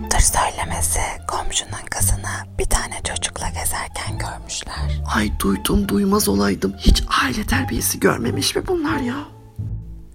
Ayıptır 0.00 0.20
söylemesi 0.20 1.00
komşunun 1.28 1.86
kızını 1.90 2.56
bir 2.58 2.64
tane 2.64 2.94
çocukla 3.04 3.48
gezerken 3.48 4.18
görmüşler. 4.18 5.02
Ay 5.14 5.32
duydum 5.40 5.88
duymaz 5.88 6.28
olaydım. 6.28 6.74
Hiç 6.78 7.02
aile 7.24 7.46
terbiyesi 7.46 8.00
görmemiş 8.00 8.56
mi 8.56 8.62
bunlar 8.66 8.96
ya? 8.96 9.14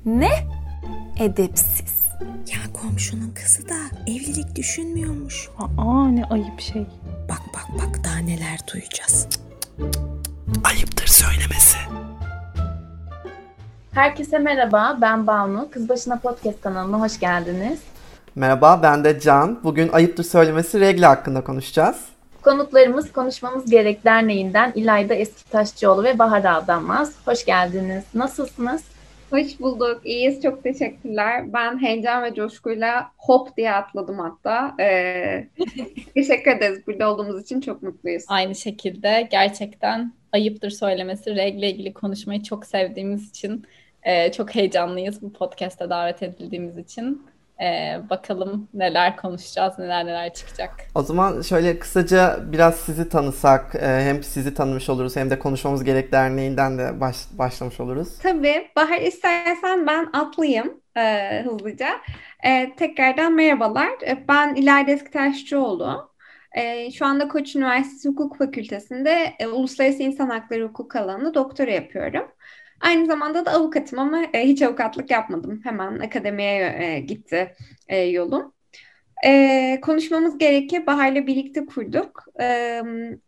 Ne? 0.05 0.47
Edepsiz. 1.19 2.05
Ya 2.21 2.73
komşunun 2.81 3.31
kızı 3.43 3.69
da 3.69 3.75
evlilik 4.07 4.55
düşünmüyormuş. 4.55 5.49
Aa 5.77 6.07
ne 6.07 6.25
ayıp 6.25 6.61
şey. 6.61 6.87
Bak 7.29 7.41
bak 7.53 7.65
bak 7.79 8.03
daha 8.03 8.17
neler 8.17 8.59
duyacağız. 8.73 9.27
Ayıptır 10.63 11.07
söylemesi. 11.07 11.77
Herkese 13.91 14.39
merhaba, 14.39 14.97
ben 15.01 15.27
Banu. 15.27 15.69
Kız 15.71 15.89
Başına 15.89 16.19
Podcast 16.19 16.61
kanalına 16.61 16.99
hoş 16.99 17.19
geldiniz. 17.19 17.79
Merhaba 18.37 18.79
ben 18.83 19.03
de 19.03 19.19
Can. 19.19 19.63
Bugün 19.63 19.89
ayıptır 19.89 20.23
söylemesi 20.23 20.79
regli 20.79 21.05
hakkında 21.05 21.43
konuşacağız. 21.43 22.05
Konuklarımız 22.41 23.11
Konuşmamız 23.11 23.71
Gerek 23.71 24.05
Derneği'nden 24.05 24.71
İlayda 24.75 25.13
Eskitaşçıoğlu 25.13 26.03
ve 26.03 26.19
Bahar 26.19 26.43
Aldanmaz. 26.43 27.15
Hoş 27.25 27.45
geldiniz. 27.45 28.03
Nasılsınız? 28.13 28.83
Hoş 29.29 29.59
bulduk. 29.59 30.01
İyiyiz. 30.03 30.41
Çok 30.41 30.63
teşekkürler. 30.63 31.53
Ben 31.53 31.81
heyecan 31.81 32.23
ve 32.23 32.33
coşkuyla 32.33 33.11
hop 33.17 33.57
diye 33.57 33.73
atladım 33.73 34.19
hatta. 34.19 34.75
Ee, 34.79 35.47
teşekkür 36.13 36.51
ederiz. 36.51 36.87
Burada 36.87 37.13
olduğumuz 37.13 37.41
için 37.41 37.61
çok 37.61 37.83
mutluyuz. 37.83 38.23
Aynı 38.27 38.55
şekilde 38.55 39.27
gerçekten 39.31 40.13
ayıptır 40.33 40.69
söylemesi 40.69 41.35
regle 41.35 41.71
ilgili 41.71 41.93
konuşmayı 41.93 42.43
çok 42.43 42.65
sevdiğimiz 42.65 43.29
için 43.29 43.65
e, 44.03 44.31
çok 44.31 44.55
heyecanlıyız 44.55 45.21
bu 45.21 45.33
podcast'a 45.33 45.89
davet 45.89 46.23
edildiğimiz 46.23 46.77
için. 46.77 47.34
E, 47.61 47.97
bakalım 48.09 48.67
neler 48.73 49.17
konuşacağız, 49.17 49.79
neler 49.79 50.05
neler 50.05 50.33
çıkacak. 50.33 50.71
O 50.95 51.01
zaman 51.01 51.41
şöyle 51.41 51.79
kısaca 51.79 52.39
biraz 52.51 52.75
sizi 52.75 53.09
tanısak, 53.09 53.75
e, 53.75 53.87
hem 53.87 54.23
sizi 54.23 54.53
tanımış 54.53 54.89
oluruz 54.89 55.15
hem 55.15 55.29
de 55.29 55.39
Konuşmamız 55.39 55.83
Gerek 55.83 56.11
Derneği'nden 56.11 56.77
de 56.77 57.01
baş, 57.01 57.15
başlamış 57.31 57.79
oluruz. 57.79 58.19
Tabii. 58.23 58.67
Bahar 58.75 59.01
istersen 59.01 59.87
ben 59.87 60.09
atlayayım 60.13 60.81
e, 60.97 61.41
hızlıca. 61.43 61.89
E, 62.43 62.75
tekrardan 62.75 63.33
merhabalar. 63.33 63.89
E, 64.07 64.25
ben 64.27 64.55
İlayda 64.55 64.91
Eskitaşçıoğlu. 64.91 66.15
E, 66.51 66.91
şu 66.91 67.05
anda 67.05 67.27
Koç 67.27 67.55
Üniversitesi 67.55 68.09
Hukuk 68.09 68.37
Fakültesi'nde 68.37 69.33
e, 69.39 69.47
Uluslararası 69.47 70.03
İnsan 70.03 70.29
Hakları 70.29 70.63
Hukuk 70.63 70.95
alanında 70.95 71.33
doktora 71.33 71.71
yapıyorum. 71.71 72.27
Aynı 72.81 73.05
zamanda 73.05 73.45
da 73.45 73.51
avukatım 73.51 73.99
ama 73.99 74.23
e, 74.33 74.47
hiç 74.47 74.61
avukatlık 74.61 75.11
yapmadım. 75.11 75.61
Hemen 75.63 75.99
akademiye 75.99 76.75
e, 76.79 76.99
gitti 76.99 77.55
e, 77.87 77.97
yolum. 77.97 78.53
E, 79.25 79.79
konuşmamız 79.81 80.37
gereki 80.37 80.87
Bahar'la 80.87 81.27
birlikte 81.27 81.65
kurduk. 81.65 82.23
E, 82.41 82.81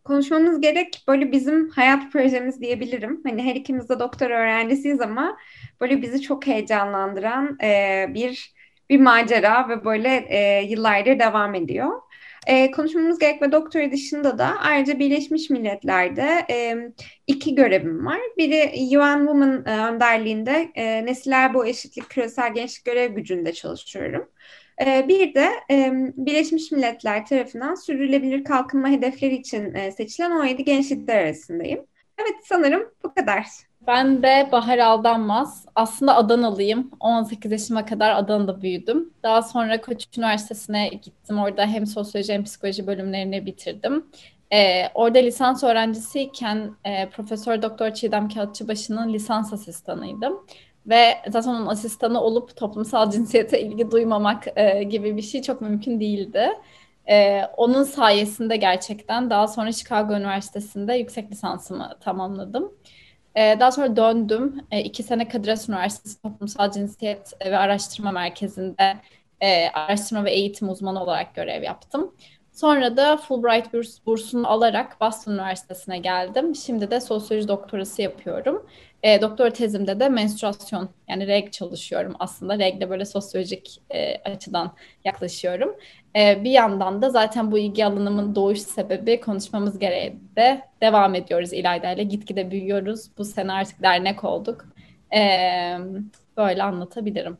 konuşmamız 0.04 0.62
gerek 0.62 1.04
böyle 1.08 1.32
bizim 1.32 1.70
hayat 1.70 2.12
projemiz 2.12 2.62
diyebilirim. 2.62 3.22
Hani 3.26 3.44
her 3.44 3.56
ikimiz 3.56 3.90
de 3.90 4.00
doktor 4.00 4.30
öğrencisiyiz 4.30 5.02
ama 5.02 5.38
böyle 5.82 6.02
bizi 6.02 6.22
çok 6.22 6.48
heyecanlandıran 6.48 7.58
e, 7.64 8.06
bir 8.14 8.58
bir 8.90 9.00
macera 9.00 9.70
ve 9.70 9.86
böyle 9.86 10.26
e, 10.30 10.64
yıllardır 10.66 11.20
devam 11.20 11.56
ediyor. 11.56 12.02
E, 12.48 12.72
konuşmamız 12.72 13.20
gerek 13.20 13.42
ve 13.42 13.52
doktora 13.52 13.92
dışında 13.92 14.38
da 14.38 14.56
ayrıca 14.60 15.00
Birleşmiş 15.00 15.50
Milletler'de 15.50 16.46
e, 16.50 16.76
iki 17.28 17.56
görevim 17.56 18.06
var. 18.06 18.20
Biri 18.38 18.72
UN 18.98 19.26
Women 19.26 19.64
e, 19.66 19.86
önderliğinde 19.86 20.72
e, 20.76 21.06
Nesiller 21.06 21.54
Bu 21.54 21.66
Eşitlik 21.66 22.10
Küresel 22.10 22.54
Gençlik 22.54 22.86
Görev 22.86 23.14
Gücü'nde 23.14 23.54
çalışıyorum. 23.54 24.30
E, 24.86 25.08
bir 25.08 25.34
de 25.34 25.50
Birleşmiş 26.18 26.72
Milletler 26.72 27.26
tarafından 27.26 27.76
sürdürülebilir 27.76 28.44
kalkınma 28.44 28.90
hedefleri 28.90 29.36
için 29.36 29.74
e, 29.74 29.92
seçilen 29.92 30.32
17 30.32 30.64
genç 30.64 30.92
lider 30.92 31.18
arasındayım. 31.18 31.86
Evet 32.18 32.36
sanırım 32.44 32.92
bu 33.04 33.14
kadar. 33.14 33.67
Ben 33.88 34.24
de 34.24 34.50
Bahar 34.52 34.78
Aldanmaz. 34.78 35.66
Aslında 35.76 36.16
Adanalıyım. 36.16 36.92
18 37.00 37.52
yaşıma 37.52 37.86
kadar 37.86 38.16
Adana'da 38.16 38.62
büyüdüm. 38.62 39.14
Daha 39.24 39.42
sonra 39.42 39.82
Koç 39.82 40.06
Üniversitesi'ne 40.18 40.88
gittim. 40.88 41.40
Orada 41.40 41.66
hem 41.66 41.86
sosyoloji 41.86 42.34
hem 42.34 42.44
psikoloji 42.44 42.88
bölümlerini 42.88 43.46
bitirdim. 43.46 44.06
Ee, 44.54 44.84
orada 44.94 45.20
lisans 45.20 45.64
öğrencisiyken 45.64 46.76
e, 46.86 47.10
Profesör 47.10 47.62
Doktor 47.62 47.92
Çiğdem 47.92 48.30
Kağıtçıbaşı'nın 48.30 49.14
lisans 49.14 49.54
asistanıydım. 49.54 50.46
Ve 50.86 51.18
zaten 51.30 51.50
onun 51.50 51.68
asistanı 51.68 52.22
olup 52.22 52.58
toplumsal 52.58 53.12
cinsiyete 53.12 53.62
ilgi 53.62 53.92
duymamak 53.92 54.48
e, 54.56 54.84
gibi 54.84 55.18
bir 55.18 55.22
şey 55.22 55.42
çok 55.42 55.62
mümkün 55.62 56.00
değildi. 56.00 56.50
E, 57.10 57.42
onun 57.58 57.84
sayesinde 57.84 58.58
gerçekten 58.58 59.30
daha 59.30 59.48
sonra 59.48 59.72
Chicago 59.72 60.14
Üniversitesi'nde 60.14 60.94
yüksek 60.94 61.32
lisansımı 61.32 61.98
tamamladım. 62.02 62.72
Daha 63.38 63.72
sonra 63.72 63.96
döndüm. 63.96 64.62
İki 64.72 65.04
sene 65.04 65.28
Kadir 65.28 65.70
Üniversitesi 65.70 66.22
Toplumsal 66.22 66.72
Cinsiyet 66.72 67.34
ve 67.46 67.58
Araştırma 67.58 68.12
Merkezi'nde 68.12 68.98
araştırma 69.74 70.26
ve 70.26 70.32
eğitim 70.32 70.70
uzmanı 70.70 71.04
olarak 71.04 71.36
görev 71.36 71.64
yaptım. 71.64 72.16
Sonra 72.52 72.98
da 72.98 73.18
Fulbright 73.18 73.74
burs, 73.74 74.06
bursunu 74.06 74.48
alarak 74.48 75.02
Boston 75.02 75.32
Üniversitesi'ne 75.32 75.98
geldim. 75.98 76.56
Şimdi 76.56 76.92
de 76.92 77.02
sosyoloji 77.02 77.48
doktorası 77.48 78.02
yapıyorum. 78.02 78.66
E, 79.04 79.22
doktora 79.22 79.54
tezimde 79.54 80.00
de 80.00 80.10
menstruasyon 80.10 80.90
yani 81.08 81.28
reg 81.28 81.52
çalışıyorum 81.52 82.16
aslında. 82.20 82.60
Regle 82.60 82.90
böyle 82.90 83.06
sosyolojik 83.06 83.82
e, 83.90 84.16
açıdan 84.16 84.74
yaklaşıyorum. 85.06 85.76
E, 86.16 86.44
bir 86.44 86.52
yandan 86.52 87.02
da 87.02 87.10
zaten 87.10 87.52
bu 87.52 87.58
ilgi 87.58 87.86
alanımın 87.86 88.36
doğuş 88.36 88.60
sebebi 88.60 89.22
konuşmamız 89.22 89.80
gereği 89.80 90.16
de 90.36 90.62
devam 90.82 91.16
ediyoruz 91.16 91.54
İlayda 91.54 91.92
ile. 91.92 92.04
Gitgide 92.04 92.52
büyüyoruz. 92.52 93.10
Bu 93.18 93.26
sene 93.26 93.52
artık 93.52 93.82
dernek 93.84 94.24
olduk. 94.24 94.66
E, 95.16 95.22
böyle 96.38 96.64
anlatabilirim. 96.64 97.38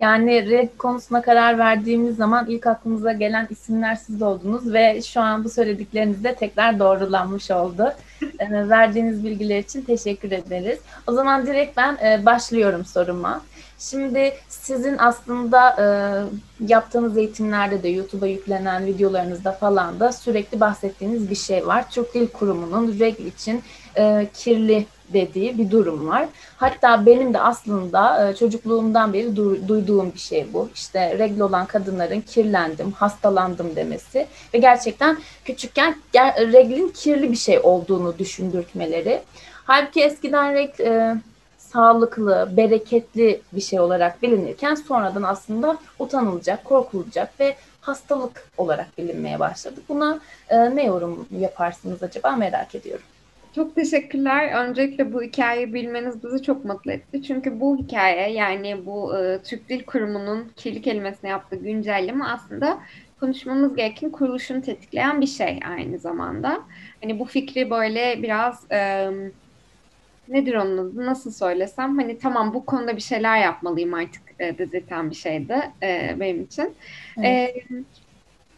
Yani 0.00 0.50
reg 0.50 0.78
konusuna 0.78 1.22
karar 1.22 1.58
verdiğimiz 1.58 2.16
zaman 2.16 2.46
ilk 2.50 2.66
aklımıza 2.66 3.12
gelen 3.12 3.46
isimler 3.50 3.94
siz 3.94 4.22
oldunuz 4.22 4.72
ve 4.72 5.02
şu 5.02 5.20
an 5.20 5.44
bu 5.44 5.48
söyledikleriniz 5.48 6.24
de 6.24 6.34
tekrar 6.34 6.78
doğrulanmış 6.78 7.50
oldu. 7.50 7.92
E, 8.38 8.68
verdiğiniz 8.68 9.24
bilgiler 9.24 9.58
için 9.58 9.82
teşekkür 9.82 10.32
ederiz. 10.32 10.78
O 11.06 11.12
zaman 11.12 11.46
direkt 11.46 11.76
ben 11.76 11.96
e, 12.04 12.26
başlıyorum 12.26 12.84
soruma. 12.84 13.42
Şimdi 13.78 14.34
sizin 14.48 14.98
aslında 14.98 15.76
e, 15.78 15.86
yaptığınız 16.66 17.16
eğitimlerde 17.16 17.82
de 17.82 17.88
YouTube'a 17.88 18.26
yüklenen 18.26 18.86
videolarınızda 18.86 19.52
falan 19.52 20.00
da 20.00 20.12
sürekli 20.12 20.60
bahsettiğiniz 20.60 21.30
bir 21.30 21.34
şey 21.34 21.66
var. 21.66 21.90
Türk 21.90 22.14
Dil 22.14 22.28
Kurumu'nun 22.28 22.98
regl 22.98 23.26
için 23.26 23.62
e, 23.96 24.28
kirli 24.34 24.86
dediği 25.12 25.58
bir 25.58 25.70
durum 25.70 26.08
var. 26.08 26.28
Hatta 26.56 27.06
benim 27.06 27.34
de 27.34 27.40
aslında 27.40 28.28
e, 28.28 28.36
çocukluğumdan 28.36 29.12
beri 29.12 29.26
du- 29.26 29.68
duyduğum 29.68 30.12
bir 30.14 30.18
şey 30.18 30.46
bu. 30.52 30.68
İşte 30.74 31.18
regl 31.18 31.40
olan 31.40 31.66
kadınların 31.66 32.20
kirlendim, 32.20 32.92
hastalandım 32.92 33.76
demesi 33.76 34.26
ve 34.54 34.58
gerçekten 34.58 35.18
küçükken 35.44 35.96
reglin 36.52 36.88
kirli 36.88 37.32
bir 37.32 37.36
şey 37.36 37.60
olduğunu 37.62 38.18
düşündürtmeleri. 38.18 39.22
Halbuki 39.64 40.02
eskiden 40.02 40.54
regl 40.54 40.80
e, 40.80 41.16
sağlıklı, 41.58 42.48
bereketli 42.56 43.40
bir 43.52 43.60
şey 43.60 43.80
olarak 43.80 44.22
bilinirken 44.22 44.74
sonradan 44.74 45.22
aslında 45.22 45.78
utanılacak, 45.98 46.64
korkulacak 46.64 47.40
ve 47.40 47.56
hastalık 47.80 48.48
olarak 48.56 48.98
bilinmeye 48.98 49.40
başladı. 49.40 49.80
Buna 49.88 50.20
e, 50.48 50.76
ne 50.76 50.84
yorum 50.84 51.26
yaparsınız 51.40 52.02
acaba 52.02 52.36
merak 52.36 52.74
ediyorum. 52.74 53.04
Çok 53.54 53.74
teşekkürler. 53.74 54.64
Öncelikle 54.64 55.12
bu 55.12 55.22
hikayeyi 55.22 55.74
bilmeniz 55.74 56.24
bizi 56.24 56.42
çok 56.42 56.64
mutlu 56.64 56.92
etti. 56.92 57.22
Çünkü 57.22 57.60
bu 57.60 57.78
hikaye 57.78 58.32
yani 58.32 58.86
bu 58.86 59.18
e, 59.18 59.38
Türk 59.42 59.68
Dil 59.68 59.84
Kurumu'nun 59.84 60.52
kirli 60.56 60.82
kelimesine 60.82 61.30
yaptığı 61.30 61.56
güncelleme 61.56 62.24
aslında 62.24 62.78
konuşmamız 63.20 63.76
gereken 63.76 64.10
kuruluşunu 64.10 64.62
tetikleyen 64.62 65.20
bir 65.20 65.26
şey 65.26 65.60
aynı 65.70 65.98
zamanda. 65.98 66.60
Hani 67.02 67.18
bu 67.18 67.24
fikri 67.24 67.70
böyle 67.70 68.22
biraz 68.22 68.72
e, 68.72 69.10
nedir 70.28 70.54
onun 70.54 70.78
adı 70.78 71.06
nasıl 71.06 71.30
söylesem 71.30 71.98
hani 71.98 72.18
tamam 72.18 72.54
bu 72.54 72.66
konuda 72.66 72.96
bir 72.96 73.02
şeyler 73.02 73.40
yapmalıyım 73.40 73.94
artık 73.94 74.22
e, 74.38 74.58
dedirten 74.58 75.10
bir 75.10 75.16
şeydi 75.16 75.56
e, 75.82 76.16
benim 76.20 76.42
için. 76.42 76.74
Evet. 77.18 77.26
E, 77.26 77.62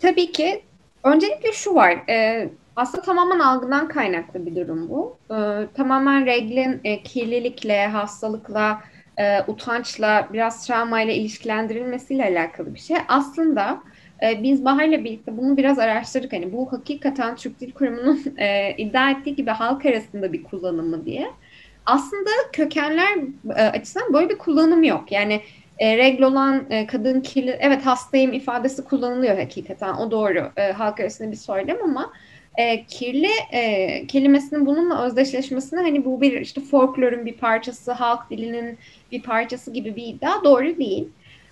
tabii 0.00 0.32
ki 0.32 0.62
öncelikle 1.05 1.52
şu 1.52 1.75
var 1.75 1.93
e, 2.08 2.49
aslında 2.76 3.03
tamamen 3.03 3.38
algıdan 3.38 3.88
kaynaklı 3.88 4.47
bir 4.47 4.55
durum 4.56 4.88
bu. 4.88 5.19
E, 5.31 5.37
tamamen 5.75 6.26
reglin 6.26 6.81
e, 6.85 7.03
kirlilikle, 7.03 7.87
hastalıkla, 7.87 8.81
e, 9.19 9.43
utançla, 9.47 10.29
biraz 10.32 10.67
travmayla 10.67 11.15
ilişkilendirilmesiyle 11.15 12.25
alakalı 12.25 12.75
bir 12.75 12.81
şey. 12.81 12.97
Aslında 13.09 13.82
e, 14.23 14.43
biz 14.43 14.65
Bahar'la 14.65 15.05
birlikte 15.05 15.37
bunu 15.37 15.56
biraz 15.56 15.79
araştırdık. 15.79 16.32
Hani 16.32 16.53
bu 16.53 16.73
hakikaten 16.73 17.37
Türk 17.37 17.61
Dil 17.61 17.73
Kurumu'nun 17.73 18.25
e, 18.38 18.75
iddia 18.77 19.11
ettiği 19.11 19.35
gibi 19.37 19.50
halk 19.50 19.87
arasında 19.87 20.32
bir 20.32 20.43
kullanımı 20.43 21.05
diye. 21.06 21.27
Aslında 21.87 22.31
kökenler 22.53 23.19
e, 23.56 23.62
açısından 23.62 24.12
böyle 24.12 24.29
bir 24.29 24.38
kullanım 24.38 24.82
yok. 24.82 25.12
Yani 25.12 25.43
E, 25.79 25.97
regl 25.97 26.23
olan 26.23 26.67
e, 26.70 26.87
kadın 26.87 27.20
kirli, 27.20 27.56
evet 27.61 27.87
hastayım 27.87 28.32
ifadesi 28.32 28.85
kullanılıyor 28.85 29.38
hakikaten. 29.38 29.94
O 29.94 30.11
doğru. 30.11 30.53
E, 30.56 30.73
halk 30.73 31.00
arasında 31.00 31.31
bir 31.31 31.37
söylem 31.37 31.77
ama 31.85 32.12
e, 32.56 32.85
kirli 32.85 33.31
e, 33.53 34.06
kelimesinin 34.06 34.67
bununla 34.67 35.05
özdeşleşmesine 35.05 35.81
hani 35.81 36.05
bu 36.05 36.21
bir 36.21 36.41
işte 36.41 36.61
folklorun 36.61 37.27
bir 37.27 37.37
parçası, 37.37 37.93
halk 37.93 38.31
dilinin 38.31 38.79
bir 39.12 39.23
parçası 39.23 39.71
gibi 39.73 39.97
bir 39.97 40.06
iddia 40.06 40.45
doğru 40.45 40.79
değil. 40.79 41.09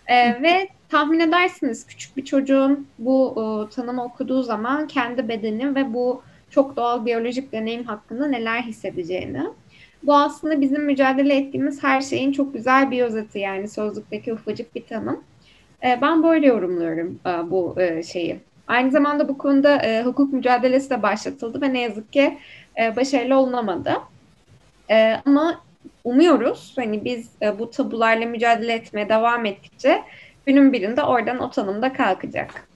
E, 0.06 0.42
ve 0.42 0.68
tahmin 0.88 1.20
edersiniz 1.20 1.86
küçük 1.86 2.16
bir 2.16 2.24
çocuğun 2.24 2.86
bu 2.98 3.34
e, 3.36 3.74
tanımı 3.74 4.04
okuduğu 4.04 4.42
zaman 4.42 4.86
kendi 4.86 5.28
bedeni 5.28 5.74
ve 5.74 5.94
bu 5.94 6.22
çok 6.50 6.76
doğal 6.76 7.06
biyolojik 7.06 7.52
deneyim 7.52 7.84
hakkında 7.84 8.26
neler 8.26 8.62
hissedeceğini. 8.62 9.42
Bu 10.02 10.14
aslında 10.14 10.60
bizim 10.60 10.84
mücadele 10.84 11.36
ettiğimiz 11.36 11.82
her 11.82 12.00
şeyin 12.00 12.32
çok 12.32 12.54
güzel 12.54 12.90
bir 12.90 13.02
özeti 13.02 13.38
yani 13.38 13.68
sözlükteki 13.68 14.32
ufacık 14.32 14.74
bir 14.74 14.86
tanım. 14.86 15.24
E, 15.84 15.98
ben 16.02 16.22
böyle 16.22 16.46
yorumluyorum 16.46 17.20
e, 17.26 17.50
bu 17.50 17.80
e, 17.80 18.02
şeyi. 18.02 18.40
Aynı 18.68 18.90
zamanda 18.90 19.28
bu 19.28 19.38
konuda 19.38 19.76
e, 19.76 20.02
hukuk 20.02 20.32
mücadelesi 20.32 20.90
de 20.90 21.02
başlatıldı 21.02 21.60
ve 21.60 21.72
ne 21.72 21.80
yazık 21.80 22.12
ki 22.12 22.38
e, 22.80 22.96
başarılı 22.96 23.36
olunamadı. 23.36 23.94
E, 24.90 25.20
ama 25.26 25.60
umuyoruz 26.04 26.72
hani 26.76 27.04
biz 27.04 27.28
e, 27.42 27.58
bu 27.58 27.70
tabularla 27.70 28.26
mücadele 28.26 28.72
etmeye 28.72 29.08
devam 29.08 29.46
ettikçe 29.46 30.02
günün 30.46 30.72
birinde 30.72 31.02
oradan 31.02 31.38
o 31.38 31.50
tanım 31.50 31.82
da 31.82 31.92
kalkacak. 31.92 32.68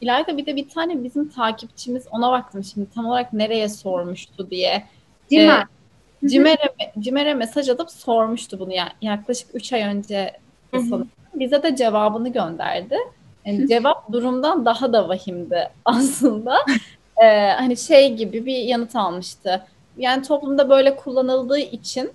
İlayda 0.00 0.36
bir 0.36 0.46
de 0.46 0.56
bir 0.56 0.68
tane 0.68 1.04
bizim 1.04 1.28
takipçimiz 1.28 2.06
ona 2.10 2.32
baktım 2.32 2.64
şimdi 2.64 2.86
tam 2.94 3.06
olarak 3.06 3.32
nereye 3.32 3.68
sormuştu 3.68 4.50
diye. 4.50 4.84
Mi? 5.30 5.36
Ee, 5.38 6.28
Cimer'e, 6.28 6.92
Cimer'e 6.98 7.34
mesaj 7.34 7.68
atıp 7.68 7.90
sormuştu 7.90 8.60
bunu 8.60 8.72
yani 8.72 8.90
yaklaşık 9.02 9.48
3 9.54 9.72
ay 9.72 9.82
önce 9.82 10.32
sanırım. 10.72 11.08
Bize 11.34 11.62
de 11.62 11.76
cevabını 11.76 12.32
gönderdi. 12.32 12.96
Yani 13.46 13.68
cevap 13.68 14.12
durumdan 14.12 14.64
daha 14.64 14.92
da 14.92 15.08
vahimdi 15.08 15.70
aslında. 15.84 16.56
Ee, 17.22 17.50
hani 17.50 17.76
şey 17.76 18.14
gibi 18.14 18.46
bir 18.46 18.56
yanıt 18.56 18.96
almıştı. 18.96 19.66
Yani 19.96 20.22
toplumda 20.22 20.70
böyle 20.70 20.96
kullanıldığı 20.96 21.58
için 21.58 22.10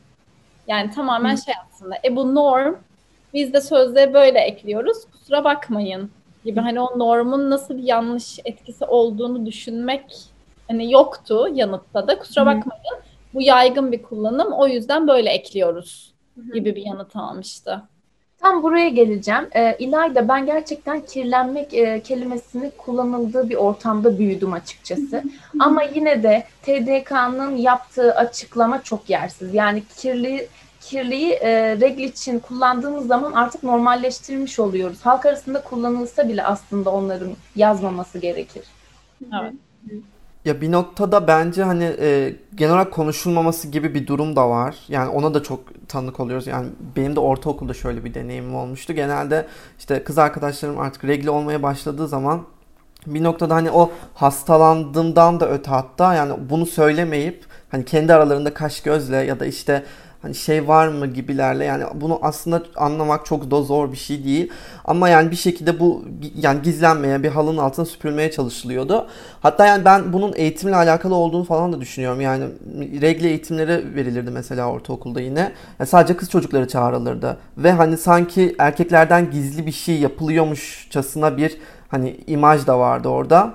yani 0.67 0.91
tamamen 0.91 1.35
şey 1.35 1.53
aslında. 1.67 1.95
E 2.03 2.15
bu 2.15 2.35
norm 2.35 2.75
biz 3.33 3.53
de 3.53 3.61
sözde 3.61 4.13
böyle 4.13 4.39
ekliyoruz. 4.39 4.97
Kusura 5.11 5.43
bakmayın 5.43 6.11
gibi 6.45 6.59
hani 6.59 6.79
o 6.79 6.99
normun 6.99 7.49
nasıl 7.49 7.77
bir 7.77 7.83
yanlış 7.83 8.39
etkisi 8.45 8.85
olduğunu 8.85 9.45
düşünmek 9.45 10.05
hani 10.67 10.91
yoktu 10.91 11.47
yanıtta 11.53 12.07
da. 12.07 12.19
Kusura 12.19 12.45
bakmayın. 12.45 12.95
Bu 13.33 13.41
yaygın 13.41 13.91
bir 13.91 14.03
kullanım. 14.03 14.53
O 14.53 14.67
yüzden 14.67 15.07
böyle 15.07 15.29
ekliyoruz 15.29 16.13
gibi 16.53 16.75
bir 16.75 16.85
yanıt 16.85 17.15
almıştı. 17.15 17.81
Tam 18.45 18.63
buraya 18.63 18.89
geleceğim. 18.89 19.47
Ee, 19.55 19.75
İlayda 19.79 20.27
ben 20.27 20.45
gerçekten 20.45 21.01
kirlenmek 21.01 21.73
e, 21.73 22.01
kelimesini 22.01 22.71
kullanıldığı 22.77 23.49
bir 23.49 23.55
ortamda 23.55 24.19
büyüdüm 24.19 24.53
açıkçası. 24.53 25.23
Ama 25.59 25.83
yine 25.83 26.23
de 26.23 26.43
TDK'nın 26.61 27.57
yaptığı 27.57 28.15
açıklama 28.15 28.83
çok 28.83 29.09
yersiz. 29.09 29.53
Yani 29.53 29.83
kirli 29.97 30.47
kirliyi 30.81 31.31
e, 31.31 31.79
regl 31.79 31.99
için 31.99 32.39
kullandığımız 32.39 33.07
zaman 33.07 33.31
artık 33.31 33.63
normalleştirmiş 33.63 34.59
oluyoruz. 34.59 34.97
Halk 35.01 35.25
arasında 35.25 35.61
kullanılsa 35.63 36.29
bile 36.29 36.43
aslında 36.43 36.89
onların 36.89 37.31
yazmaması 37.55 38.19
gerekir. 38.19 38.63
Evet. 39.41 39.53
Ya 40.45 40.61
bir 40.61 40.71
noktada 40.71 41.27
bence 41.27 41.63
hani 41.63 41.95
e, 41.99 42.35
genel 42.55 42.73
olarak 42.73 42.93
konuşulmaması 42.93 43.67
gibi 43.67 43.93
bir 43.93 44.07
durum 44.07 44.35
da 44.35 44.49
var. 44.49 44.75
Yani 44.87 45.09
ona 45.09 45.33
da 45.33 45.43
çok 45.43 45.89
tanık 45.89 46.19
oluyoruz. 46.19 46.47
Yani 46.47 46.67
benim 46.95 47.15
de 47.15 47.19
ortaokulda 47.19 47.73
şöyle 47.73 48.05
bir 48.05 48.13
deneyimim 48.13 48.55
olmuştu. 48.55 48.93
Genelde 48.93 49.47
işte 49.79 50.03
kız 50.03 50.17
arkadaşlarım 50.17 50.79
artık 50.79 51.05
regl 51.05 51.27
olmaya 51.27 51.63
başladığı 51.63 52.07
zaman 52.07 52.41
bir 53.07 53.23
noktada 53.23 53.55
hani 53.55 53.71
o 53.71 53.91
hastalandığımdan 54.13 55.39
da 55.39 55.49
öte 55.49 55.71
hatta 55.71 56.13
yani 56.13 56.33
bunu 56.49 56.65
söylemeyip 56.65 57.45
hani 57.69 57.85
kendi 57.85 58.13
aralarında 58.13 58.53
kaş 58.53 58.81
gözle 58.81 59.17
ya 59.17 59.39
da 59.39 59.45
işte 59.45 59.83
hani 60.25 60.35
şey 60.35 60.67
var 60.67 60.87
mı 60.87 61.07
gibilerle 61.07 61.65
yani 61.65 61.83
bunu 61.93 62.19
aslında 62.21 62.63
anlamak 62.75 63.25
çok 63.25 63.51
da 63.51 63.61
zor 63.61 63.91
bir 63.91 63.97
şey 63.97 64.23
değil. 64.23 64.51
Ama 64.85 65.09
yani 65.09 65.31
bir 65.31 65.35
şekilde 65.35 65.79
bu 65.79 66.05
yani 66.35 66.61
gizlenmeye 66.61 67.23
bir 67.23 67.29
halının 67.29 67.57
altına 67.57 67.85
süpürülmeye 67.85 68.31
çalışılıyordu. 68.31 69.07
Hatta 69.41 69.65
yani 69.65 69.85
ben 69.85 70.13
bunun 70.13 70.33
eğitimle 70.35 70.75
alakalı 70.75 71.15
olduğunu 71.15 71.43
falan 71.43 71.73
da 71.73 71.81
düşünüyorum. 71.81 72.21
Yani 72.21 72.45
regle 73.01 73.29
eğitimleri 73.29 73.95
verilirdi 73.95 74.31
mesela 74.31 74.67
ortaokulda 74.67 75.21
yine. 75.21 75.51
Yani 75.79 75.87
sadece 75.87 76.17
kız 76.17 76.29
çocukları 76.29 76.67
çağrılırdı. 76.67 77.37
Ve 77.57 77.71
hani 77.71 77.97
sanki 77.97 78.55
erkeklerden 78.59 79.31
gizli 79.31 79.65
bir 79.65 79.71
şey 79.71 79.99
yapılıyormuşçasına 79.99 81.37
bir 81.37 81.57
hani 81.87 82.17
imaj 82.27 82.67
da 82.67 82.79
vardı 82.79 83.07
orada. 83.09 83.53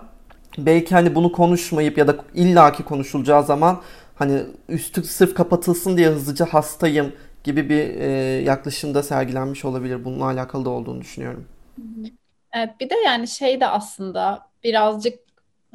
Belki 0.59 0.95
hani 0.95 1.15
bunu 1.15 1.33
konuşmayıp 1.33 1.99
ya 1.99 2.09
da 2.09 2.17
illaki 2.35 2.83
konuşulacağı 2.83 3.45
zaman 3.45 3.81
hani 4.21 4.43
üstü 4.69 5.03
sırf 5.03 5.35
kapatılsın 5.35 5.97
diye 5.97 6.09
hızlıca 6.09 6.47
hastayım 6.47 7.13
gibi 7.45 7.69
bir 7.69 8.01
e, 8.01 8.11
yaklaşımda 8.45 9.03
sergilenmiş 9.03 9.65
olabilir. 9.65 10.05
Bununla 10.05 10.25
alakalı 10.25 10.65
da 10.65 10.71
olduğunu 10.71 11.01
düşünüyorum. 11.01 11.49
Evet 12.53 12.71
bir 12.81 12.91
de 12.91 12.95
yani 13.05 13.29
şey 13.29 13.61
de 13.61 13.67
aslında 13.67 14.47
birazcık 14.65 15.19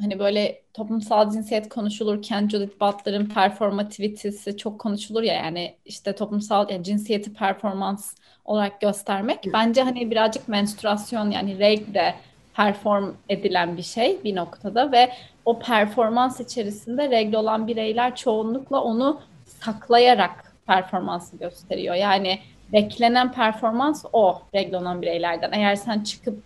hani 0.00 0.18
böyle 0.18 0.62
toplumsal 0.74 1.30
cinsiyet 1.30 1.68
konuşulurken 1.68 2.48
Judith 2.48 2.80
Butler'ın 2.80 3.26
performativitesi 3.26 4.56
çok 4.56 4.78
konuşulur 4.78 5.22
ya 5.22 5.34
yani 5.34 5.74
işte 5.84 6.14
toplumsal 6.14 6.70
yani 6.70 6.84
cinsiyeti 6.84 7.32
performans 7.34 8.14
olarak 8.44 8.80
göstermek. 8.80 9.38
Bence 9.52 9.82
hani 9.82 10.10
birazcık 10.10 10.48
menstruasyon 10.48 11.30
yani 11.30 11.58
reg 11.58 11.94
de 11.94 12.14
perform 12.54 13.14
edilen 13.28 13.76
bir 13.76 13.82
şey 13.82 14.24
bir 14.24 14.36
noktada 14.36 14.92
ve 14.92 15.12
o 15.46 15.58
performans 15.58 16.40
içerisinde 16.40 17.10
regle 17.10 17.38
olan 17.38 17.66
bireyler 17.66 18.16
çoğunlukla 18.16 18.82
onu 18.82 19.20
saklayarak 19.46 20.52
performansı 20.66 21.36
gösteriyor. 21.36 21.94
Yani 21.94 22.38
beklenen 22.72 23.32
performans 23.32 24.04
o 24.12 24.42
regle 24.54 24.76
olan 24.76 25.02
bireylerden. 25.02 25.52
Eğer 25.52 25.76
sen 25.76 26.00
çıkıp 26.00 26.42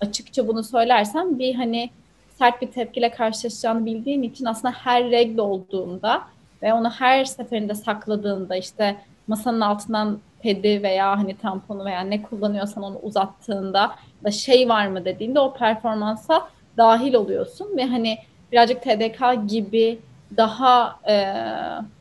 açıkça 0.00 0.48
bunu 0.48 0.64
söylersen 0.64 1.38
bir 1.38 1.54
hani 1.54 1.90
sert 2.38 2.62
bir 2.62 2.66
tepkiyle 2.66 3.10
karşılaşacağını 3.10 3.86
bildiğin 3.86 4.22
için 4.22 4.44
aslında 4.44 4.74
her 4.74 5.10
regle 5.10 5.42
olduğunda 5.42 6.22
ve 6.62 6.72
onu 6.72 6.90
her 6.90 7.24
seferinde 7.24 7.74
sakladığında 7.74 8.56
işte 8.56 8.96
masanın 9.26 9.60
altından 9.60 10.18
pedi 10.42 10.82
veya 10.82 11.18
hani 11.18 11.36
tamponu 11.36 11.84
veya 11.84 12.00
ne 12.00 12.22
kullanıyorsan 12.22 12.82
onu 12.84 12.98
uzattığında 12.98 13.94
da 14.24 14.30
şey 14.30 14.68
var 14.68 14.86
mı 14.86 15.04
dediğinde 15.04 15.40
o 15.40 15.54
performansa 15.54 16.48
dahil 16.76 17.14
oluyorsun 17.14 17.76
ve 17.76 17.84
hani 17.84 18.18
birazcık 18.52 18.82
TDK 18.82 19.48
gibi 19.48 19.98
daha 20.36 21.00
e, 21.08 21.34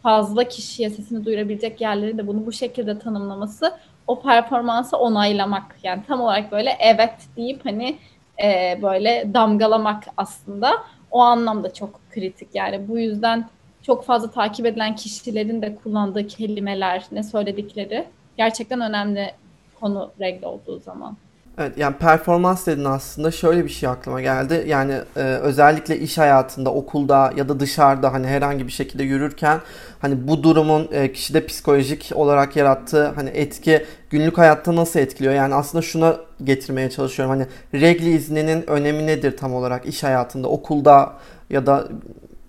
fazla 0.03 0.43
kişiye 0.43 0.89
sesini 0.89 1.25
duyurabilecek 1.25 1.81
yerlerin 1.81 2.17
de 2.17 2.27
bunu 2.27 2.45
bu 2.45 2.51
şekilde 2.51 2.99
tanımlaması 2.99 3.73
o 4.07 4.21
performansı 4.21 4.97
onaylamak. 4.97 5.75
Yani 5.83 6.01
tam 6.07 6.21
olarak 6.21 6.51
böyle 6.51 6.77
evet 6.79 7.13
deyip 7.37 7.65
hani 7.65 7.97
e, 8.43 8.79
böyle 8.81 9.31
damgalamak 9.33 10.03
aslında. 10.17 10.71
O 11.11 11.19
anlamda 11.19 11.73
çok 11.73 11.99
kritik. 12.11 12.49
Yani 12.53 12.87
bu 12.87 12.99
yüzden 12.99 13.49
çok 13.81 14.05
fazla 14.05 14.31
takip 14.31 14.65
edilen 14.65 14.95
kişilerin 14.95 15.61
de 15.61 15.75
kullandığı 15.75 16.27
kelimeler 16.27 17.05
ne 17.11 17.23
söyledikleri 17.23 18.05
gerçekten 18.37 18.81
önemli 18.81 19.31
konu 19.79 20.11
regle 20.19 20.47
olduğu 20.47 20.79
zaman. 20.79 21.17
Evet 21.59 21.77
yani 21.77 21.95
performans 21.97 22.67
dedin 22.67 22.85
aslında 22.85 23.31
şöyle 23.31 23.63
bir 23.63 23.69
şey 23.69 23.89
aklıma 23.89 24.21
geldi. 24.21 24.63
Yani 24.67 24.93
e, 25.15 25.19
özellikle 25.19 25.99
iş 25.99 26.17
hayatında, 26.17 26.73
okulda 26.73 27.33
ya 27.35 27.49
da 27.49 27.59
dışarıda 27.59 28.13
hani 28.13 28.27
herhangi 28.27 28.67
bir 28.67 28.71
şekilde 28.71 29.03
yürürken 29.03 29.59
hani 29.99 30.27
bu 30.27 30.43
durumun 30.43 30.89
e, 30.91 31.11
kişide 31.11 31.45
psikolojik 31.45 32.11
olarak 32.15 32.55
yarattığı 32.55 33.07
hani 33.07 33.29
etki 33.29 33.85
günlük 34.09 34.37
hayatta 34.37 34.75
nasıl 34.75 34.99
etkiliyor? 34.99 35.33
Yani 35.33 35.55
aslında 35.55 35.81
şuna 35.81 36.17
getirmeye 36.43 36.89
çalışıyorum. 36.89 37.35
Hani 37.35 37.47
regli 37.81 38.09
izninin 38.09 38.69
önemi 38.69 39.07
nedir 39.07 39.37
tam 39.37 39.53
olarak 39.53 39.85
iş 39.85 40.03
hayatında, 40.03 40.47
okulda 40.47 41.13
ya 41.49 41.65
da 41.65 41.87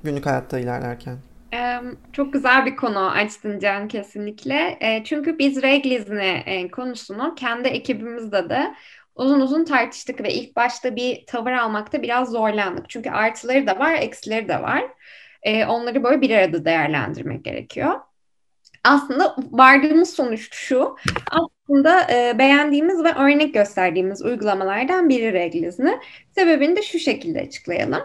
günlük 0.04 0.26
hayatta 0.26 0.58
ilerlerken? 0.58 1.16
Çok 2.12 2.32
güzel 2.32 2.66
bir 2.66 2.76
konu 2.76 3.10
açtın 3.10 3.58
Can 3.58 3.88
kesinlikle. 3.88 4.78
Çünkü 5.04 5.38
biz 5.38 5.62
regl 5.62 5.90
izni 5.90 6.68
konusunu 6.72 7.34
kendi 7.34 7.68
ekibimizde 7.68 8.48
de 8.50 8.74
uzun 9.18 9.40
uzun 9.40 9.64
tartıştık 9.64 10.20
ve 10.22 10.34
ilk 10.34 10.56
başta 10.56 10.96
bir 10.96 11.26
tavır 11.26 11.52
almakta 11.52 12.02
biraz 12.02 12.30
zorlandık. 12.30 12.90
Çünkü 12.90 13.10
artıları 13.10 13.66
da 13.66 13.78
var, 13.78 13.94
eksileri 13.94 14.48
de 14.48 14.62
var. 14.62 14.84
Onları 15.68 16.04
böyle 16.04 16.20
bir 16.20 16.30
arada 16.30 16.64
değerlendirmek 16.64 17.44
gerekiyor. 17.44 18.00
Aslında 18.84 19.36
vardığımız 19.50 20.10
sonuç 20.10 20.48
şu. 20.54 20.96
Aslında 21.30 22.08
beğendiğimiz 22.38 23.04
ve 23.04 23.12
örnek 23.12 23.54
gösterdiğimiz 23.54 24.22
uygulamalardan 24.22 25.08
biri 25.08 25.32
regl 25.32 25.56
izni. 25.56 25.98
Sebebini 26.34 26.76
de 26.76 26.82
şu 26.82 26.98
şekilde 26.98 27.40
açıklayalım. 27.40 28.02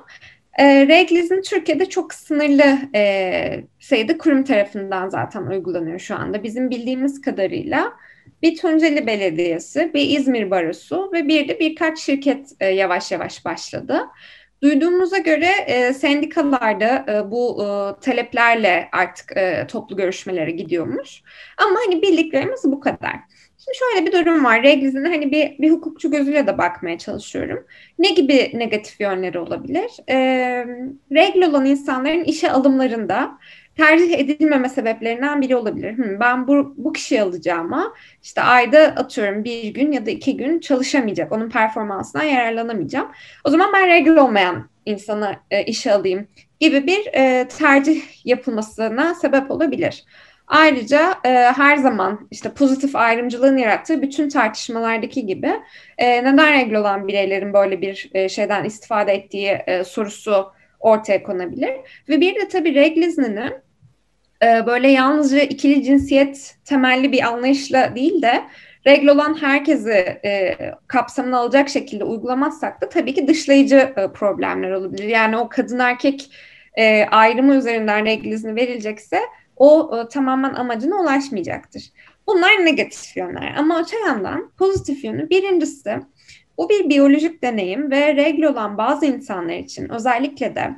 E, 0.58 0.88
Regliz'in 0.88 1.42
Türkiye'de 1.42 1.86
çok 1.90 2.14
sınırlı 2.14 2.78
e, 2.96 3.64
sayıda 3.80 4.18
kurum 4.18 4.44
tarafından 4.44 5.10
zaten 5.10 5.42
uygulanıyor 5.42 6.00
şu 6.00 6.16
anda. 6.16 6.44
Bizim 6.44 6.70
bildiğimiz 6.70 7.22
kadarıyla 7.22 7.94
bir 8.44 8.58
Tunceli 8.58 9.08
Belediyesi, 9.08 9.92
bir 9.94 10.20
İzmir 10.20 10.52
Barosu 10.52 11.10
ve 11.14 11.28
bir 11.28 11.48
de 11.48 11.60
birkaç 11.60 12.00
şirket 12.00 12.52
e, 12.60 12.68
yavaş 12.68 13.12
yavaş 13.12 13.46
başladı. 13.46 14.02
Duyduğumuza 14.64 15.18
göre 15.18 15.50
e, 15.68 15.94
sendikalarda 15.94 17.06
e, 17.10 17.32
bu 17.32 17.64
e, 17.64 17.66
taleplerle 18.02 18.90
artık 18.92 19.38
e, 19.38 19.68
toplu 19.68 19.96
görüşmelere 19.96 20.52
gidiyormuş. 20.52 21.22
Ama 21.58 21.80
hani 21.86 22.02
bildiklerimiz 22.02 22.64
bu 22.64 22.80
kadar. 22.80 23.16
Şimdi 23.58 23.78
şöyle 23.78 24.06
bir 24.06 24.12
durum 24.12 24.46
var. 24.46 24.64
Regliz'in 24.64 25.06
hani 25.06 25.32
bir, 25.32 25.60
bir 25.60 25.72
hukukçu 25.72 26.12
gözüyle 26.12 26.48
de 26.48 26.58
bakmaya 26.58 26.98
çalışıyorum. 26.98 27.66
Ne 28.00 28.10
gibi 28.10 28.52
negatif 28.54 29.00
yönleri 29.00 29.40
olabilir? 29.40 29.92
E, 30.10 30.18
regl 31.12 31.50
olan 31.50 31.66
insanların 31.66 32.24
işe 32.24 32.52
alımlarında 32.52 33.38
tercih 33.78 34.20
edilmeme 34.20 34.70
sebeplerinden 34.70 35.42
biri 35.42 35.56
olabilir. 35.56 35.98
Hı, 35.98 36.18
ben 36.20 36.48
bu, 36.48 36.74
bu 36.78 36.94
kişiyi 36.94 37.22
alacağıma 37.22 37.94
işte 38.24 38.42
ayda 38.42 38.80
atıyorum 38.80 39.44
bir 39.44 39.68
gün 39.68 39.92
ya 39.92 40.06
da 40.06 40.12
iki 40.12 40.38
gün 40.38 40.60
çalışamayacak. 40.60 41.32
Onun 41.32 41.50
performansından 41.50 42.24
yararlanamayacağım. 42.24 43.08
O 43.44 43.50
zaman 43.50 43.74
ben 43.74 43.88
regl 43.88 44.16
olmayan 44.16 44.70
insanı 44.86 45.36
e, 45.52 45.64
işe 45.64 45.94
alayım 45.94 46.28
gibi 46.60 46.88
bir 46.88 47.06
e, 47.14 47.48
tercih 47.48 48.26
yapılmasına 48.26 49.16
sebep 49.16 49.52
olabilir. 49.52 50.04
Ayrıca 50.48 51.16
e, 51.26 51.30
her 51.30 51.78
zaman 51.78 52.28
işte 52.32 52.54
pozitif 52.54 52.96
ayrımcılığın 52.96 53.58
yarattığı 53.58 54.02
bütün 54.02 54.30
tartışmalardaki 54.30 55.26
gibi 55.26 55.52
e, 55.98 56.24
neden 56.24 56.54
regl 56.54 56.76
olan 56.76 57.08
bireylerin 57.08 57.54
böyle 57.54 57.82
bir 57.82 58.10
e, 58.14 58.30
şeyden 58.30 58.64
istifade 58.64 59.14
ettiği 59.14 59.48
e, 59.48 59.84
sorusu 59.84 60.52
ortaya 60.84 61.24
konabilir. 61.24 61.74
Ve 62.10 62.22
bir 62.22 62.36
de 62.36 62.48
tabii 62.48 62.76
regl 62.76 62.98
izninin 62.98 63.54
e, 64.44 64.66
böyle 64.66 64.92
yalnızca 64.92 65.40
ikili 65.40 65.84
cinsiyet 65.84 66.56
temelli 66.66 67.12
bir 67.12 67.24
anlayışla 67.24 67.96
değil 67.96 68.22
de 68.22 68.44
regl 68.88 69.08
olan 69.08 69.42
herkesi 69.42 70.20
e, 70.26 70.56
kapsamına 70.88 71.38
alacak 71.38 71.70
şekilde 71.70 72.04
uygulamazsak 72.04 72.82
da 72.82 72.90
tabii 72.90 73.14
ki 73.14 73.28
dışlayıcı 73.28 73.94
e, 73.98 74.12
problemler 74.14 74.72
olabilir. 74.72 75.04
Yani 75.04 75.38
o 75.38 75.50
kadın 75.50 75.80
erkek 75.80 76.32
e, 76.76 77.06
ayrımı 77.06 77.56
üzerinden 77.56 78.06
regl 78.06 78.26
izni 78.26 78.56
verilecekse 78.56 79.20
o 79.56 79.98
e, 79.98 80.08
tamamen 80.10 80.54
amacına 80.54 81.02
ulaşmayacaktır. 81.02 81.84
Bunlar 82.28 82.66
negatif 82.66 83.18
yönler 83.18 83.56
ama 83.58 83.82
öte 83.82 84.00
yandan 84.08 84.52
pozitif 84.58 85.04
yönü 85.04 85.30
birincisi 85.30 86.00
bu 86.58 86.70
bir 86.70 86.90
biyolojik 86.90 87.44
deneyim 87.44 87.92
ve 87.92 88.16
regl 88.16 88.44
olan 88.44 88.78
bazı 88.78 89.06
insanlar 89.06 89.54
için 89.54 89.90
özellikle 89.90 90.56
de 90.56 90.70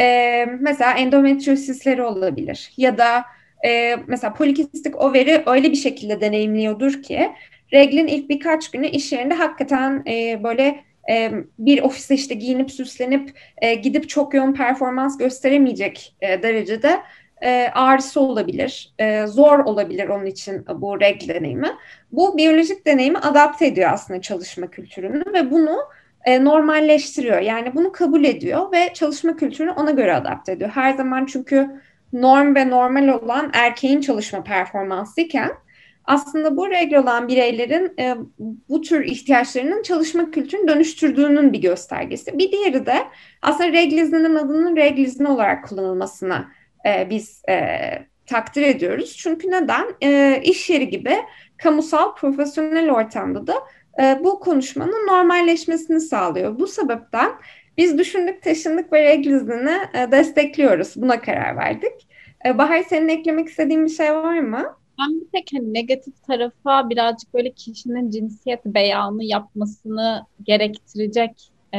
e, 0.00 0.46
mesela 0.60 0.92
endometriosisleri 0.92 2.02
olabilir 2.02 2.72
ya 2.76 2.98
da 2.98 3.24
e, 3.66 3.96
mesela 4.06 4.34
polikistik 4.34 5.00
overi 5.00 5.42
öyle 5.46 5.70
bir 5.70 5.76
şekilde 5.76 6.20
deneyimliyordur 6.20 7.02
ki 7.02 7.30
reglin 7.72 8.06
ilk 8.06 8.28
birkaç 8.28 8.70
günü 8.70 8.86
iş 8.86 9.12
yerinde 9.12 9.34
hakikaten 9.34 10.02
e, 10.06 10.44
böyle 10.44 10.84
e, 11.10 11.32
bir 11.58 11.82
ofiste 11.82 12.14
işte 12.14 12.34
giyinip 12.34 12.70
süslenip 12.70 13.30
e, 13.62 13.74
gidip 13.74 14.08
çok 14.08 14.34
yoğun 14.34 14.52
performans 14.52 15.18
gösteremeyecek 15.18 16.16
e, 16.20 16.42
derecede 16.42 17.00
e, 17.42 17.70
ağrısı 17.74 18.20
olabilir, 18.20 18.94
e, 18.98 19.26
zor 19.26 19.58
olabilir 19.58 20.08
onun 20.08 20.26
için 20.26 20.66
bu 20.74 21.00
regl 21.00 21.28
deneyimi. 21.28 21.70
Bu 22.12 22.36
biyolojik 22.36 22.86
deneyimi 22.86 23.18
adapte 23.18 23.66
ediyor 23.66 23.90
aslında 23.92 24.20
çalışma 24.20 24.66
kültürünü 24.66 25.24
ve 25.32 25.50
bunu 25.50 25.78
e, 26.24 26.44
normalleştiriyor. 26.44 27.40
Yani 27.40 27.74
bunu 27.74 27.92
kabul 27.92 28.24
ediyor 28.24 28.72
ve 28.72 28.92
çalışma 28.94 29.36
kültürünü 29.36 29.70
ona 29.70 29.90
göre 29.90 30.14
adapte 30.14 30.52
ediyor. 30.52 30.70
Her 30.70 30.92
zaman 30.92 31.26
çünkü 31.26 31.70
norm 32.12 32.54
ve 32.54 32.70
normal 32.70 33.08
olan 33.08 33.50
erkeğin 33.54 34.00
çalışma 34.00 34.42
performansı 34.42 35.20
iken 35.20 35.50
aslında 36.04 36.56
bu 36.56 36.70
regl 36.70 36.94
olan 36.94 37.28
bireylerin 37.28 37.92
e, 37.98 38.16
bu 38.68 38.80
tür 38.80 39.04
ihtiyaçlarının 39.04 39.82
çalışma 39.82 40.30
kültürünü 40.30 40.68
dönüştürdüğünün 40.68 41.52
bir 41.52 41.60
göstergesi. 41.60 42.38
Bir 42.38 42.52
diğeri 42.52 42.86
de 42.86 42.96
aslında 43.42 43.72
regl 43.72 43.92
izninin 43.92 44.34
adının 44.34 44.76
regl 44.76 45.24
olarak 45.24 45.68
kullanılmasına 45.68 46.48
e, 46.86 47.10
biz 47.10 47.42
e, 47.48 47.56
takdir 48.26 48.62
ediyoruz. 48.62 49.16
Çünkü 49.16 49.50
neden? 49.50 49.86
E, 50.02 50.40
iş 50.44 50.70
yeri 50.70 50.88
gibi 50.88 51.14
kamusal, 51.58 52.14
profesyonel 52.14 52.90
ortamda 52.90 53.46
da 53.46 53.54
e, 54.02 54.24
bu 54.24 54.40
konuşmanın 54.40 55.06
normalleşmesini 55.06 56.00
sağlıyor. 56.00 56.58
Bu 56.58 56.66
sebepten 56.66 57.30
biz 57.76 57.98
düşündük, 57.98 58.42
taşındık 58.42 58.92
ve 58.92 59.02
regl 59.02 59.26
iznini 59.26 59.78
e, 59.94 60.10
destekliyoruz. 60.10 60.92
Buna 60.96 61.20
karar 61.20 61.56
verdik. 61.56 62.08
E, 62.46 62.58
Bahar 62.58 62.82
senin 62.82 63.08
eklemek 63.08 63.48
istediğin 63.48 63.84
bir 63.84 63.90
şey 63.90 64.14
var 64.14 64.38
mı? 64.38 64.76
Ben 65.00 65.20
bir 65.20 65.26
tek 65.32 65.50
hani 65.52 65.74
negatif 65.74 66.14
tarafa 66.26 66.90
birazcık 66.90 67.34
böyle 67.34 67.52
kişinin 67.52 68.10
cinsiyet 68.10 68.64
beyanı 68.64 69.24
yapmasını 69.24 70.26
gerektirecek 70.42 71.50
e, 71.74 71.78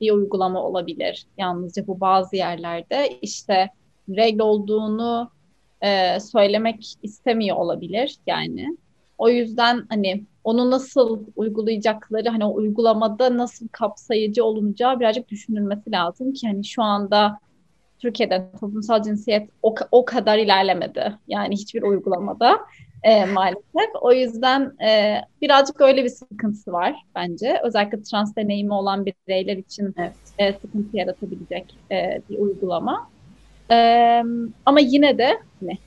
bir 0.00 0.12
uygulama 0.12 0.62
olabilir. 0.62 1.26
Yalnızca 1.38 1.86
bu 1.86 2.00
bazı 2.00 2.36
yerlerde 2.36 3.08
işte 3.22 3.70
regl 4.16 4.40
olduğunu 4.40 5.30
e, 5.80 6.20
söylemek 6.20 6.94
istemiyor 7.02 7.56
olabilir 7.56 8.16
yani. 8.26 8.76
O 9.18 9.28
yüzden 9.28 9.86
hani 9.88 10.24
onu 10.44 10.70
nasıl 10.70 11.24
uygulayacakları 11.36 12.28
hani 12.28 12.44
o 12.44 12.54
uygulamada 12.54 13.36
nasıl 13.36 13.68
kapsayıcı 13.68 14.44
olunacağı 14.44 15.00
birazcık 15.00 15.28
düşünülmesi 15.28 15.92
lazım 15.92 16.32
ki 16.32 16.46
hani 16.46 16.64
şu 16.64 16.82
anda 16.82 17.38
Türkiye'de 17.98 18.50
toplumsal 18.60 19.02
cinsiyet 19.02 19.50
o, 19.62 19.74
o 19.92 20.04
kadar 20.04 20.38
ilerlemedi. 20.38 21.18
Yani 21.28 21.54
hiçbir 21.54 21.82
uygulamada 21.82 22.58
e, 23.02 23.24
maalesef. 23.24 23.90
O 24.00 24.12
yüzden 24.12 24.82
e, 24.84 25.20
birazcık 25.42 25.80
öyle 25.80 26.04
bir 26.04 26.08
sıkıntısı 26.08 26.72
var 26.72 26.94
bence. 27.14 27.60
Özellikle 27.64 28.02
trans 28.02 28.36
deneyimi 28.36 28.72
olan 28.72 29.06
bireyler 29.06 29.56
için 29.56 29.94
evet. 29.98 30.12
e, 30.38 30.52
sıkıntı 30.52 30.96
yaratabilecek 30.96 31.78
e, 31.90 32.22
bir 32.30 32.38
uygulama. 32.38 33.10
E, 33.70 33.76
ama 34.66 34.80
yine 34.80 35.18
de 35.18 35.40
hani 35.60 35.78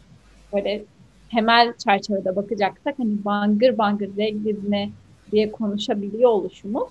böyle 0.53 0.83
temel 1.31 1.73
çerçevede 1.77 2.35
bakacaksak 2.35 2.99
hani 2.99 3.25
bangır 3.25 3.77
bangır 3.77 4.17
reglizmi 4.17 4.91
diye 5.31 5.51
konuşabiliyor 5.51 6.29
oluşumuz 6.29 6.89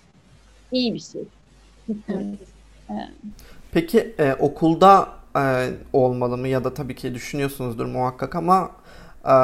iyi 0.72 0.94
bir 0.94 1.00
şey. 1.00 1.22
Evet. 1.88 2.38
Peki 3.72 4.14
e, 4.18 4.34
okulda 4.34 5.08
e, 5.36 5.70
olmalı 5.92 6.36
mı 6.36 6.48
ya 6.48 6.64
da 6.64 6.74
tabii 6.74 6.94
ki 6.94 7.14
düşünüyorsunuzdur 7.14 7.86
muhakkak 7.86 8.34
ama 8.34 8.70
e, 9.24 9.34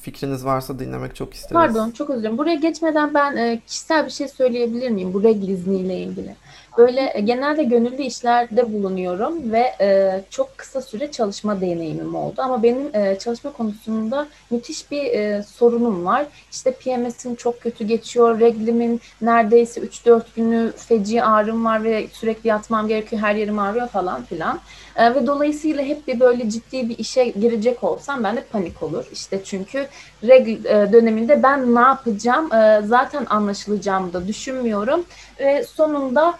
fikriniz 0.00 0.44
varsa 0.44 0.78
dinlemek 0.78 1.16
çok 1.16 1.34
isteriz. 1.34 1.52
Pardon 1.52 1.90
çok 1.90 2.10
özür 2.10 2.20
dilerim. 2.20 2.38
Buraya 2.38 2.54
geçmeden 2.54 3.14
ben 3.14 3.36
e, 3.36 3.60
kişisel 3.66 4.06
bir 4.06 4.10
şey 4.10 4.28
söyleyebilir 4.28 4.90
miyim 4.90 5.14
bu 5.14 5.22
regl 5.22 5.48
izniyle 5.48 5.98
ilgili? 5.98 6.36
Böyle 6.78 7.12
e, 7.14 7.20
genelde 7.20 7.64
gönüllü 7.64 8.02
işlerde 8.02 8.72
bulunuyorum 8.72 9.52
ve 9.52 9.74
e, 9.80 10.20
çok 10.30 10.58
kısa 10.58 10.82
süre 10.82 11.10
çalışma 11.10 11.60
deneyimim 11.60 12.14
oldu. 12.14 12.34
Ama 12.38 12.62
benim 12.62 12.96
e, 12.96 13.18
çalışma 13.18 13.52
konusunda 13.52 14.28
müthiş 14.50 14.90
bir 14.90 15.04
e, 15.04 15.42
sorunum 15.42 16.04
var. 16.04 16.26
İşte 16.52 16.72
PMS'im 16.72 17.34
çok 17.34 17.60
kötü 17.60 17.84
geçiyor, 17.84 18.40
reglimin 18.40 19.00
neredeyse 19.20 19.80
3-4 19.80 20.22
günü 20.36 20.72
feci 20.76 21.22
ağrım 21.22 21.64
var 21.64 21.84
ve 21.84 22.06
sürekli 22.12 22.48
yatmam 22.48 22.88
gerekiyor, 22.88 23.22
her 23.22 23.34
yerim 23.34 23.58
ağrıyor 23.58 23.88
falan 23.88 24.24
filan. 24.24 24.60
E, 24.96 25.14
ve 25.14 25.26
dolayısıyla 25.26 25.84
hep 25.84 26.08
bir 26.08 26.20
böyle 26.20 26.50
ciddi 26.50 26.88
bir 26.88 26.98
işe 26.98 27.24
girecek 27.24 27.84
olsam 27.84 28.24
ben 28.24 28.36
de 28.36 28.44
panik 28.52 28.82
olur. 28.82 29.04
İşte 29.12 29.44
çünkü 29.44 29.86
regl 30.22 30.66
e, 30.66 30.92
döneminde 30.92 31.42
ben 31.42 31.74
ne 31.74 31.80
yapacağım 31.80 32.52
e, 32.52 32.82
zaten 32.84 33.26
anlaşılacağımı 33.30 34.12
da 34.12 34.28
düşünmüyorum. 34.28 35.04
Ve 35.40 35.64
sonunda 35.64 36.38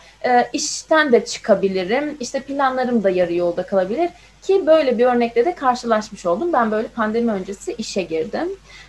işten 0.53 1.13
de 1.13 1.25
çıkabilirim. 1.25 2.17
İşte 2.21 2.41
planlarım 2.41 3.05
da 3.05 3.11
yarı 3.11 3.35
yolda 3.35 3.63
kalabilir. 3.67 4.11
Ki 4.43 4.67
böyle 4.67 4.99
bir 4.99 5.07
örnekle 5.07 5.45
de 5.45 5.55
karşılaşmış 5.55 6.27
oldum. 6.27 6.53
Ben 6.53 6.71
böyle 6.71 6.89
pandemi 6.89 7.33
öncesi 7.33 7.73
işe 7.73 8.03
girdim. 8.03 8.49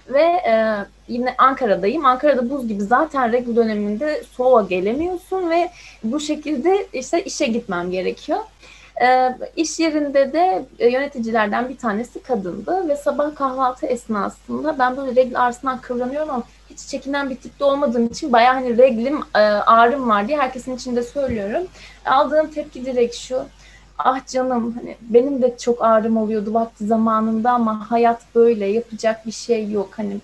Ve 0.10 0.22
e, 0.22 0.76
yine 1.08 1.36
Ankara'dayım. 1.38 2.06
Ankara'da 2.06 2.50
buz 2.50 2.68
gibi 2.68 2.84
zaten 2.84 3.32
regl 3.32 3.56
döneminde 3.56 4.24
soğuğa 4.32 4.62
gelemiyorsun 4.62 5.50
ve 5.50 5.72
bu 6.04 6.20
şekilde 6.20 6.88
işte 6.94 7.24
işe 7.24 7.46
gitmem 7.46 7.92
gerekiyor. 7.92 8.40
E, 9.02 9.38
iş 9.56 9.80
yerinde 9.80 10.34
de 10.34 10.66
e, 10.80 10.90
yöneticilerden 10.90 11.70
bir 11.70 11.78
tanesi 11.78 12.24
kadındı 12.24 12.90
ve 12.90 12.96
sabah 12.96 13.36
kahvaltı 13.36 13.86
esnasında 13.86 14.80
ben 14.80 14.98
böyle 14.98 15.16
regl 15.16 15.40
ağrısından 15.40 15.82
kıvranıyorum 15.82 16.30
ama 16.30 16.44
hiç 16.70 16.80
çekinen 16.80 17.30
bir 17.30 17.36
tipte 17.36 17.66
olmadığım 17.66 18.06
için 18.06 18.34
bayağı 18.34 18.54
hani 18.54 18.78
reglim 18.78 19.20
e, 19.36 19.40
ağrım 19.40 20.10
var 20.10 20.28
diye 20.28 20.38
herkesin 20.38 20.76
içinde 20.76 21.04
söylüyorum. 21.04 21.68
Aldığım 22.06 22.52
tepki 22.52 22.86
direkt 22.86 23.16
şu. 23.16 23.46
Ah 23.98 24.28
canım 24.28 24.76
hani 24.80 24.98
benim 25.02 25.42
de 25.42 25.58
çok 25.58 25.84
ağrım 25.84 26.18
oluyordu 26.18 26.54
vakti 26.54 26.86
zamanında 26.86 27.52
ama 27.52 27.92
hayat 27.92 28.22
böyle 28.36 28.66
yapacak 28.66 29.26
bir 29.26 29.32
şey 29.32 29.72
yok. 29.72 29.90
Hani 29.98 30.18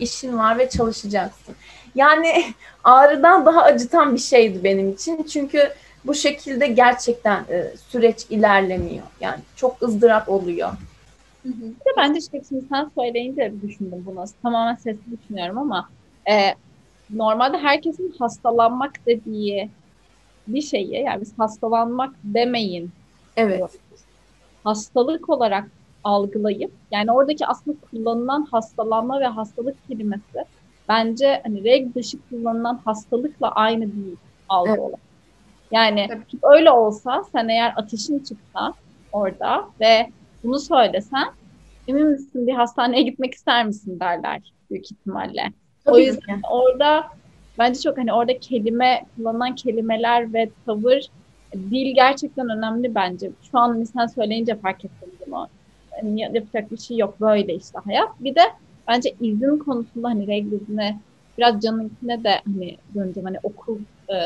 işin 0.00 0.38
var 0.38 0.58
ve 0.58 0.68
çalışacaksın. 0.68 1.54
Yani 1.94 2.44
ağrıdan 2.84 3.46
daha 3.46 3.62
acıtan 3.62 4.14
bir 4.14 4.20
şeydi 4.20 4.64
benim 4.64 4.92
için. 4.92 5.22
Çünkü 5.22 5.72
bu 6.06 6.14
şekilde 6.14 6.66
gerçekten 6.66 7.44
e, 7.50 7.76
süreç 7.76 8.26
ilerlemiyor. 8.30 9.06
Yani 9.20 9.40
çok 9.56 9.82
ızdırap 9.82 10.28
oluyor. 10.28 10.72
Bir 11.44 11.50
de 11.60 11.90
bence 11.96 12.20
şey, 12.20 12.42
şimdi 12.48 12.64
sen 12.68 12.90
söyleyince 12.98 13.54
düşündüm 13.62 14.02
bunu. 14.06 14.24
Tamamen 14.42 14.74
sesli 14.74 15.18
düşünüyorum 15.20 15.58
ama 15.58 15.88
e, 16.30 16.54
normalde 17.10 17.58
herkesin 17.58 18.14
hastalanmak 18.18 18.92
dediği 19.06 19.70
bir 20.46 20.62
şeyi 20.62 21.02
yani 21.02 21.20
biz 21.20 21.38
hastalanmak 21.38 22.14
demeyin 22.24 22.90
Evet. 23.36 23.80
hastalık 24.64 25.28
olarak 25.28 25.68
algılayıp 26.04 26.72
yani 26.90 27.12
oradaki 27.12 27.46
aslında 27.46 27.76
kullanılan 27.90 28.46
hastalanma 28.50 29.20
ve 29.20 29.26
hastalık 29.26 29.88
kelimesi 29.88 30.44
bence 30.88 31.40
hani 31.44 31.64
reg 31.64 31.94
dışı 31.94 32.18
kullanılan 32.30 32.80
hastalıkla 32.84 33.50
aynı 33.50 33.80
değil 33.80 34.16
algı 34.48 34.70
Evet. 34.70 34.80
olarak. 34.80 35.13
Yani 35.74 36.06
Tabii. 36.08 36.24
öyle 36.56 36.70
olsa 36.70 37.22
sen 37.32 37.48
eğer 37.48 37.72
ateşin 37.76 38.18
çıksa 38.18 38.74
orada 39.12 39.64
ve 39.80 40.06
bunu 40.42 40.58
söylesen 40.58 41.24
emin 41.88 42.06
misin 42.06 42.46
bir 42.46 42.52
hastaneye 42.52 43.02
gitmek 43.02 43.34
ister 43.34 43.66
misin 43.66 44.00
derler 44.00 44.52
büyük 44.70 44.92
ihtimalle. 44.92 45.52
o 45.86 45.90
Tabii 45.90 46.04
yüzden 46.04 46.40
ki. 46.40 46.46
orada 46.50 47.04
bence 47.58 47.80
çok 47.80 47.98
hani 47.98 48.12
orada 48.12 48.38
kelime 48.38 49.04
kullanılan 49.16 49.54
kelimeler 49.54 50.34
ve 50.34 50.50
tavır 50.66 51.00
dil 51.54 51.94
gerçekten 51.94 52.48
önemli 52.48 52.94
bence. 52.94 53.30
Şu 53.50 53.58
an 53.58 53.68
hani 53.68 53.86
sen 53.86 54.06
söyleyince 54.06 54.56
fark 54.56 54.84
ettim 54.84 55.10
bunu. 55.26 55.48
Hani 56.00 56.20
yapacak 56.20 56.70
bir 56.70 56.76
şey 56.76 56.96
yok 56.96 57.20
böyle 57.20 57.54
işte 57.54 57.78
hayat. 57.84 58.08
Bir 58.20 58.34
de 58.34 58.40
bence 58.88 59.14
izin 59.20 59.58
konusunda 59.58 60.08
hani 60.08 60.26
regl 60.26 60.52
biraz 61.38 61.60
canınkine 61.60 62.24
de 62.24 62.40
hani 62.46 62.78
döneceğim 62.94 63.24
hani 63.26 63.38
okul 63.42 63.78
e, 64.08 64.16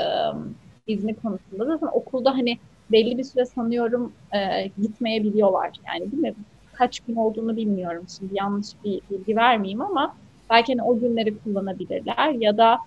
izni 0.89 1.15
konusunda 1.15 1.65
zaten 1.65 1.89
okulda 1.93 2.31
hani 2.31 2.59
belli 2.93 3.19
bir 3.19 3.25
süre 3.25 3.45
sanıyorum 3.45 4.13
e, 4.35 4.69
gitmeyebiliyorlar 4.83 5.71
yani 5.87 6.13
değil 6.13 6.23
mi? 6.23 6.35
Kaç 6.73 7.01
gün 7.01 7.17
olduğunu 7.17 7.57
bilmiyorum 7.57 8.05
şimdi 8.19 8.35
yanlış 8.37 8.69
bir 8.85 9.01
bilgi 9.11 9.37
vermeyeyim 9.37 9.83
ama 9.83 10.15
belki 10.51 10.73
hani 10.73 10.83
o 10.83 11.01
günleri 11.01 11.39
kullanabilirler 11.39 12.31
ya 12.31 12.57
da 12.59 12.79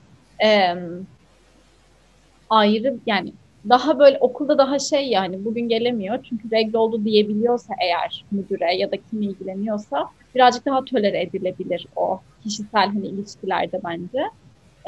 e, 0.44 0.76
ayrı 2.50 2.98
yani 3.06 3.34
daha 3.70 4.00
böyle 4.00 4.18
okulda 4.20 4.58
daha 4.58 4.80
şey 4.80 5.08
yani 5.08 5.46
bugün 5.46 5.70
gelemiyor 5.70 6.24
çünkü 6.24 6.52
regl 6.52 6.76
oldu 6.76 7.06
diyebiliyorsa 7.06 7.74
eğer 7.82 8.26
müdüre 8.32 8.76
ya 8.76 8.92
da 8.92 8.96
kim 8.98 9.22
ilgileniyorsa 9.22 10.10
birazcık 10.36 10.66
daha 10.66 10.86
tolere 10.86 11.22
edilebilir 11.22 11.88
o 11.96 12.20
kişisel 12.44 12.88
hani 12.88 13.08
ilişkilerde 13.08 13.82
bence. 13.84 14.30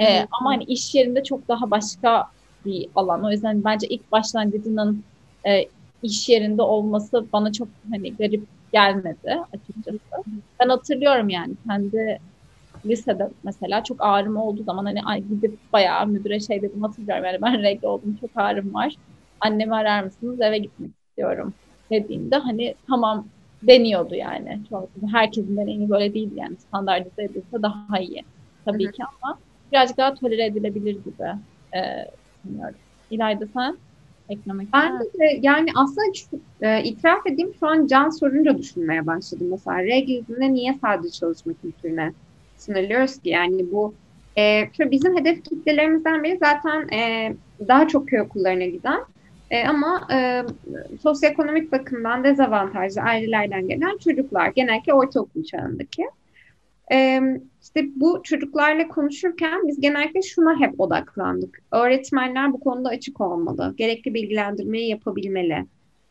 Ee, 0.01 0.27
ama 0.32 0.50
hani 0.50 0.63
iş 0.63 0.96
yerinde 0.96 1.24
çok 1.24 1.48
daha 1.48 1.72
başka 1.72 2.25
bir 2.65 2.89
alan. 2.96 3.24
O 3.24 3.32
yüzden 3.32 3.63
bence 3.63 3.88
ilk 3.88 4.12
başlangıcının 4.12 5.03
e, 5.48 5.65
iş 6.03 6.29
yerinde 6.29 6.62
olması 6.62 7.25
bana 7.34 7.51
çok 7.51 7.67
hani 7.91 8.13
garip 8.15 8.43
gelmedi 8.74 9.38
açıkçası. 9.53 10.00
Ben 10.60 10.70
hatırlıyorum 10.70 11.29
yani 11.29 11.53
kendi 11.67 12.20
lisede 12.86 13.29
mesela 13.43 13.84
çok 13.84 13.98
ağrım 14.00 14.38
olduğu 14.38 14.63
zaman 14.63 14.86
hani 14.86 15.01
ay 15.03 15.24
gidip 15.24 15.58
bayağı 15.74 16.08
müdüre 16.08 16.39
şey 16.39 16.62
dedim 16.62 16.82
hatırlıyorum 16.82 17.25
yani 17.25 17.41
ben 17.41 17.62
regl 17.63 17.86
oldum 17.86 18.17
çok 18.22 18.29
ağrım 18.36 18.74
var. 18.74 18.96
Annemi 19.41 19.75
arar 19.75 20.03
mısınız 20.03 20.41
eve 20.41 20.58
gitmek 20.58 20.91
istiyorum 21.10 21.53
dediğimde 21.91 22.36
hani 22.36 22.75
tamam 22.88 23.27
deniyordu 23.62 24.15
yani. 24.15 24.62
Çok, 24.70 24.89
herkesin 25.12 25.58
deneyimi 25.58 25.89
böyle 25.89 26.13
değil 26.13 26.32
yani 26.36 26.58
standartize 26.58 27.24
edilse 27.24 27.62
daha 27.62 28.00
iyi 28.00 28.24
tabii 28.65 28.91
ki 28.91 29.03
ama 29.03 29.38
birazcık 29.72 29.98
daha 29.98 30.13
tolere 30.13 30.46
edilebilir 30.46 30.93
gibi 30.93 31.24
e, 31.75 31.79
düşünüyorum. 32.43 32.75
İlayda 33.12 33.47
sen 33.53 33.77
eklemek 34.29 34.67
Ben 34.73 35.00
de 35.00 35.39
yani 35.41 35.69
aslında 35.75 36.13
şu, 36.13 36.39
e, 36.62 36.83
itiraf 36.83 37.27
edeyim 37.27 37.53
şu 37.59 37.67
an 37.67 37.88
can 37.88 38.09
sorunca 38.09 38.57
düşünmeye 38.57 39.07
başladım. 39.07 39.47
Mesela 39.51 39.83
regl 39.83 40.09
izninde 40.09 40.53
niye 40.53 40.77
sadece 40.81 41.12
çalışma 41.12 41.53
kültürüne 41.53 42.13
sınırlıyoruz 42.57 43.19
ki? 43.19 43.29
Yani 43.29 43.71
bu 43.71 43.93
e, 44.38 44.69
şu 44.77 44.91
bizim 44.91 45.17
hedef 45.17 45.43
kitlelerimizden 45.43 46.23
biri 46.23 46.38
zaten 46.38 46.88
e, 46.97 47.33
daha 47.67 47.88
çok 47.88 48.07
köy 48.07 48.21
okullarına 48.21 48.65
giden 48.65 49.00
e, 49.51 49.67
ama 49.67 50.07
e, 50.13 50.43
sosyoekonomik 51.01 51.71
bakımdan 51.71 52.23
dezavantajlı 52.23 53.01
ailelerden 53.01 53.67
gelen 53.67 53.97
çocuklar 53.97 54.47
genellikle 54.47 54.93
ortaokul 54.93 55.43
çağındaki. 55.43 56.03
E, 56.93 57.21
işte 57.62 57.86
bu 57.95 58.23
çocuklarla 58.23 58.88
konuşurken 58.88 59.67
biz 59.67 59.79
genellikle 59.79 60.21
şuna 60.21 60.60
hep 60.60 60.79
odaklandık. 60.79 61.60
Öğretmenler 61.71 62.53
bu 62.53 62.60
konuda 62.60 62.89
açık 62.89 63.21
olmalı. 63.21 63.73
Gerekli 63.77 64.13
bilgilendirmeyi 64.13 64.89
yapabilmeli. 64.89 65.65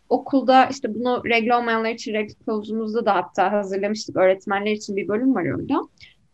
Okulda 0.08 0.66
işte 0.66 0.94
bunu 0.94 1.22
regl 1.24 1.50
olmayanlar 1.50 1.90
için 1.90 2.14
regl 2.14 2.32
kılavuzumuzda 2.44 3.06
da 3.06 3.14
hatta 3.14 3.52
hazırlamıştık. 3.52 4.16
Öğretmenler 4.16 4.72
için 4.72 4.96
bir 4.96 5.08
bölüm 5.08 5.34
var 5.34 5.50
orada. 5.50 5.88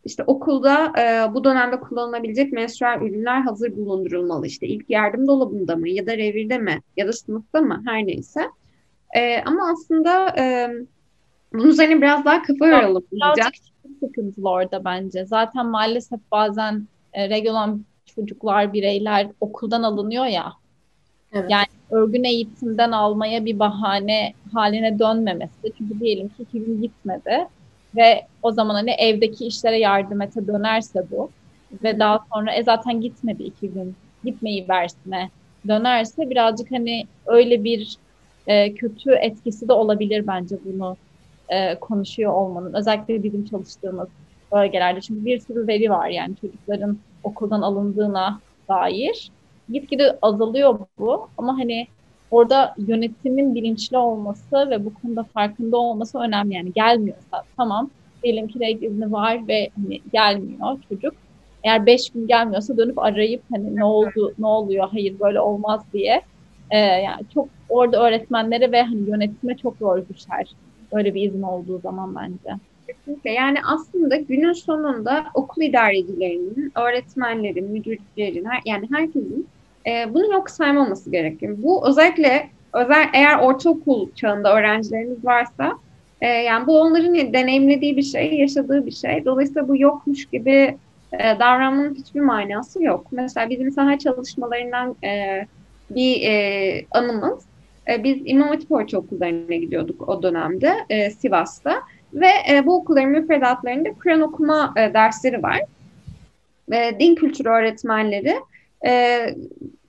İşte 0.04 0.24
okulda 0.26 0.92
e, 0.98 1.34
bu 1.34 1.44
dönemde 1.44 1.80
kullanılabilecek 1.80 2.52
menstrual 2.52 3.02
ürünler 3.02 3.40
hazır 3.40 3.76
bulundurulmalı. 3.76 4.46
İşte 4.46 4.66
ilk 4.66 4.90
yardım 4.90 5.26
dolabında 5.26 5.76
mı 5.76 5.88
ya 5.88 6.06
da 6.06 6.16
revirde 6.16 6.58
mi 6.58 6.80
ya 6.96 7.08
da 7.08 7.12
sınıfta 7.12 7.60
mı 7.60 7.82
her 7.86 8.06
neyse. 8.06 8.40
E, 9.16 9.42
ama 9.44 9.70
aslında 9.72 10.34
e, 10.38 10.68
bunun 11.52 11.68
üzerine 11.68 12.02
biraz 12.02 12.24
daha 12.24 12.42
kafa 12.42 12.66
yoralım. 12.66 13.04
Birazcık 13.12 13.54
sıkıntılı 14.00 14.50
orada 14.50 14.84
bence. 14.84 15.24
Zaten 15.24 15.66
maalesef 15.66 16.20
bazen 16.32 16.86
e, 17.12 17.28
regl 17.28 17.48
olan 17.48 17.84
çocuklar, 18.06 18.72
bireyler 18.72 19.28
okuldan 19.40 19.82
alınıyor 19.82 20.26
ya. 20.26 20.52
Evet. 21.32 21.50
Yani 21.50 21.66
örgün 21.90 22.24
eğitimden 22.24 22.92
almaya 22.92 23.44
bir 23.44 23.58
bahane 23.58 24.32
haline 24.52 24.98
dönmemesi. 24.98 25.72
Çünkü 25.78 26.00
diyelim 26.00 26.28
ki 26.28 26.42
iki 26.42 26.64
gün 26.64 26.82
gitmedi 26.82 27.46
ve 27.96 28.26
o 28.42 28.52
zaman 28.52 28.74
hani 28.74 28.90
evdeki 28.90 29.46
işlere 29.46 29.78
yardım 29.78 30.22
ete 30.22 30.46
dönerse 30.46 31.04
bu 31.10 31.30
ve 31.82 31.98
daha 31.98 32.24
sonra 32.34 32.52
e 32.52 32.64
zaten 32.64 33.00
gitmedi 33.00 33.42
iki 33.42 33.70
gün 33.70 33.96
gitmeyi 34.24 34.68
versine 34.68 35.30
dönerse 35.68 36.30
birazcık 36.30 36.70
hani 36.72 37.06
öyle 37.26 37.64
bir 37.64 37.96
e, 38.46 38.74
kötü 38.74 39.10
etkisi 39.10 39.68
de 39.68 39.72
olabilir 39.72 40.26
bence 40.26 40.56
bunu 40.64 40.96
e, 41.48 41.80
konuşuyor 41.80 42.32
olmanın. 42.32 42.74
Özellikle 42.74 43.22
bizim 43.22 43.44
çalıştığımız 43.44 44.08
bölgelerde. 44.52 45.00
Çünkü 45.00 45.24
bir 45.24 45.40
sürü 45.40 45.66
veri 45.68 45.90
var 45.90 46.08
yani 46.08 46.36
çocukların 46.36 46.98
okuldan 47.22 47.62
alındığına 47.62 48.40
dair. 48.68 49.30
Gitgide 49.68 50.18
azalıyor 50.22 50.78
bu 50.98 51.30
ama 51.36 51.58
hani 51.58 51.88
orada 52.30 52.74
yönetimin 52.78 53.54
bilinçli 53.54 53.98
olması 53.98 54.70
ve 54.70 54.84
bu 54.84 54.94
konuda 54.94 55.24
farkında 55.24 55.76
olması 55.76 56.18
önemli. 56.18 56.54
Yani 56.54 56.72
gelmiyorsa 56.72 57.44
tamam 57.56 57.90
diyelim 58.22 58.48
ki 58.48 58.60
regl 58.60 58.82
izni 58.82 59.12
var 59.12 59.48
ve 59.48 59.70
hani 59.76 60.00
gelmiyor 60.12 60.82
çocuk. 60.88 61.14
Eğer 61.64 61.86
beş 61.86 62.10
gün 62.10 62.26
gelmiyorsa 62.26 62.76
dönüp 62.76 62.98
arayıp 62.98 63.44
hani 63.52 63.76
ne 63.76 63.84
oldu, 63.84 64.34
ne 64.38 64.46
oluyor, 64.46 64.88
hayır 64.90 65.20
böyle 65.20 65.40
olmaz 65.40 65.82
diye. 65.92 66.22
Ee, 66.70 66.78
yani 66.78 67.28
çok 67.34 67.48
orada 67.68 68.06
öğretmenlere 68.06 68.72
ve 68.72 68.82
hani 68.82 69.08
yönetime 69.10 69.56
çok 69.56 69.76
zor 69.78 70.08
düşer. 70.08 70.56
Böyle 70.92 71.14
bir 71.14 71.22
izin 71.22 71.42
olduğu 71.42 71.78
zaman 71.78 72.16
bence. 72.16 72.60
Kesinlikle. 72.86 73.30
Yani 73.30 73.58
aslında 73.66 74.16
günün 74.16 74.52
sonunda 74.52 75.26
okul 75.34 75.62
idarecilerinin, 75.62 76.72
öğretmenlerin, 76.76 77.70
müdürlerin, 77.70 78.44
her, 78.44 78.62
yani 78.64 78.88
herkesin 78.92 79.48
e, 79.86 80.14
bunu 80.14 80.32
yok 80.32 80.50
saymaması 80.50 81.10
gerekiyor. 81.10 81.56
Bu 81.58 81.88
özellikle 81.88 82.50
özel 82.72 83.08
eğer 83.12 83.38
ortaokul 83.38 84.08
çağında 84.14 84.56
öğrencileriniz 84.56 85.24
varsa 85.24 85.72
e, 86.20 86.26
yani 86.26 86.66
bu 86.66 86.80
onların 86.80 87.14
deneyimlediği 87.14 87.96
bir 87.96 88.02
şey, 88.02 88.34
yaşadığı 88.34 88.86
bir 88.86 88.90
şey. 88.90 89.24
Dolayısıyla 89.24 89.68
bu 89.68 89.80
yokmuş 89.80 90.26
gibi 90.26 90.78
e, 91.12 91.18
davranmanın 91.18 91.94
hiçbir 91.94 92.20
manası 92.20 92.84
yok. 92.84 93.06
Mesela 93.10 93.50
bizim 93.50 93.72
saha 93.72 93.98
çalışmalarından 93.98 94.96
e, 95.04 95.46
bir 95.90 96.22
e, 96.22 96.84
anımız. 96.90 97.47
E, 97.88 98.04
biz 98.04 98.18
İmam 98.24 98.48
Hatip 98.48 98.72
Ortaokullarına 98.72 99.54
gidiyorduk 99.54 100.08
o 100.08 100.22
dönemde 100.22 100.74
e, 100.88 101.10
Sivas'ta. 101.10 101.82
Ve 102.14 102.30
e, 102.50 102.66
bu 102.66 102.76
okulların 102.76 103.10
müfredatlarında 103.10 103.88
Kur'an 104.02 104.20
okuma 104.20 104.74
e, 104.76 104.94
dersleri 104.94 105.42
var. 105.42 105.60
E, 106.72 107.00
din 107.00 107.14
kültürü 107.14 107.48
öğretmenleri 107.48 108.34
e, 108.86 109.20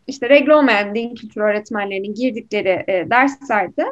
işte 0.08 0.30
regl 0.30 0.50
olmayan 0.50 0.96
din 0.96 1.16
kültürü 1.16 1.44
öğretmenlerinin 1.44 2.14
girdikleri 2.14 2.84
e, 2.88 3.10
derslerde 3.10 3.86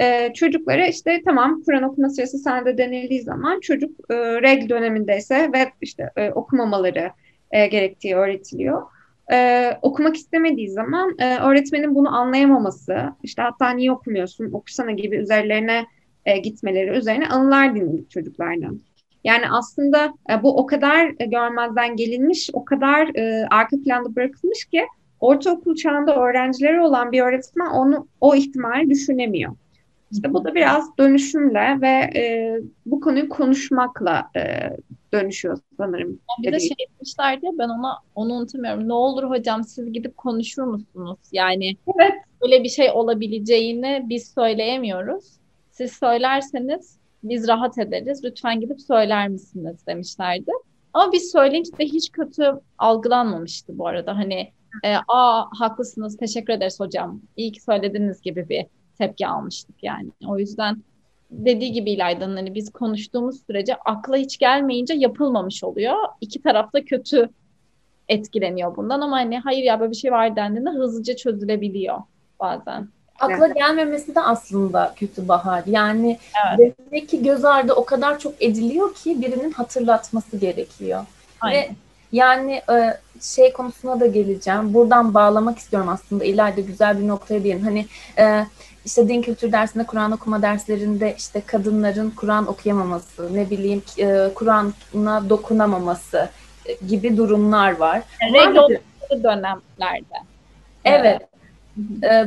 e, 0.00 0.32
çocuklara 0.34 0.86
işte 0.86 1.22
tamam 1.24 1.62
Kur'an 1.66 1.82
okuma 1.82 2.08
sırası 2.08 2.38
sende 2.38 2.78
denildiği 2.78 3.22
zaman 3.22 3.60
çocuk 3.60 3.90
e, 4.10 4.14
regl 4.16 4.68
dönemindeyse 4.68 5.50
ve 5.54 5.72
işte 5.80 6.10
e, 6.16 6.30
okumamaları 6.30 7.10
e, 7.50 7.66
gerektiği 7.66 8.16
öğretiliyor. 8.16 8.82
Ee, 9.32 9.78
okumak 9.82 10.16
istemediği 10.16 10.70
zaman 10.70 11.14
e, 11.18 11.38
öğretmenin 11.38 11.94
bunu 11.94 12.16
anlayamaması, 12.16 12.96
işte 13.22 13.42
hatta 13.42 13.70
niye 13.70 13.92
okumuyorsun, 13.92 14.52
okusana 14.52 14.90
gibi 14.90 15.16
üzerlerine 15.16 15.86
e, 16.24 16.38
gitmeleri 16.38 16.90
üzerine 16.90 17.28
anılar 17.28 17.74
dinledik 17.74 18.10
çocuklardan. 18.10 18.80
Yani 19.24 19.50
aslında 19.50 20.14
e, 20.30 20.42
bu 20.42 20.58
o 20.58 20.66
kadar 20.66 21.14
e, 21.18 21.26
görmezden 21.26 21.96
gelinmiş, 21.96 22.50
o 22.52 22.64
kadar 22.64 23.10
e, 23.14 23.46
arka 23.50 23.76
planda 23.84 24.16
bırakılmış 24.16 24.64
ki 24.64 24.86
ortaokul 25.20 25.74
çağında 25.74 26.16
öğrencileri 26.16 26.80
olan 26.80 27.12
bir 27.12 27.22
öğretmen 27.22 27.66
onu 27.66 28.08
o 28.20 28.34
ihtimali 28.34 28.90
düşünemiyor. 28.90 29.52
İşte 30.12 30.34
bu 30.34 30.44
da 30.44 30.54
biraz 30.54 30.98
dönüşümle 30.98 31.80
ve 31.80 32.18
e, 32.18 32.56
bu 32.86 33.00
konuyu 33.00 33.28
konuşmakla 33.28 34.30
e, 34.36 34.40
dönüşüyor 35.12 35.58
sanırım. 35.76 36.18
Bir 36.42 36.52
de 36.52 36.60
şey 36.60 36.76
demişlerdi 36.96 37.46
ya 37.46 37.52
ben 37.58 37.68
ona 37.68 37.98
onu 38.14 38.32
unutamıyorum. 38.32 38.88
Ne 38.88 38.92
olur 38.92 39.24
hocam 39.30 39.64
siz 39.64 39.92
gidip 39.92 40.16
konuşur 40.16 40.62
musunuz? 40.62 41.18
Yani 41.32 41.76
Evet. 42.00 42.12
böyle 42.42 42.62
bir 42.62 42.68
şey 42.68 42.90
olabileceğini 42.90 44.02
biz 44.08 44.32
söyleyemiyoruz. 44.34 45.24
Siz 45.70 45.92
söylerseniz 45.92 46.98
biz 47.22 47.48
rahat 47.48 47.78
ederiz. 47.78 48.24
Lütfen 48.24 48.60
gidip 48.60 48.80
söyler 48.80 49.28
misiniz 49.28 49.86
demişlerdi. 49.86 50.50
Ama 50.92 51.12
biz 51.12 51.30
söyleyince 51.30 51.78
de 51.78 51.84
hiç 51.84 52.12
kötü 52.12 52.52
algılanmamıştı 52.78 53.78
bu 53.78 53.86
arada. 53.86 54.16
Hani 54.16 54.52
e, 54.84 54.94
aa 55.08 55.44
haklısınız 55.58 56.16
teşekkür 56.16 56.52
ederiz 56.52 56.80
hocam. 56.80 57.20
İyi 57.36 57.52
ki 57.52 57.62
söylediniz 57.62 58.20
gibi 58.20 58.48
bir 58.48 58.66
tepki 58.98 59.26
almıştık 59.26 59.76
yani. 59.82 60.10
O 60.26 60.38
yüzden 60.38 60.82
dediği 61.30 61.72
gibi 61.72 61.90
İlayda'nın 61.90 62.36
hani 62.36 62.54
biz 62.54 62.72
konuştuğumuz 62.72 63.46
sürece 63.46 63.74
akla 63.74 64.16
hiç 64.16 64.38
gelmeyince 64.38 64.94
yapılmamış 64.94 65.64
oluyor. 65.64 65.96
İki 66.20 66.42
taraf 66.42 66.72
da 66.72 66.84
kötü 66.84 67.28
etkileniyor 68.08 68.76
bundan 68.76 69.00
ama 69.00 69.16
hani 69.16 69.38
hayır 69.38 69.62
ya 69.62 69.80
böyle 69.80 69.90
bir 69.90 69.96
şey 69.96 70.12
var 70.12 70.36
dendiğinde 70.36 70.70
hızlıca 70.70 71.16
çözülebiliyor 71.16 71.98
bazen. 72.40 72.88
Akla 73.20 73.48
gelmemesi 73.48 74.14
de 74.14 74.20
aslında 74.20 74.94
kötü 74.96 75.28
bahar. 75.28 75.62
Yani 75.66 76.18
demek 76.58 77.08
ki 77.08 77.22
göz 77.22 77.44
ardı 77.44 77.72
o 77.72 77.84
kadar 77.84 78.18
çok 78.18 78.42
ediliyor 78.42 78.94
ki 78.94 79.22
birinin 79.22 79.50
hatırlatması 79.50 80.36
gerekiyor. 80.36 81.06
Aynen. 81.40 81.62
Ve 81.62 81.70
yani 82.12 82.52
e, 82.52 82.98
şey 83.20 83.52
konusuna 83.52 84.00
da 84.00 84.06
geleceğim. 84.06 84.74
Buradan 84.74 85.14
bağlamak 85.14 85.58
istiyorum 85.58 85.88
aslında. 85.88 86.24
İleride 86.24 86.60
güzel 86.60 87.00
bir 87.00 87.08
noktaya 87.08 87.44
diyelim. 87.44 87.64
Hani 87.64 87.86
e, 88.18 88.46
işte 88.84 89.08
din 89.08 89.22
kültür 89.22 89.52
dersinde, 89.52 89.84
Kur'an 89.86 90.12
okuma 90.12 90.42
derslerinde 90.42 91.14
işte 91.18 91.42
kadınların 91.46 92.10
Kur'an 92.10 92.46
okuyamaması, 92.46 93.34
ne 93.34 93.50
bileyim 93.50 93.82
e, 93.98 94.30
Kur'an'a 94.34 95.28
dokunamaması 95.30 96.28
gibi 96.88 97.16
durumlar 97.16 97.76
var. 97.76 98.02
Yani 98.20 98.60
oldukları 98.60 99.22
dönemlerde. 99.22 100.16
Evet. 100.84 101.22
Ee, 101.22 101.32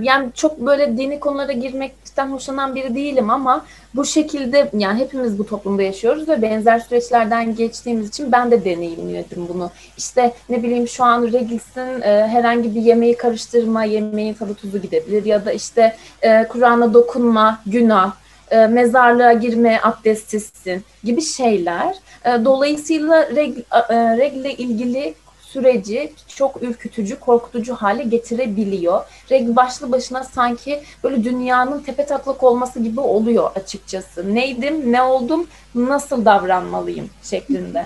Yani 0.01 0.29
çok 0.33 0.59
böyle 0.59 0.97
dini 0.97 1.19
konulara 1.19 1.51
girmekten 1.51 2.27
hoşlanan 2.27 2.75
biri 2.75 2.95
değilim 2.95 3.29
ama 3.29 3.65
bu 3.95 4.05
şekilde 4.05 4.69
yani 4.77 4.99
hepimiz 4.99 5.39
bu 5.39 5.45
toplumda 5.45 5.81
yaşıyoruz 5.81 6.29
ve 6.29 6.41
benzer 6.41 6.79
süreçlerden 6.79 7.55
geçtiğimiz 7.55 8.09
için 8.09 8.31
ben 8.31 8.51
de 8.51 8.65
deneyimledim 8.65 9.47
bunu. 9.53 9.71
İşte 9.97 10.33
ne 10.49 10.63
bileyim 10.63 10.87
şu 10.87 11.03
an 11.03 11.23
Regis'in 11.23 12.01
e, 12.01 12.27
herhangi 12.27 12.75
bir 12.75 12.81
yemeği 12.81 13.17
karıştırma, 13.17 13.83
yemeğin 13.83 14.33
tadı 14.33 14.53
tuzu 14.53 14.77
gidebilir 14.77 15.25
ya 15.25 15.45
da 15.45 15.51
işte 15.51 15.95
e, 16.21 16.47
Kur'an'a 16.47 16.93
dokunma, 16.93 17.61
günah, 17.65 18.13
e, 18.51 18.67
mezarlığa 18.67 19.33
girme, 19.33 19.79
abdestsizsin 19.83 20.83
gibi 21.03 21.21
şeyler. 21.21 21.95
E, 22.25 22.45
dolayısıyla 22.45 23.35
regl, 23.35 23.59
e, 23.89 24.17
regle 24.17 24.53
ilgili 24.53 25.13
süreci 25.55 26.11
çok 26.27 26.63
ürkütücü, 26.63 27.19
korkutucu 27.19 27.75
hale 27.75 28.03
getirebiliyor. 28.03 29.05
Regl 29.31 29.55
başlı 29.55 29.91
başına 29.91 30.23
sanki 30.23 30.79
böyle 31.03 31.23
dünyanın 31.23 31.79
tepe 31.79 32.05
taklak 32.05 32.43
olması 32.43 32.83
gibi 32.83 32.99
oluyor 32.99 33.51
açıkçası. 33.55 34.35
Neydim, 34.35 34.91
ne 34.91 35.01
oldum, 35.01 35.47
nasıl 35.75 36.25
davranmalıyım 36.25 37.09
şeklinde. 37.23 37.85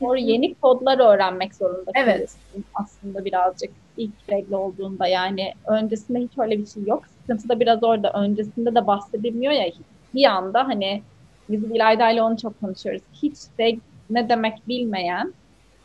Doğru 0.00 0.16
yeni 0.16 0.54
kodlar 0.54 1.14
öğrenmek 1.14 1.54
zorunda 1.54 1.90
Evet. 1.94 2.30
aslında 2.74 3.24
birazcık 3.24 3.70
ilk 3.96 4.12
regl 4.30 4.52
olduğunda 4.52 5.06
yani 5.06 5.52
öncesinde 5.66 6.18
hiç 6.18 6.32
öyle 6.38 6.58
bir 6.58 6.66
şey 6.66 6.82
yok. 6.86 7.02
Sıkıntı 7.20 7.48
da 7.48 7.60
biraz 7.60 7.82
orada. 7.82 8.12
Öncesinde 8.12 8.74
de 8.74 8.86
bahsedilmiyor 8.86 9.52
ya 9.52 9.66
bir 10.14 10.24
anda 10.24 10.68
hani 10.68 11.02
biz 11.48 11.64
İlayda 11.64 12.10
ile 12.10 12.22
onu 12.22 12.38
çok 12.38 12.60
konuşuyoruz. 12.60 13.02
Hiç 13.22 13.36
regl 13.60 13.78
ne 14.10 14.28
demek 14.28 14.68
bilmeyen 14.68 15.32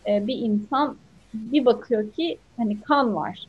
e, 0.08 0.28
bir 0.28 0.36
insan 0.36 0.98
bir 1.34 1.66
bakıyor 1.66 2.12
ki 2.12 2.38
hani 2.58 2.82
kan 2.82 3.16
var. 3.16 3.48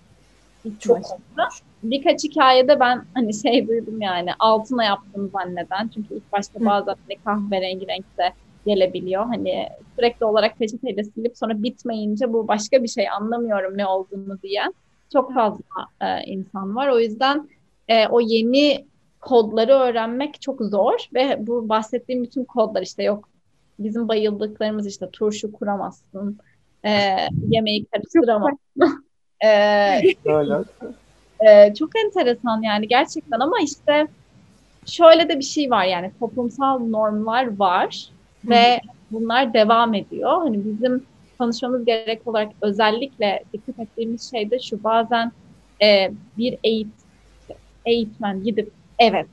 Çok 0.81 0.97
başında. 0.97 1.49
Birkaç 1.83 2.25
hikayede 2.25 2.81
ben 2.81 3.05
hani 3.15 3.35
şey 3.35 3.69
duydum 3.69 4.01
yani 4.01 4.31
altına 4.39 4.85
yaptığını 4.85 5.29
zanneden. 5.29 5.91
Çünkü 5.95 6.15
ilk 6.15 6.33
başta 6.33 6.65
bazen 6.65 6.95
hani 7.09 7.19
kahverengi 7.25 7.87
renkte 7.87 8.33
gelebiliyor. 8.67 9.27
Hani 9.27 9.69
sürekli 9.97 10.27
olarak 10.27 10.59
peçeteyle 10.59 11.05
silip 11.05 11.39
sonra 11.39 11.63
bitmeyince 11.63 12.33
bu 12.33 12.49
başka 12.49 12.83
bir 12.83 12.89
şey 12.89 13.09
anlamıyorum 13.09 13.79
ne 13.79 13.87
olduğunu 13.87 14.43
diyen 14.43 14.75
çok 15.13 15.35
fazla 15.35 15.65
e, 16.01 16.25
insan 16.27 16.77
var. 16.77 16.89
O 16.89 17.01
yüzden 17.01 17.49
e, 17.89 18.09
o 18.09 18.21
yeni 18.21 18.87
kodları 19.21 19.73
öğrenmek 19.73 20.41
çok 20.41 20.61
zor 20.63 20.99
ve 21.15 21.47
bu 21.47 21.69
bahsettiğim 21.69 22.23
bütün 22.23 22.45
kodlar 22.45 22.83
işte 22.83 23.03
yok 23.03 23.29
bizim 23.79 24.09
bayıldıklarımız 24.09 24.87
işte 24.87 25.11
turşu 25.11 25.53
kuramazsın, 25.53 26.39
e, 26.85 26.91
yemeği 27.49 27.85
karıştıramazsın. 27.85 29.09
E, 29.45 30.03
ee, 31.47 31.75
çok 31.75 31.91
enteresan 32.05 32.63
yani 32.63 32.89
gerçekten 32.89 33.41
ama 33.41 33.61
işte 33.61 34.07
şöyle 34.87 35.29
de 35.29 35.39
bir 35.39 35.45
şey 35.45 35.71
var 35.71 35.85
yani 35.85 36.11
toplumsal 36.21 36.79
normlar 36.79 37.59
var 37.59 38.09
ve 38.45 38.81
bunlar 39.11 39.55
devam 39.55 39.95
ediyor. 39.95 40.31
Hani 40.31 40.65
bizim 40.65 41.07
konuşmamız 41.39 41.85
gerek 41.85 42.27
olarak 42.27 42.53
özellikle 42.63 43.45
dikkat 43.53 43.79
ettiğimiz 43.79 44.31
şey 44.31 44.51
de 44.51 44.59
şu 44.59 44.85
bazen 44.85 45.33
e, 45.83 46.11
bir 46.39 46.59
eğit, 46.65 46.89
eğitmen 47.87 48.45
gidip 48.45 48.73
evet 48.99 49.27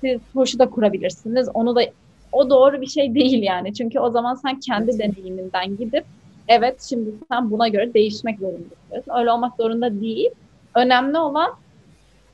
siz 0.00 0.20
hoşu 0.34 0.58
da 0.58 0.70
kurabilirsiniz 0.70 1.48
onu 1.54 1.76
da 1.76 1.82
o 2.32 2.50
doğru 2.50 2.80
bir 2.80 2.86
şey 2.86 3.14
değil 3.14 3.42
yani. 3.42 3.74
Çünkü 3.74 3.98
o 3.98 4.10
zaman 4.10 4.34
sen 4.34 4.60
kendi 4.60 4.98
deneyiminden 4.98 5.76
gidip 5.76 6.04
evet 6.48 6.82
şimdi 6.82 7.10
sen 7.28 7.50
buna 7.50 7.68
göre 7.68 7.94
değişmek 7.94 8.38
zorundasın. 8.38 9.12
Öyle 9.18 9.30
olmak 9.30 9.56
zorunda 9.56 10.00
değil. 10.00 10.30
Önemli 10.74 11.18
olan 11.18 11.50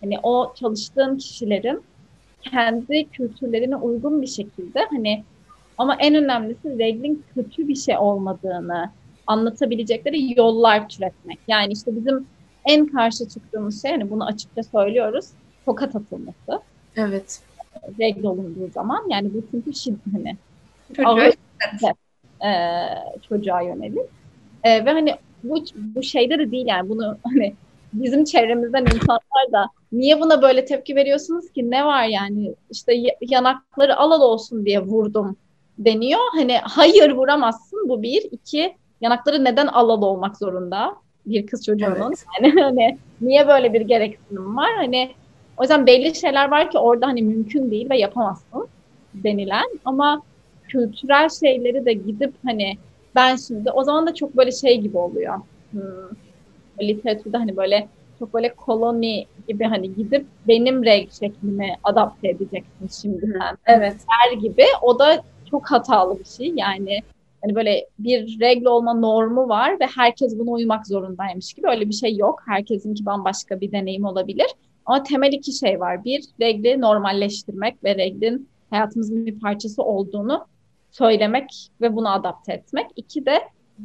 hani 0.01 0.19
o 0.23 0.53
çalıştığın 0.55 1.17
kişilerin 1.17 1.83
kendi 2.43 3.09
kültürlerine 3.11 3.77
uygun 3.77 4.23
bir 4.23 4.27
şekilde 4.27 4.87
hani 4.91 5.25
ama 5.79 5.97
en 5.99 6.15
önemlisi 6.15 6.79
reglin 6.79 7.25
kötü 7.35 7.69
bir 7.69 7.77
şey 7.77 7.99
olmadığını 7.99 8.91
anlatabilecekleri 9.27 10.39
yollar 10.39 10.89
türetmek. 10.89 11.39
Yani 11.49 11.73
işte 11.73 11.97
bizim 11.97 12.27
en 12.65 12.87
karşı 12.87 13.29
çıktığımız 13.29 13.83
şey 13.83 13.91
hani 13.91 14.11
bunu 14.11 14.27
açıkça 14.27 14.63
söylüyoruz. 14.63 15.27
Tokat 15.67 15.97
atılması. 15.97 16.63
Evet. 16.97 17.41
Regl 17.99 18.25
olunduğu 18.25 18.71
zaman 18.75 19.05
yani 19.11 19.35
bu 19.35 19.43
çünkü 19.51 19.75
şiddet 19.75 20.01
hani 20.13 20.37
Çocuğu 20.89 21.09
ağır 21.09 21.21
şiddet, 21.21 21.97
e, 22.45 22.51
çocuğa 23.29 23.63
yönelik. 23.63 24.11
E, 24.65 24.85
ve 24.85 24.91
hani 24.91 25.15
bu, 25.43 25.65
bu 25.77 26.03
şeyde 26.03 26.39
de 26.39 26.51
değil 26.51 26.67
yani 26.67 26.89
bunu 26.89 27.19
hani 27.25 27.55
bizim 27.93 28.25
çevremizden 28.25 28.87
insanlar 28.87 29.53
da 29.53 29.67
niye 29.93 30.21
buna 30.21 30.43
böyle 30.43 30.65
tepki 30.65 30.97
veriyorsunuz 30.97 31.53
ki 31.53 31.71
ne 31.71 31.85
var 31.87 32.05
yani 32.05 32.55
işte 32.71 32.93
yanakları 33.21 33.97
alal 33.97 34.21
olsun 34.21 34.65
diye 34.67 34.81
vurdum 34.81 35.37
deniyor. 35.79 36.21
Hani 36.35 36.59
hayır 36.63 37.11
vuramazsın 37.11 37.89
bu 37.89 38.03
bir. 38.03 38.23
iki 38.31 38.75
yanakları 39.01 39.45
neden 39.45 39.67
alal 39.67 40.03
olmak 40.03 40.37
zorunda 40.37 40.95
bir 41.27 41.47
kız 41.47 41.65
çocuğunun? 41.67 42.15
Yani 42.43 42.61
hani 42.61 42.99
niye 43.21 43.49
böyle 43.49 43.73
bir 43.73 43.81
gereksinim 43.81 44.57
var? 44.57 44.71
Hani 44.77 45.11
o 45.59 45.63
yüzden 45.63 45.87
belli 45.87 46.15
şeyler 46.15 46.51
var 46.51 46.71
ki 46.71 46.79
orada 46.79 47.07
hani 47.07 47.23
mümkün 47.23 47.71
değil 47.71 47.91
ve 47.91 47.99
yapamazsın 47.99 48.69
denilen 49.15 49.67
ama 49.85 50.23
kültürel 50.69 51.29
şeyleri 51.29 51.85
de 51.85 51.93
gidip 51.93 52.35
hani 52.45 52.79
ben 53.15 53.37
şimdi 53.37 53.71
o 53.71 53.85
zaman 53.85 54.07
da 54.07 54.15
çok 54.15 54.37
böyle 54.37 54.53
şey 54.53 54.81
gibi 54.81 54.99
oluyor. 54.99 55.35
Hmm, 55.71 55.81
literatürde 56.81 57.37
hani 57.37 57.57
böyle 57.57 57.89
çok 58.19 58.35
böyle 58.35 58.55
koloni 58.55 59.27
gibi 59.49 59.65
hani 59.65 59.95
gidip 59.95 60.27
benim 60.49 60.85
renk 60.85 61.13
şeklimi 61.13 61.75
adapte 61.85 62.29
edeceksin 62.29 62.89
şimdi 63.03 63.27
sen 63.27 63.77
Evet. 63.77 63.97
der 63.97 64.37
gibi 64.37 64.65
o 64.83 64.99
da 64.99 65.23
çok 65.51 65.71
hatalı 65.71 66.19
bir 66.19 66.25
şey 66.25 66.53
yani 66.57 66.99
hani 67.43 67.55
böyle 67.55 67.87
bir 67.99 68.41
regl 68.41 68.67
olma 68.67 68.95
normu 68.95 69.49
var 69.49 69.81
ve 69.81 69.87
herkes 69.97 70.39
buna 70.39 70.51
uymak 70.51 70.87
zorundaymış 70.87 71.53
gibi 71.53 71.69
öyle 71.69 71.89
bir 71.89 71.95
şey 71.95 72.17
yok. 72.17 72.43
Herkesinki 72.47 73.07
bambaşka 73.07 73.61
bir 73.61 73.73
deneyim 73.73 74.05
olabilir. 74.05 74.47
Ama 74.89 75.03
temel 75.03 75.33
iki 75.33 75.53
şey 75.53 75.81
var. 75.81 76.05
Bir, 76.05 76.25
regli 76.41 76.81
normalleştirmek 76.81 77.85
ve 77.85 77.95
reglin 77.95 78.49
hayatımızın 78.71 79.27
bir 79.27 79.41
parçası 79.41 79.83
olduğunu 79.83 80.47
söylemek 80.91 81.71
ve 81.81 81.97
bunu 81.97 82.13
adapte 82.13 82.53
etmek. 82.53 82.87
İki 82.97 83.27
de 83.27 83.39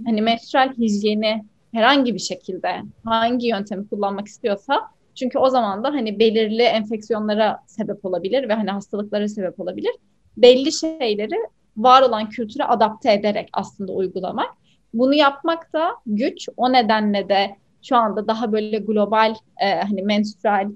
hani 0.06 0.22
menstrual 0.22 0.74
hijyeni 0.78 1.44
herhangi 1.74 2.14
bir 2.14 2.20
şekilde 2.20 2.82
hangi 3.04 3.48
yöntemi 3.48 3.88
kullanmak 3.88 4.28
istiyorsa 4.28 4.82
çünkü 5.16 5.38
o 5.38 5.50
zaman 5.50 5.84
da 5.84 5.88
hani 5.88 6.20
belirli 6.20 6.62
enfeksiyonlara 6.62 7.60
sebep 7.68 8.06
olabilir 8.06 8.50
ve 8.50 8.54
hani 8.54 8.72
hastalıklara 8.72 9.28
sebep 9.28 9.60
olabilir. 9.60 9.92
Belli 10.38 10.72
şeyleri 10.72 11.38
var 11.78 12.02
olan 12.02 12.30
kültüre 12.30 12.64
adapte 12.64 13.14
ederek 13.14 13.50
aslında 13.54 13.92
uygulamak. 13.92 14.50
Bunu 14.94 15.14
yapmak 15.14 15.74
da 15.74 15.92
güç. 16.06 16.50
O 16.58 16.74
nedenle 16.74 17.30
de 17.30 17.56
şu 17.82 17.96
anda 17.96 18.28
daha 18.28 18.52
böyle 18.52 18.78
global 18.78 19.36
e, 19.62 19.82
hani 19.82 20.02
menstrual 20.02 20.70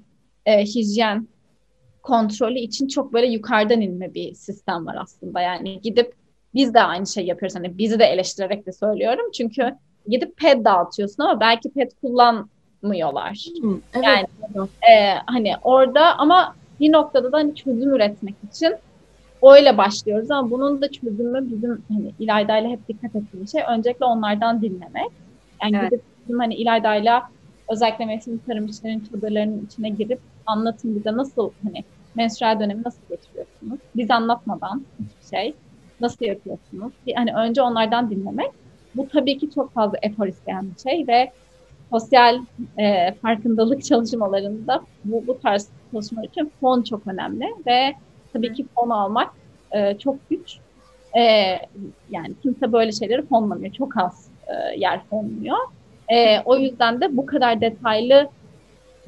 e, 0.47 0.63
hijyen 0.65 1.27
kontrolü 2.01 2.59
için 2.59 2.87
çok 2.87 3.13
böyle 3.13 3.27
yukarıdan 3.27 3.81
inme 3.81 4.13
bir 4.13 4.33
sistem 4.33 4.85
var 4.85 4.95
aslında. 4.99 5.41
Yani 5.41 5.81
gidip 5.81 6.13
biz 6.53 6.73
de 6.73 6.81
aynı 6.81 7.07
şey 7.07 7.25
yapıyoruz. 7.25 7.55
Hani 7.55 7.77
bizi 7.77 7.99
de 7.99 8.05
eleştirerek 8.05 8.65
de 8.65 8.71
söylüyorum. 8.71 9.25
Çünkü 9.33 9.75
gidip 10.07 10.37
ped 10.37 10.65
dağıtıyorsun 10.65 11.23
ama 11.23 11.39
belki 11.39 11.69
ped 11.69 11.91
kullanmıyorlar. 12.01 13.45
Evet. 13.93 14.03
Yani 14.03 14.27
e, 14.91 15.13
hani 15.25 15.53
orada 15.63 16.17
ama 16.17 16.55
bir 16.79 16.91
noktada 16.91 17.31
da 17.31 17.37
hani 17.37 17.55
çözüm 17.55 17.95
üretmek 17.95 18.35
için 18.53 18.75
öyle 19.43 19.77
başlıyoruz 19.77 20.31
ama 20.31 20.51
bunun 20.51 20.81
da 20.81 20.91
çözümü 20.91 21.51
bizim 21.51 21.83
hani 21.87 22.13
İlayda 22.19 22.57
ile 22.57 22.69
hep 22.69 22.87
dikkat 22.87 23.15
ettiğim 23.15 23.47
şey 23.47 23.61
öncelikle 23.69 24.05
onlardan 24.05 24.61
dinlemek. 24.61 25.11
Yani 25.63 25.77
Evet. 25.77 25.91
gidip 25.91 26.03
bizim 26.23 26.39
hani 26.39 26.55
İlayda'yla 26.55 27.29
özellikle 27.71 28.05
mevsim 28.05 28.37
tarım 28.37 28.65
işlerinin 28.65 29.03
çadırlarının 29.11 29.65
içine 29.65 29.89
girip 29.89 30.19
anlatın 30.47 30.95
bize 30.95 31.13
nasıl 31.13 31.51
hani 31.63 31.83
menstrual 32.15 32.59
dönemi 32.59 32.83
nasıl 32.85 33.01
geçiriyorsunuz? 33.09 33.79
Biz 33.95 34.11
anlatmadan 34.11 34.85
hiçbir 34.99 35.37
şey 35.37 35.53
nasıl 36.01 36.25
yapıyorsunuz? 36.25 36.93
Hani 37.15 37.33
önce 37.33 37.61
onlardan 37.61 38.09
dinlemek. 38.09 38.51
Bu 38.95 39.07
tabii 39.09 39.37
ki 39.37 39.49
çok 39.51 39.73
fazla 39.73 39.97
efor 40.01 40.27
isteyen 40.27 40.65
bir 40.65 40.89
şey 40.89 41.07
ve 41.07 41.31
sosyal 41.89 42.39
e, 42.79 43.13
farkındalık 43.13 43.83
çalışmalarında 43.85 44.81
bu, 45.05 45.27
bu 45.27 45.39
tarz 45.39 45.69
çalışmalar 45.91 46.27
için 46.27 46.51
fon 46.61 46.81
çok 46.81 47.07
önemli 47.07 47.45
ve 47.67 47.93
tabii 48.33 48.53
ki 48.53 48.65
fon 48.75 48.89
almak 48.89 49.33
e, 49.71 49.97
çok 49.97 50.29
güç. 50.29 50.57
E, 51.17 51.21
yani 52.09 52.33
kimse 52.43 52.71
böyle 52.71 52.91
şeyleri 52.91 53.25
fonlamıyor. 53.25 53.73
Çok 53.73 53.97
az 53.97 54.27
e, 54.47 54.79
yer 54.79 55.03
fonluyor. 55.09 55.57
E, 56.09 56.39
o 56.45 56.57
yüzden 56.57 57.01
de 57.01 57.17
bu 57.17 57.25
kadar 57.25 57.61
detaylı 57.61 58.29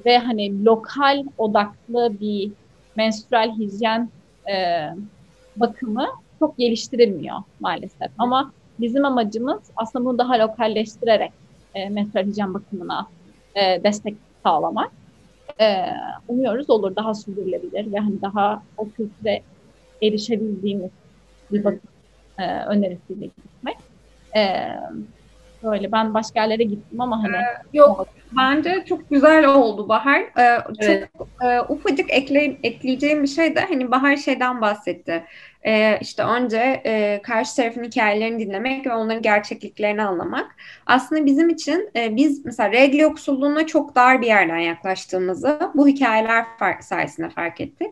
ve 0.06 0.18
hani 0.18 0.66
lokal 0.66 1.24
odaklı 1.38 2.20
bir 2.20 2.52
menstrual 2.96 3.58
hijyen 3.58 4.10
e, 4.50 4.86
bakımı 5.56 6.08
çok 6.40 6.58
geliştirilmiyor 6.58 7.38
maalesef. 7.60 8.12
Ama 8.18 8.52
bizim 8.80 9.06
amacımız 9.06 9.60
aslında 9.76 10.06
bunu 10.06 10.18
daha 10.18 10.40
lokalleştirerek 10.40 11.32
e, 11.76 11.90
menstrual 11.90 12.26
hijyen 12.26 12.54
bakımına 12.54 13.08
e, 13.56 13.84
destek 13.84 14.16
sağlamak. 14.44 14.92
E, 15.62 15.86
umuyoruz 16.28 16.70
olur 16.70 16.96
daha 16.96 17.14
sürdürülebilir 17.14 17.94
ve 17.94 17.98
hani 17.98 18.22
daha 18.22 18.64
o 18.78 18.90
kültüre 18.90 19.42
erişebildiğimiz 20.02 20.92
bir 21.52 21.64
bakım 21.64 21.90
e, 22.38 22.44
önerisiyle 22.64 23.26
gitmek. 23.26 23.78
E, 24.36 24.70
böyle 25.64 25.92
ben 25.92 26.14
başka 26.14 26.42
yerlere 26.42 26.64
gittim 26.64 27.02
ama 27.02 27.24
hani 27.24 27.36
Yok 27.74 28.08
bence 28.32 28.86
çok 28.90 29.10
güzel 29.10 29.46
oldu 29.46 29.90
Bahar. 29.90 30.22
Ee, 30.22 30.58
çok 30.68 30.74
Evet. 30.80 31.10
e, 31.42 31.62
ufacık 31.62 32.14
ekle, 32.14 32.60
ekleyeceğim 32.64 33.24
bir 33.24 33.28
şey 33.28 33.56
de 33.56 33.60
hani 33.60 33.92
Bahar 33.92 34.16
şeyden 34.16 34.62
bahsetti. 34.62 35.24
Ee, 35.66 35.98
işte 36.02 36.24
önce 36.24 36.82
e, 36.86 37.22
karşı 37.22 37.56
tarafın 37.56 37.84
hikayelerini 37.84 38.40
dinlemek 38.40 38.86
ve 38.88 38.94
onların 38.94 39.22
gerçekliklerini 39.22 40.04
anlamak. 40.04 40.56
Aslında 40.86 41.26
bizim 41.26 41.50
için 41.50 41.90
e, 41.96 42.16
biz 42.16 42.46
mesela 42.46 42.72
regl 42.72 42.96
yoksulluğuna 42.96 43.68
çok 43.68 43.96
dar 43.96 44.22
bir 44.22 44.28
yerden 44.28 44.58
yaklaştığımızı 44.58 45.60
bu 45.76 45.88
hikayeler 45.88 46.46
fark, 46.60 46.84
sayesinde 46.84 47.30
fark 47.30 47.62
ettik. 47.62 47.88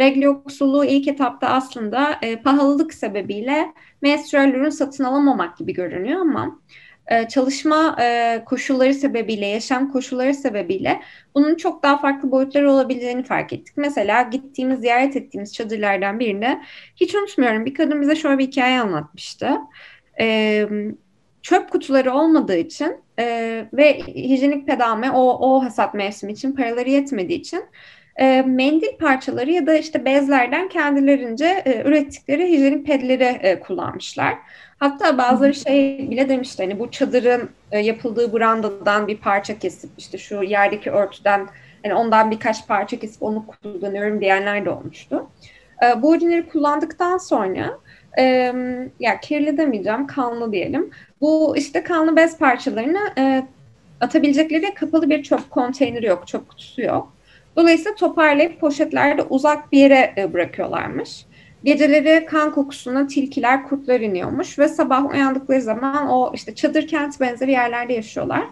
Regl 0.00 0.18
yoksulluğu 0.22 0.84
ilk 0.84 1.08
etapta 1.08 1.48
aslında 1.48 2.18
e, 2.22 2.36
pahalılık 2.36 2.94
sebebiyle 2.94 3.72
menstrual 4.02 4.48
ürün 4.48 4.70
satın 4.70 5.04
alamamak 5.04 5.56
gibi 5.56 5.72
görünüyor 5.72 6.20
ama 6.20 6.58
e, 7.08 7.28
çalışma 7.28 7.96
e, 8.00 8.42
koşulları 8.44 8.94
sebebiyle, 8.94 9.46
yaşam 9.46 9.92
koşulları 9.92 10.34
sebebiyle 10.34 11.00
bunun 11.34 11.54
çok 11.54 11.82
daha 11.82 11.98
farklı 11.98 12.30
boyutları 12.30 12.70
olabileceğini 12.70 13.22
fark 13.22 13.52
ettik. 13.52 13.76
Mesela 13.76 14.22
gittiğimiz, 14.22 14.80
ziyaret 14.80 15.16
ettiğimiz 15.16 15.54
çadırlardan 15.54 16.20
birinde 16.20 16.60
hiç 16.96 17.14
unutmuyorum 17.14 17.64
bir 17.64 17.74
kadın 17.74 18.00
bize 18.00 18.16
şöyle 18.16 18.38
bir 18.38 18.46
hikaye 18.46 18.80
anlatmıştı. 18.80 19.50
E, 20.20 20.66
çöp 21.42 21.70
kutuları 21.70 22.12
olmadığı 22.12 22.56
için 22.56 22.96
e, 23.18 23.24
ve 23.72 23.98
hijyenik 23.98 24.66
pedame 24.66 25.10
o, 25.10 25.22
o 25.22 25.64
hasat 25.64 25.94
mevsimi 25.94 26.32
için 26.32 26.52
paraları 26.52 26.90
yetmediği 26.90 27.38
için 27.40 27.64
e, 28.16 28.42
mendil 28.42 28.96
parçaları 29.00 29.50
ya 29.50 29.66
da 29.66 29.74
işte 29.74 30.04
bezlerden 30.04 30.68
kendilerince 30.68 31.82
ürettikleri 31.84 32.52
hijyenik 32.52 32.86
pedleri 32.86 33.60
kullanmışlar. 33.60 34.34
Hatta 34.78 35.18
bazıları 35.18 35.54
şey 35.54 36.10
bile 36.10 36.28
demişti 36.28 36.62
hani 36.62 36.78
bu 36.78 36.90
çadırın 36.90 37.50
e, 37.72 37.78
yapıldığı 37.78 38.32
brandadan 38.32 39.06
bir 39.06 39.16
parça 39.16 39.58
kesip 39.58 39.90
işte 39.98 40.18
şu 40.18 40.42
yerdeki 40.42 40.90
örtüden 40.90 41.48
hani 41.82 41.94
ondan 41.94 42.30
birkaç 42.30 42.66
parça 42.66 42.98
kesip 42.98 43.22
onu 43.22 43.44
kullanıyorum 43.46 44.20
diyenler 44.20 44.64
de 44.64 44.70
olmuştu. 44.70 45.26
E, 45.84 46.02
bu 46.02 46.16
ürünleri 46.16 46.48
kullandıktan 46.48 47.18
sonra 47.18 47.78
e, 48.18 48.22
ya 49.00 49.20
kirli 49.20 49.58
demeyeceğim 49.58 50.06
kanlı 50.06 50.52
diyelim. 50.52 50.90
Bu 51.20 51.56
işte 51.56 51.82
kanlı 51.82 52.16
bez 52.16 52.38
parçalarını 52.38 53.10
e, 53.18 53.42
atabilecekleri 54.00 54.74
kapalı 54.74 55.10
bir 55.10 55.22
çöp 55.22 55.50
konteyneri 55.50 56.06
yok, 56.06 56.28
çöp 56.28 56.48
kutusu 56.48 56.82
yok. 56.82 57.12
Dolayısıyla 57.56 57.94
toparlayıp 57.94 58.60
poşetlerde 58.60 59.22
uzak 59.22 59.72
bir 59.72 59.78
yere 59.78 60.30
bırakıyorlarmış. 60.32 61.26
Geceleri 61.64 62.26
kan 62.26 62.54
kokusuna 62.54 63.06
tilkiler, 63.06 63.64
kurtlar 63.64 64.00
iniyormuş 64.00 64.58
ve 64.58 64.68
sabah 64.68 65.10
uyandıkları 65.10 65.62
zaman 65.62 66.08
o 66.08 66.32
işte 66.34 66.54
çadır 66.54 66.86
kent 66.86 67.20
benzeri 67.20 67.50
yerlerde 67.50 67.92
yaşıyorlar. 67.92 68.44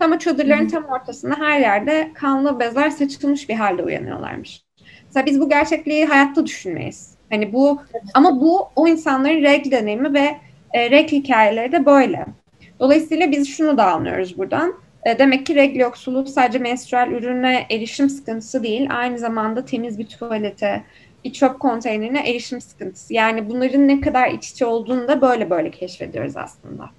Ama 0.00 0.18
çadırların 0.18 0.68
tam 0.68 0.84
ortasında 0.84 1.34
her 1.38 1.60
yerde 1.60 2.10
kanlı 2.14 2.60
bezler 2.60 2.90
saçılmış 2.90 3.48
bir 3.48 3.54
halde 3.54 3.82
uyanıyorlarmış. 3.82 4.62
Mesela 5.06 5.26
biz 5.26 5.40
bu 5.40 5.48
gerçekliği 5.48 6.06
hayatta 6.06 6.46
düşünmeyiz. 6.46 7.14
Hani 7.30 7.52
bu 7.52 7.82
ama 8.14 8.40
bu 8.40 8.68
o 8.76 8.88
insanların 8.88 9.42
regl 9.42 9.70
deneyimi 9.70 10.14
ve 10.14 10.36
e, 10.72 10.90
regl 10.90 11.12
hikayeleri 11.12 11.72
de 11.72 11.86
böyle. 11.86 12.26
Dolayısıyla 12.80 13.30
biz 13.30 13.48
şunu 13.48 13.78
da 13.78 13.86
anlıyoruz 13.86 14.38
buradan. 14.38 14.74
E, 15.04 15.18
demek 15.18 15.46
ki 15.46 15.54
regl 15.54 15.78
yoksulluğu 15.78 16.26
sadece 16.26 16.58
menstrual 16.58 17.10
ürüne 17.10 17.66
erişim 17.70 18.08
sıkıntısı 18.08 18.62
değil, 18.62 18.88
aynı 18.90 19.18
zamanda 19.18 19.64
temiz 19.64 19.98
bir 19.98 20.06
tuvalete, 20.06 20.82
bir 21.24 21.32
çöp 21.32 21.60
konteynerine 21.60 22.30
erişim 22.30 22.60
sıkıntısı. 22.60 23.14
Yani 23.14 23.50
bunların 23.50 23.88
ne 23.88 24.00
kadar 24.00 24.30
iç 24.30 24.50
içe 24.50 24.66
olduğunu 24.66 25.08
da 25.08 25.20
böyle 25.20 25.50
böyle 25.50 25.70
keşfediyoruz 25.70 26.36
aslında. 26.36 26.90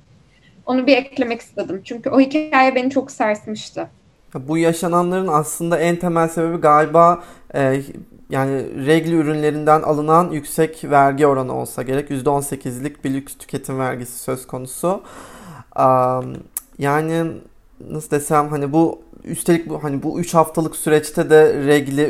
Onu 0.66 0.88
bir 0.88 0.98
eklemek 0.98 1.42
istedim. 1.42 1.82
Çünkü 1.84 2.10
o 2.10 2.20
hikaye 2.20 2.76
beni 2.76 2.90
çok 2.90 3.12
sarsmıştı. 3.12 3.90
Bu 4.36 4.58
yaşananların 4.58 5.28
aslında 5.28 5.80
en 5.80 5.96
temel 5.96 6.28
sebebi 6.28 6.58
galiba 6.58 7.24
e, 7.56 7.82
yani 8.30 8.86
regl 8.86 9.12
ürünlerinden 9.12 9.82
alınan 9.82 10.32
yüksek 10.32 10.84
vergi 10.84 11.28
oranı 11.28 11.56
olsa 11.56 11.82
gerek. 11.82 12.10
%18'lik 12.10 13.04
bir 13.04 13.14
lüks 13.14 13.38
tüketim 13.38 13.80
vergisi 13.80 14.20
söz 14.20 14.48
konusu. 14.48 15.04
Um, 15.80 16.36
yani 16.80 17.32
nasıl 17.90 18.12
desem 18.12 18.48
hani 18.50 18.74
bu 18.74 19.03
üstelik 19.26 19.70
bu 19.70 19.84
hani 19.84 20.04
bu 20.04 20.20
3 20.20 20.34
haftalık 20.34 20.76
süreçte 20.76 21.30
de 21.30 21.66
regli 21.68 22.02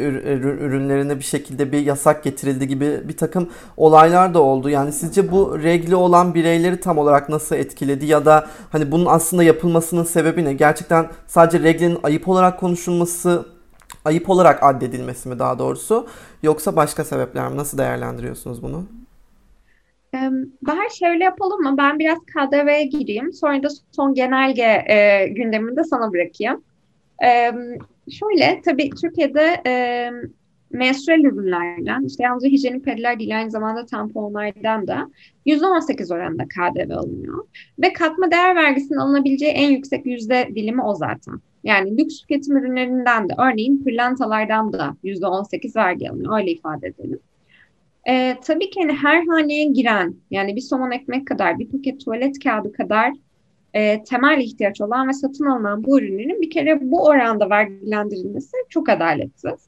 ürünlerine 0.65 1.19
bir 1.19 1.23
şekilde 1.23 1.71
bir 1.71 1.80
yasak 1.80 2.23
getirildi 2.23 2.67
gibi 2.67 3.02
bir 3.08 3.17
takım 3.17 3.49
olaylar 3.78 4.34
da 4.34 4.41
oldu. 4.41 4.69
Yani 4.69 4.91
sizce 4.91 5.32
bu 5.32 5.63
regli 5.63 5.95
olan 5.95 6.34
bireyleri 6.34 6.80
tam 6.80 6.97
olarak 6.97 7.30
nasıl 7.30 7.56
etkiledi 7.56 8.06
ya 8.06 8.26
da 8.26 8.47
hani 8.71 8.91
bunun 8.91 9.06
aslında 9.06 9.43
yapılmasının 9.43 10.04
sebebi 10.04 10.45
ne? 10.45 10.54
Gerçekten 10.54 11.08
sadece 11.28 11.63
reglinin 11.63 11.99
ayıp 12.04 12.28
olarak 12.28 12.60
konuşulması, 12.60 13.45
ayıp 14.06 14.30
olarak 14.30 14.63
addedilmesi 14.63 15.30
mi 15.30 15.39
daha 15.39 15.60
doğrusu 15.60 16.08
yoksa 16.43 16.76
başka 16.76 17.04
sebepler 17.04 17.49
mi? 17.49 17.58
Nasıl 17.58 17.78
değerlendiriyorsunuz 17.78 18.63
bunu? 18.63 18.86
Bahar 20.62 20.89
şöyle 20.99 21.23
yapalım 21.23 21.62
mı? 21.62 21.76
Ben 21.78 21.99
biraz 21.99 22.17
KDV'ye 22.19 22.84
gireyim. 22.86 23.34
Sonra 23.34 23.63
da 23.63 23.67
son 23.91 24.13
genelge 24.13 24.84
e, 24.88 25.28
gündemini 25.28 25.76
de 25.78 25.84
sana 25.84 26.12
bırakayım. 26.12 26.63
Şöyle 28.12 28.62
tabii 28.66 28.90
Türkiye'de 28.90 29.62
e, 29.66 30.10
menstrual 30.72 31.20
ürünlerden 31.20 32.04
işte 32.06 32.24
yalnızca 32.24 32.50
hijyenik 32.50 32.86
pedler 32.86 33.20
değil 33.20 33.38
aynı 33.38 33.52
zamanda 33.52 33.86
tamponlardan 33.86 34.88
da 34.88 35.10
%18 35.46 36.14
oranında 36.14 36.44
KDV 36.44 36.92
alınıyor. 36.92 37.48
Ve 37.80 37.94
katma 37.94 38.32
değer 38.32 38.56
vergisinin 38.56 39.00
alınabileceği 39.00 39.52
en 39.52 39.72
yüksek 39.72 40.06
yüzde 40.06 40.50
dilimi 40.56 40.84
o 40.84 40.96
zaten. 40.96 41.40
Yani 41.64 41.98
lüks 41.98 42.22
tüketim 42.22 42.58
ürünlerinden 42.58 43.30
de 43.30 43.34
örneğin 43.38 43.84
pırlantalardan 43.84 44.74
da 44.74 44.96
%18 45.04 45.76
vergi 45.76 46.10
alınıyor. 46.10 46.40
Öyle 46.40 46.52
ifade 46.52 46.88
edelim. 46.88 47.20
Ee, 48.08 48.38
tabii 48.44 48.70
ki 48.70 48.80
hani 48.82 48.94
her 48.94 49.24
haneye 49.26 49.66
giren 49.66 50.16
yani 50.32 50.56
bir 50.56 50.62
somon 50.62 50.92
ekmek 50.92 51.28
kadar 51.28 51.60
bir 51.60 51.70
paket 51.70 52.06
tuvalet 52.06 52.40
kağıdı 52.44 52.72
kadar 52.74 53.14
e, 53.74 54.04
temel 54.04 54.42
ihtiyaç 54.42 54.82
olan 54.82 55.08
ve 55.08 55.14
satın 55.14 55.46
alınan 55.46 55.84
bu 55.84 56.00
ürünlerin 56.00 56.42
bir 56.42 56.50
kere 56.50 56.80
bu 56.82 57.06
oranda 57.06 57.50
vergilendirilmesi 57.50 58.58
çok 58.70 58.90
adaletsiz. 58.90 59.68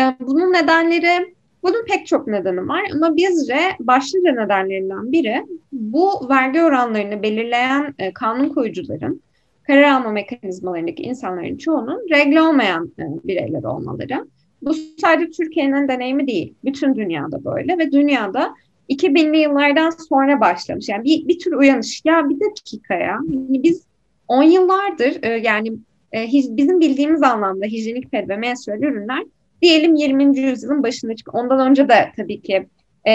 E, 0.00 0.02
bunun 0.20 0.52
nedenleri, 0.52 1.34
bunun 1.62 1.84
pek 1.84 2.06
çok 2.06 2.26
nedeni 2.26 2.68
var 2.68 2.82
ama 2.94 3.16
bizce 3.16 3.58
başlıca 3.80 4.32
nedenlerinden 4.32 5.12
biri 5.12 5.46
bu 5.72 6.28
vergi 6.28 6.62
oranlarını 6.62 7.22
belirleyen 7.22 7.94
e, 7.98 8.12
kanun 8.12 8.48
koyucuların 8.48 9.22
karar 9.66 9.82
alma 9.82 10.10
mekanizmalarındaki 10.10 11.02
insanların 11.02 11.56
çoğunun 11.56 12.06
regl 12.10 12.36
olmayan 12.36 12.92
e, 12.98 13.04
bireyler 13.28 13.62
olmaları. 13.62 14.26
Bu 14.62 14.74
sadece 14.74 15.30
Türkiye'nin 15.30 15.88
deneyimi 15.88 16.26
değil. 16.26 16.54
Bütün 16.64 16.94
dünyada 16.94 17.44
böyle 17.44 17.78
ve 17.78 17.92
dünyada 17.92 18.54
2000'li 18.90 19.38
yıllardan 19.38 19.90
sonra 19.90 20.40
başlamış. 20.40 20.88
Yani 20.88 21.04
bir, 21.04 21.28
bir 21.28 21.38
tür 21.38 21.52
uyanış. 21.52 22.02
Ya 22.04 22.28
bir 22.28 22.40
dakika 22.40 22.94
ya. 22.94 23.18
Biz 23.26 23.84
10 24.28 24.42
yıllardır 24.42 25.22
e, 25.22 25.28
yani 25.28 25.72
e, 26.14 26.26
bizim 26.32 26.80
bildiğimiz 26.80 27.22
anlamda 27.22 27.66
hijyenik 27.66 28.10
ped 28.10 28.28
ve 28.28 28.36
menstrual 28.36 28.82
ürünler 28.82 29.24
diyelim 29.62 29.94
20. 29.94 30.38
yüzyılın 30.38 30.82
başında 30.82 31.16
çık. 31.16 31.34
Ondan 31.34 31.70
önce 31.70 31.88
de 31.88 32.12
tabii 32.16 32.40
ki 32.40 32.66
e, 33.08 33.14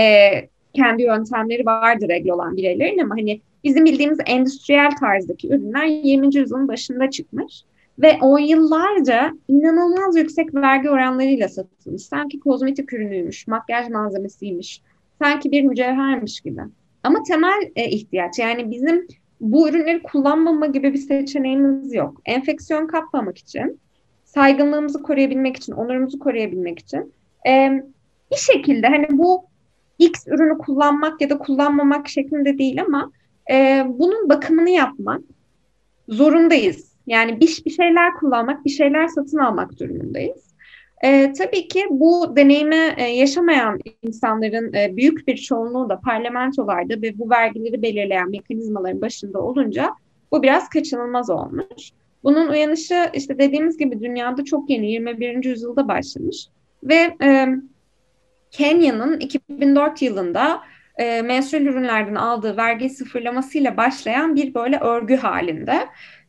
kendi 0.73 1.03
yöntemleri 1.03 1.65
vardır 1.65 2.09
regle 2.09 2.33
olan 2.33 2.57
bireylerin 2.57 2.99
ama 2.99 3.15
hani 3.15 3.41
bizim 3.63 3.85
bildiğimiz 3.85 4.17
endüstriyel 4.25 4.91
tarzdaki 4.99 5.47
ürünler 5.47 5.85
20. 5.85 6.35
yüzyılın 6.35 6.67
başında 6.67 7.09
çıkmış. 7.09 7.63
Ve 7.99 8.17
on 8.21 8.39
yıllarca 8.39 9.31
inanılmaz 9.47 10.17
yüksek 10.17 10.55
vergi 10.55 10.89
oranlarıyla 10.89 11.49
satılmış. 11.49 12.01
Sanki 12.01 12.39
kozmetik 12.39 12.93
ürünüymüş, 12.93 13.47
makyaj 13.47 13.89
malzemesiymiş, 13.89 14.81
sanki 15.21 15.51
bir 15.51 15.61
mücevhermiş 15.61 16.41
gibi. 16.41 16.61
Ama 17.03 17.23
temel 17.27 17.71
e, 17.75 17.89
ihtiyaç 17.89 18.39
yani 18.39 18.71
bizim 18.71 19.07
bu 19.41 19.69
ürünleri 19.69 20.03
kullanmama 20.03 20.65
gibi 20.65 20.93
bir 20.93 20.97
seçeneğimiz 20.97 21.93
yok. 21.93 22.21
Enfeksiyon 22.25 22.87
kapmamak 22.87 23.37
için, 23.37 23.79
saygınlığımızı 24.23 25.03
koruyabilmek 25.03 25.57
için, 25.57 25.73
onurumuzu 25.73 26.19
koruyabilmek 26.19 26.79
için 26.79 27.13
e, 27.47 27.71
bir 28.31 28.37
şekilde 28.37 28.87
hani 28.87 29.07
bu 29.11 29.45
X 29.99 30.27
ürünü 30.27 30.57
kullanmak 30.57 31.21
ya 31.21 31.29
da 31.29 31.37
kullanmamak 31.37 32.07
şeklinde 32.07 32.57
değil 32.57 32.81
ama 32.81 33.11
e, 33.51 33.85
bunun 33.87 34.29
bakımını 34.29 34.69
yapmak 34.69 35.21
zorundayız. 36.09 36.95
Yani 37.07 37.39
bir, 37.39 37.61
bir 37.65 37.71
şeyler 37.71 38.13
kullanmak, 38.13 38.65
bir 38.65 38.69
şeyler 38.69 39.07
satın 39.07 39.37
almak 39.37 39.79
durumundayız. 39.79 40.54
E, 41.05 41.33
tabii 41.33 41.67
ki 41.67 41.85
bu 41.89 42.35
deneyimi 42.35 42.93
e, 42.97 43.03
yaşamayan 43.03 43.79
insanların 44.01 44.73
e, 44.73 44.97
büyük 44.97 45.27
bir 45.27 45.37
çoğunluğu 45.37 45.89
da 45.89 45.99
parlamentolarda 45.99 47.01
ve 47.01 47.19
bu 47.19 47.29
vergileri 47.29 47.81
belirleyen 47.81 48.29
mekanizmaların 48.29 49.01
başında 49.01 49.39
olunca 49.39 49.91
bu 50.31 50.43
biraz 50.43 50.69
kaçınılmaz 50.69 51.29
olmuş. 51.29 51.91
Bunun 52.23 52.47
uyanışı 52.47 53.09
işte 53.13 53.39
dediğimiz 53.39 53.77
gibi 53.77 54.01
dünyada 54.01 54.43
çok 54.43 54.69
yeni 54.69 54.91
21. 54.91 55.43
yüzyılda 55.43 55.87
başlamış 55.87 56.47
ve 56.83 57.15
e, 57.23 57.47
Kenya'nın 58.51 59.19
2004 59.19 60.01
yılında 60.01 60.61
e, 60.97 61.21
menstrual 61.21 61.61
ürünlerden 61.61 62.15
aldığı 62.15 62.57
vergi 62.57 62.89
sıfırlamasıyla 62.89 63.77
başlayan 63.77 64.35
bir 64.35 64.53
böyle 64.53 64.79
örgü 64.79 65.15
halinde. 65.15 65.79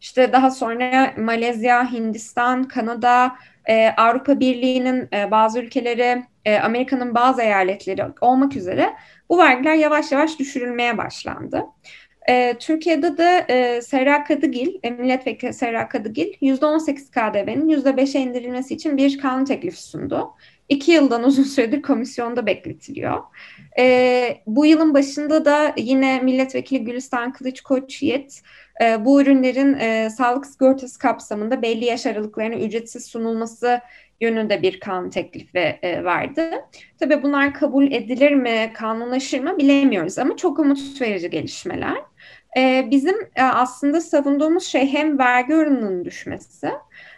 İşte 0.00 0.32
daha 0.32 0.50
sonra 0.50 1.14
Malezya, 1.18 1.92
Hindistan, 1.92 2.64
Kanada, 2.68 3.36
e, 3.68 3.88
Avrupa 3.88 4.40
Birliği'nin 4.40 5.08
e, 5.12 5.30
bazı 5.30 5.60
ülkeleri, 5.60 6.24
e, 6.44 6.58
Amerika'nın 6.58 7.14
bazı 7.14 7.42
eyaletleri 7.42 8.04
olmak 8.20 8.56
üzere 8.56 8.92
bu 9.28 9.38
vergiler 9.38 9.74
yavaş 9.74 10.12
yavaş 10.12 10.38
düşürülmeye 10.38 10.98
başlandı. 10.98 11.64
E, 12.28 12.54
Türkiye'de 12.58 13.18
de 13.18 13.46
e, 13.48 13.82
Serra 13.82 14.24
Kadıgil, 14.24 14.74
e, 14.82 14.90
milletvekili 14.90 15.52
Serra 15.52 15.88
Kadıgil 15.88 16.32
%18 16.40 17.10
KDV'nin 17.10 17.68
%5'e 17.68 18.20
indirilmesi 18.20 18.74
için 18.74 18.96
bir 18.96 19.18
kanun 19.18 19.44
teklifi 19.44 19.82
sundu. 19.82 20.30
İki 20.68 20.92
yıldan 20.92 21.24
uzun 21.24 21.42
süredir 21.42 21.82
komisyonda 21.82 22.46
bekletiliyor. 22.46 23.22
E, 23.78 24.38
bu 24.46 24.66
yılın 24.66 24.94
başında 24.94 25.44
da 25.44 25.74
yine 25.76 26.20
milletvekili 26.20 26.84
Gülistan 26.84 27.32
Kılıç 27.32 27.60
Koç 27.60 28.02
Yiğit 28.02 28.42
e, 28.82 29.04
bu 29.04 29.22
ürünlerin 29.22 29.74
e, 29.74 30.10
sağlık 30.10 30.46
sigortası 30.46 30.98
kapsamında 30.98 31.62
belli 31.62 31.84
yaş 31.84 32.06
aralıklarına 32.06 32.54
ücretsiz 32.54 33.06
sunulması 33.06 33.80
yönünde 34.20 34.62
bir 34.62 34.80
kanun 34.80 35.10
teklifi 35.10 35.78
e, 35.82 36.04
verdi. 36.04 36.50
Tabii 36.98 37.22
bunlar 37.22 37.54
kabul 37.54 37.92
edilir 37.92 38.32
mi, 38.32 38.70
kanunlaşır 38.74 39.40
mı 39.40 39.58
bilemiyoruz 39.58 40.18
ama 40.18 40.36
çok 40.36 40.58
umut 40.58 41.00
verici 41.00 41.30
gelişmeler. 41.30 41.96
E, 42.56 42.88
bizim 42.90 43.16
e, 43.36 43.42
aslında 43.42 44.00
savunduğumuz 44.00 44.64
şey 44.64 44.92
hem 44.92 45.18
vergi 45.18 45.54
oranının 45.54 46.04
düşmesi 46.04 46.70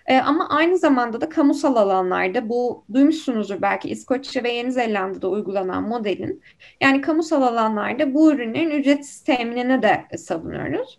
e, 0.07 0.19
ama 0.19 0.49
aynı 0.49 0.79
zamanda 0.79 1.21
da 1.21 1.29
kamusal 1.29 1.77
alanlarda 1.77 2.49
bu 2.49 2.85
duymuşsunuzdur 2.95 3.63
belki 3.63 3.89
İskoçya 3.89 4.43
ve 4.43 4.53
Yeni 4.53 4.73
Zelanda'da 4.73 5.29
uygulanan 5.29 5.83
modelin 5.83 6.43
yani 6.81 7.01
kamusal 7.01 7.43
alanlarda 7.43 8.15
bu 8.15 8.33
ürünlerin 8.33 8.71
ücretsiz 8.71 9.21
teminini 9.21 9.83
de 9.83 10.17
savunuyoruz. 10.17 10.99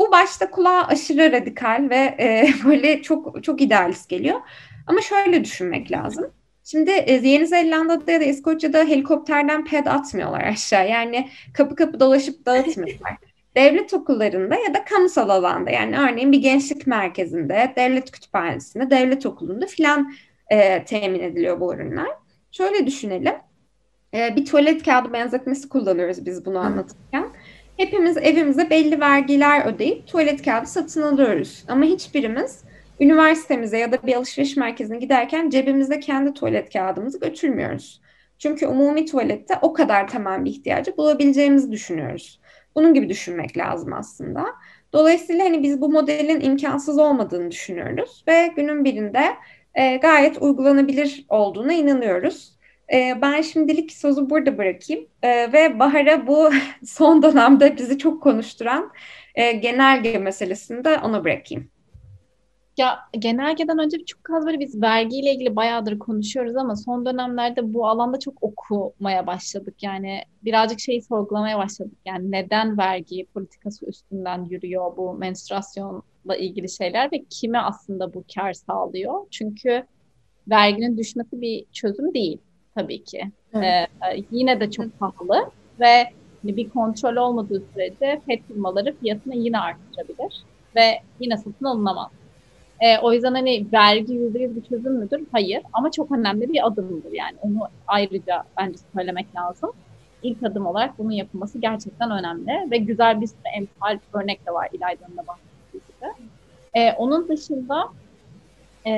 Bu 0.00 0.12
başta 0.12 0.50
kulağa 0.50 0.86
aşırı 0.86 1.32
radikal 1.32 1.86
ve 1.90 1.96
e, 1.96 2.48
böyle 2.64 3.02
çok 3.02 3.44
çok 3.44 3.60
idealist 3.60 4.08
geliyor. 4.08 4.40
Ama 4.86 5.00
şöyle 5.00 5.44
düşünmek 5.44 5.92
lazım. 5.92 6.30
Şimdi 6.64 6.90
e, 6.90 7.12
Yeni 7.12 7.46
Zelanda'da 7.46 8.12
ya 8.12 8.20
da 8.20 8.24
İskoçya'da 8.24 8.78
helikopterden 8.78 9.64
ped 9.64 9.86
atmıyorlar 9.86 10.40
aşağı. 10.40 10.88
Yani 10.88 11.28
kapı 11.54 11.76
kapı 11.76 12.00
dolaşıp 12.00 12.46
dağıtmıyorlar. 12.46 13.16
devlet 13.56 13.94
okullarında 13.94 14.54
ya 14.54 14.74
da 14.74 14.84
kamusal 14.84 15.28
alanda 15.28 15.70
yani 15.70 15.98
örneğin 15.98 16.32
bir 16.32 16.42
gençlik 16.42 16.86
merkezinde, 16.86 17.72
devlet 17.76 18.10
kütüphanesinde, 18.10 18.90
devlet 18.90 19.26
okulunda 19.26 19.66
filan 19.66 20.12
e, 20.50 20.84
temin 20.84 21.20
ediliyor 21.20 21.60
bu 21.60 21.74
ürünler. 21.74 22.08
Şöyle 22.52 22.86
düşünelim. 22.86 23.34
E, 24.14 24.36
bir 24.36 24.46
tuvalet 24.46 24.82
kağıdı 24.82 25.12
benzetmesi 25.12 25.68
kullanıyoruz 25.68 26.26
biz 26.26 26.46
bunu 26.46 26.58
anlatırken. 26.58 27.26
Hepimiz 27.80 28.16
evimize 28.16 28.70
belli 28.70 29.00
vergiler 29.00 29.66
ödeyip 29.66 30.06
tuvalet 30.06 30.42
kağıdı 30.42 30.66
satın 30.66 31.02
alıyoruz. 31.02 31.64
Ama 31.68 31.84
hiçbirimiz 31.84 32.64
üniversitemize 33.00 33.78
ya 33.78 33.92
da 33.92 33.98
bir 34.06 34.14
alışveriş 34.14 34.56
merkezine 34.56 34.98
giderken 34.98 35.50
cebimizde 35.50 36.00
kendi 36.00 36.34
tuvalet 36.34 36.72
kağıdımızı 36.72 37.20
götürmüyoruz. 37.20 38.00
Çünkü 38.38 38.66
umumi 38.66 39.06
tuvalette 39.06 39.54
o 39.62 39.72
kadar 39.72 40.08
temel 40.08 40.44
bir 40.44 40.50
ihtiyacı 40.50 40.96
bulabileceğimizi 40.96 41.72
düşünüyoruz. 41.72 42.40
Bunun 42.74 42.94
gibi 42.94 43.08
düşünmek 43.08 43.56
lazım 43.56 43.92
aslında. 43.92 44.46
Dolayısıyla 44.92 45.44
hani 45.44 45.62
biz 45.62 45.80
bu 45.80 45.88
modelin 45.88 46.40
imkansız 46.40 46.98
olmadığını 46.98 47.50
düşünüyoruz 47.50 48.24
ve 48.28 48.52
günün 48.56 48.84
birinde 48.84 49.24
e, 49.74 49.96
gayet 49.96 50.42
uygulanabilir 50.42 51.24
olduğuna 51.28 51.72
inanıyoruz. 51.72 52.59
E, 52.92 53.22
ben 53.22 53.42
şimdilik 53.42 53.92
sözü 53.92 54.30
burada 54.30 54.58
bırakayım 54.58 55.06
e, 55.22 55.52
ve 55.52 55.78
Bahar'a 55.78 56.26
bu 56.26 56.50
son 56.84 57.22
dönemde 57.22 57.76
bizi 57.76 57.98
çok 57.98 58.22
konuşturan 58.22 58.92
e, 59.34 59.52
genelge 59.52 60.18
meselesini 60.18 60.84
de 60.84 60.98
ona 60.98 61.24
bırakayım. 61.24 61.70
Ya 62.76 62.98
genelgeden 63.12 63.78
önce 63.78 64.04
çok 64.04 64.30
az 64.30 64.46
böyle 64.46 64.60
biz 64.60 64.82
vergiyle 64.82 65.34
ilgili 65.34 65.56
bayağıdır 65.56 65.98
konuşuyoruz 65.98 66.56
ama 66.56 66.76
son 66.76 67.06
dönemlerde 67.06 67.74
bu 67.74 67.88
alanda 67.88 68.18
çok 68.18 68.42
okumaya 68.42 69.26
başladık. 69.26 69.82
Yani 69.82 70.22
birazcık 70.44 70.80
şeyi 70.80 71.02
sorgulamaya 71.02 71.58
başladık. 71.58 71.98
Yani 72.06 72.30
neden 72.30 72.78
vergi 72.78 73.26
politikası 73.34 73.86
üstünden 73.86 74.44
yürüyor 74.44 74.96
bu 74.96 75.14
menstruasyonla 75.14 76.36
ilgili 76.38 76.68
şeyler 76.68 77.12
ve 77.12 77.24
kime 77.30 77.58
aslında 77.58 78.14
bu 78.14 78.24
kar 78.34 78.52
sağlıyor? 78.52 79.26
Çünkü 79.30 79.86
verginin 80.48 80.98
düşmesi 80.98 81.40
bir 81.40 81.64
çözüm 81.72 82.14
değil 82.14 82.38
tabii 82.74 83.04
ki. 83.04 83.30
Evet. 83.54 83.88
Ee, 84.12 84.22
yine 84.30 84.60
de 84.60 84.70
çok 84.70 84.98
pahalı 84.98 85.50
ve 85.80 86.04
hani 86.42 86.56
bir 86.56 86.70
kontrol 86.70 87.16
olmadığı 87.16 87.62
sürece 87.74 88.20
pet 88.26 88.46
firmaları 88.46 88.96
fiyatını 88.96 89.36
yine 89.36 89.58
arttırabilir 89.58 90.44
ve 90.76 91.00
yine 91.20 91.36
satın 91.36 91.64
alınamaz. 91.64 92.10
E, 92.80 92.98
o 92.98 93.12
yüzden 93.12 93.34
hani 93.34 93.66
vergi 93.72 94.12
yüzde 94.12 94.38
yüz 94.38 94.56
bir 94.56 94.62
çözüm 94.62 94.92
müdür? 94.92 95.26
Hayır. 95.32 95.62
Ama 95.72 95.90
çok 95.90 96.12
önemli 96.12 96.52
bir 96.52 96.66
adımdır 96.66 97.12
yani. 97.12 97.36
Onu 97.42 97.68
ayrıca 97.86 98.44
bence 98.58 98.78
söylemek 98.94 99.36
lazım. 99.36 99.70
İlk 100.22 100.42
adım 100.42 100.66
olarak 100.66 100.98
bunun 100.98 101.10
yapılması 101.10 101.58
gerçekten 101.58 102.10
önemli 102.10 102.70
ve 102.70 102.76
güzel 102.76 103.20
bir 103.20 103.26
sürü 103.26 103.38
emsal 103.56 103.98
örnek 104.12 104.46
de 104.46 104.50
var 104.50 104.68
İlayda'nın 104.72 105.16
da 105.16 105.26
bahsettiği 105.26 105.82
gibi. 105.88 106.28
E, 106.74 106.92
onun 106.92 107.28
dışında 107.28 107.88
e, 108.86 108.90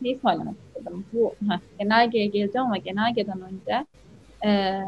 şeyi 0.00 0.18
söylemek 0.18 0.63
istedim. 0.76 1.04
Bu 1.12 1.34
heh, 1.48 1.58
genelgeye 1.78 2.26
geleceğim 2.26 2.66
ama 2.66 2.76
genelgeden 2.76 3.40
önce 3.40 3.86
e, 4.44 4.80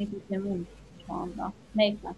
ne 0.00 0.10
diyeceğimi 0.10 0.64
şu 1.06 1.12
anda. 1.14 1.52
Neyse. 1.76 2.08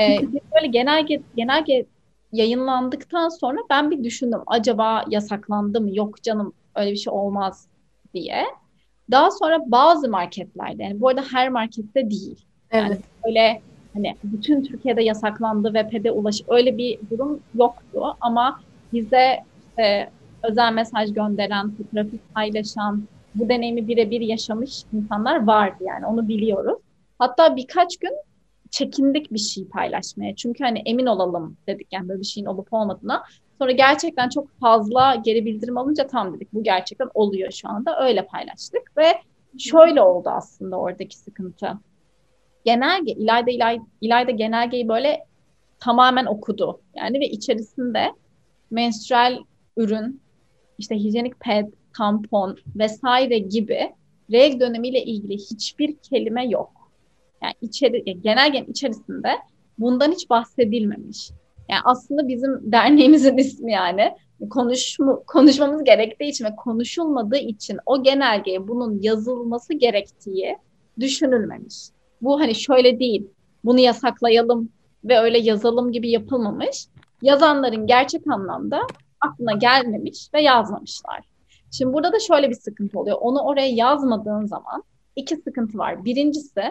E, 0.00 0.18
böyle 0.54 0.66
genelge, 0.66 1.20
genelge 1.36 1.86
yayınlandıktan 2.32 3.28
sonra 3.28 3.58
ben 3.70 3.90
bir 3.90 4.04
düşündüm. 4.04 4.40
Acaba 4.46 5.04
yasaklandı 5.08 5.80
mı? 5.80 5.96
Yok 5.96 6.22
canım 6.22 6.52
öyle 6.74 6.92
bir 6.92 6.96
şey 6.96 7.12
olmaz 7.12 7.66
diye. 8.14 8.44
Daha 9.10 9.30
sonra 9.30 9.62
bazı 9.66 10.08
marketlerde 10.08 10.82
yani 10.82 11.00
bu 11.00 11.08
arada 11.08 11.24
her 11.32 11.48
markette 11.48 12.10
değil. 12.10 12.46
Evet. 12.70 12.90
Yani 12.90 12.98
öyle 13.24 13.60
hani 13.94 14.16
bütün 14.24 14.62
Türkiye'de 14.62 15.02
yasaklandı 15.02 15.74
ve 15.74 15.88
PED'e 15.88 16.10
ulaş 16.10 16.42
öyle 16.48 16.78
bir 16.78 16.98
durum 17.10 17.40
yoktu 17.54 18.16
ama 18.20 18.60
bize 18.92 19.44
işte 19.68 20.10
özel 20.42 20.72
mesaj 20.72 21.12
gönderen, 21.12 21.70
fotoğrafı 21.70 22.18
paylaşan, 22.34 23.04
bu 23.34 23.48
deneyimi 23.48 23.88
birebir 23.88 24.20
yaşamış 24.20 24.82
insanlar 24.92 25.46
vardı 25.46 25.84
yani 25.86 26.06
onu 26.06 26.28
biliyoruz. 26.28 26.78
Hatta 27.18 27.56
birkaç 27.56 27.96
gün 27.96 28.12
çekindik 28.70 29.32
bir 29.32 29.38
şey 29.38 29.68
paylaşmaya. 29.68 30.36
Çünkü 30.36 30.64
hani 30.64 30.78
emin 30.78 31.06
olalım 31.06 31.56
dedik 31.66 31.92
yani 31.92 32.08
böyle 32.08 32.20
bir 32.20 32.26
şeyin 32.26 32.46
olup 32.46 32.72
olmadığına. 32.72 33.24
Sonra 33.58 33.72
gerçekten 33.72 34.28
çok 34.28 34.60
fazla 34.60 35.14
geri 35.14 35.44
bildirim 35.44 35.78
alınca 35.78 36.06
tam 36.06 36.34
dedik 36.34 36.52
bu 36.52 36.62
gerçekten 36.62 37.08
oluyor 37.14 37.50
şu 37.50 37.68
anda. 37.68 38.04
Öyle 38.06 38.26
paylaştık 38.26 38.96
ve 38.96 39.12
şöyle 39.58 40.02
oldu 40.02 40.28
aslında 40.28 40.76
oradaki 40.76 41.16
sıkıntı. 41.18 41.72
Genelge, 42.64 43.12
İlayda, 43.12 43.50
İlayda, 43.50 43.84
İlayda 44.00 44.30
genelgeyi 44.30 44.88
böyle 44.88 45.24
tamamen 45.80 46.26
okudu. 46.26 46.80
Yani 46.94 47.20
ve 47.20 47.28
içerisinde 47.28 48.12
menstrual 48.70 49.38
ürün, 49.76 50.20
işte 50.78 50.96
hijyenik 50.96 51.40
ped, 51.40 51.66
tampon 51.96 52.56
vesaire 52.76 53.38
gibi 53.38 53.92
reg 54.32 54.60
dönemiyle 54.60 55.04
ilgili 55.04 55.34
hiçbir 55.34 55.96
kelime 55.96 56.48
yok. 56.48 56.70
Yani 57.42 57.54
içeri, 57.60 58.22
genelgenin 58.22 58.70
içerisinde 58.70 59.28
bundan 59.78 60.12
hiç 60.12 60.30
bahsedilmemiş. 60.30 61.30
Yani 61.68 61.80
aslında 61.84 62.28
bizim 62.28 62.72
derneğimizin 62.72 63.36
ismi 63.36 63.72
yani 63.72 64.12
konuşmu, 64.50 65.22
konuşmamız 65.26 65.84
gerektiği 65.84 66.28
için 66.28 66.44
ve 66.44 66.56
konuşulmadığı 66.56 67.38
için 67.38 67.78
o 67.86 68.02
genelgeye 68.02 68.68
bunun 68.68 69.02
yazılması 69.02 69.74
gerektiği 69.74 70.56
düşünülmemiş. 71.00 71.74
Bu 72.22 72.40
hani 72.40 72.54
şöyle 72.54 72.98
değil, 72.98 73.26
bunu 73.64 73.80
yasaklayalım 73.80 74.68
ve 75.04 75.18
öyle 75.18 75.38
yazalım 75.38 75.92
gibi 75.92 76.10
yapılmamış. 76.10 76.86
Yazanların 77.22 77.86
gerçek 77.86 78.22
anlamda 78.32 78.80
aklına 79.26 79.52
gelmemiş 79.52 80.28
ve 80.34 80.42
yazmamışlar. 80.42 81.20
Şimdi 81.70 81.92
burada 81.92 82.12
da 82.12 82.18
şöyle 82.18 82.50
bir 82.50 82.54
sıkıntı 82.54 82.98
oluyor. 82.98 83.18
Onu 83.20 83.40
oraya 83.40 83.68
yazmadığın 83.68 84.46
zaman 84.46 84.82
iki 85.16 85.36
sıkıntı 85.36 85.78
var. 85.78 86.04
Birincisi 86.04 86.62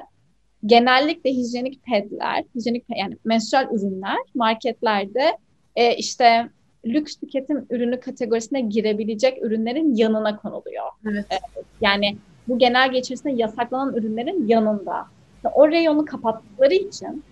genellikle 0.66 1.32
hijyenik 1.32 1.84
pedler, 1.84 2.44
hijyenik 2.56 2.86
yani 2.90 3.18
menstrual 3.26 3.68
ürünler 3.72 4.18
marketlerde 4.36 5.38
e, 5.76 5.96
işte 5.96 6.50
lüks 6.86 7.16
tüketim 7.16 7.66
ürünü 7.70 8.00
kategorisine 8.00 8.62
girebilecek 8.62 9.44
ürünlerin 9.44 9.96
yanına 9.96 10.38
konuluyor. 10.38 10.86
Evet. 11.12 11.26
E, 11.32 11.40
yani 11.82 12.18
bu 12.48 12.58
genel 12.58 12.94
içerisinde 12.94 13.34
yasaklanan 13.34 13.94
ürünlerin 13.94 14.48
yanında. 14.48 15.06
İşte 15.36 15.50
o 15.54 15.68
reyonu 15.72 16.06
kapattıkları 16.06 16.74
için 16.74 17.24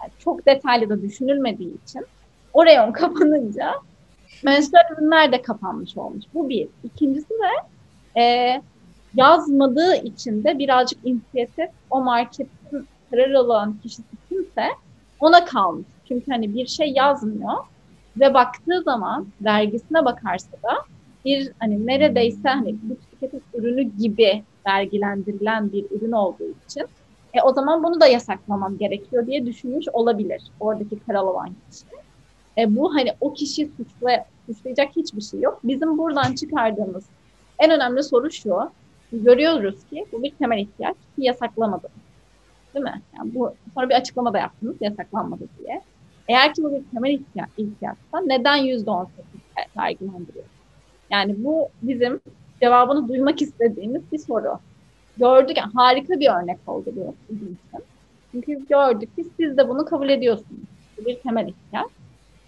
yani 0.00 0.10
çok 0.18 0.46
detaylı 0.46 0.88
da 0.88 1.02
düşünülmediği 1.02 1.82
için 1.84 2.06
o 2.52 2.66
reyon 2.66 2.92
kapanınca 3.00 3.72
menstrual 4.42 4.82
ürünler 4.92 5.32
de 5.32 5.42
kapanmış 5.42 5.96
olmuş. 5.96 6.24
Bu 6.34 6.48
bir. 6.48 6.68
İkincisi 6.84 7.30
de 7.30 7.68
e, 8.20 8.62
yazmadığı 9.14 9.96
için 9.96 10.44
de 10.44 10.58
birazcık 10.58 10.98
inisiyatif 11.04 11.70
o 11.90 12.00
marketin 12.00 12.86
karar 13.10 13.30
alan 13.30 13.76
kişisi 13.82 14.02
kimse 14.28 14.68
ona 15.20 15.44
kalmış. 15.44 15.86
Çünkü 16.08 16.30
hani 16.30 16.54
bir 16.54 16.66
şey 16.66 16.92
yazmıyor 16.92 17.56
ve 18.20 18.34
baktığı 18.34 18.82
zaman 18.82 19.26
vergisine 19.40 20.04
bakarsa 20.04 20.52
da 20.52 20.84
bir 21.24 21.52
hani 21.58 21.86
neredeyse 21.86 22.48
hani 22.48 22.76
bu 22.82 22.96
tüketim 23.10 23.40
ürünü 23.54 23.82
gibi 23.82 24.42
vergilendirilen 24.66 25.72
bir 25.72 25.84
ürün 25.90 26.12
olduğu 26.12 26.54
için 26.68 26.86
e, 27.34 27.42
o 27.42 27.52
zaman 27.52 27.84
bunu 27.84 28.00
da 28.00 28.06
yasaklamam 28.06 28.78
gerekiyor 28.78 29.26
diye 29.26 29.46
düşünmüş 29.46 29.86
olabilir 29.92 30.42
oradaki 30.60 30.98
karar 30.98 31.18
alan 31.18 31.50
kişi. 31.70 31.99
E, 32.58 32.76
bu 32.76 32.94
hani 32.94 33.12
o 33.20 33.32
kişi 33.32 33.70
suçla, 33.76 34.26
suçlayacak 34.46 34.96
hiçbir 34.96 35.20
şey 35.20 35.40
yok. 35.40 35.60
Bizim 35.64 35.98
buradan 35.98 36.34
çıkardığımız 36.34 37.04
en 37.58 37.70
önemli 37.70 38.02
soru 38.02 38.30
şu 38.30 38.70
görüyoruz 39.12 39.84
ki 39.90 40.06
bu 40.12 40.22
bir 40.22 40.30
temel 40.30 40.58
ihtiyaç 40.58 40.94
ki 40.94 41.24
yasaklamadı. 41.24 41.88
Değil 42.74 42.84
mi? 42.84 43.02
Yani 43.18 43.34
bu 43.34 43.54
sonra 43.74 43.88
bir 43.88 43.94
açıklama 43.94 44.32
da 44.32 44.38
yaptınız 44.38 44.76
yasaklanmadı 44.80 45.44
diye. 45.58 45.82
Eğer 46.28 46.54
ki 46.54 46.62
bu 46.62 46.72
bir 46.72 46.82
temel 46.94 47.10
ihtiyaç, 47.10 47.48
ihtiyaçsa 47.56 48.20
neden 48.26 48.56
yüzde 48.56 48.90
on 48.90 49.04
sekiz 49.04 49.76
vergilendiriyor? 49.76 50.44
Yani 51.10 51.44
bu 51.44 51.68
bizim 51.82 52.20
cevabını 52.60 53.08
duymak 53.08 53.42
istediğimiz 53.42 54.02
bir 54.12 54.18
soru. 54.18 54.58
Gördük 55.16 55.56
yani 55.56 55.72
harika 55.74 56.20
bir 56.20 56.30
örnek 56.42 56.58
oldu 56.66 56.92
bu 56.96 57.14
bizim. 57.30 57.58
Çünkü 58.32 58.66
gördük 58.66 59.16
ki 59.16 59.24
siz 59.36 59.56
de 59.56 59.68
bunu 59.68 59.84
kabul 59.84 60.08
ediyorsunuz. 60.08 60.60
Bu 60.98 61.04
bir 61.04 61.14
temel 61.20 61.48
ihtiyaç. 61.48 61.90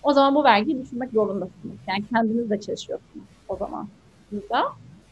O 0.02 0.12
zaman 0.12 0.34
bu 0.34 0.44
vergiyi 0.44 0.82
düşünmek 0.82 1.10
zorundasınız. 1.10 1.76
Yani 1.88 2.04
kendiniz 2.12 2.50
de 2.50 2.60
çalışıyorsunuz 2.60 3.26
o 3.48 3.56
zaman 3.56 3.88
burada. 4.32 4.62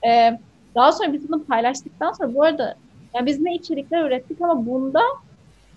Ee, 0.07 0.38
daha 0.74 0.93
sonra 0.93 1.12
biz 1.12 1.28
bunu 1.28 1.45
paylaştıktan 1.45 2.12
sonra 2.12 2.34
bu 2.34 2.43
arada 2.43 2.76
yani 3.14 3.26
biz 3.26 3.41
ne 3.41 3.55
içerikler 3.55 4.05
ürettik 4.05 4.41
ama 4.41 4.66
bunda 4.66 5.01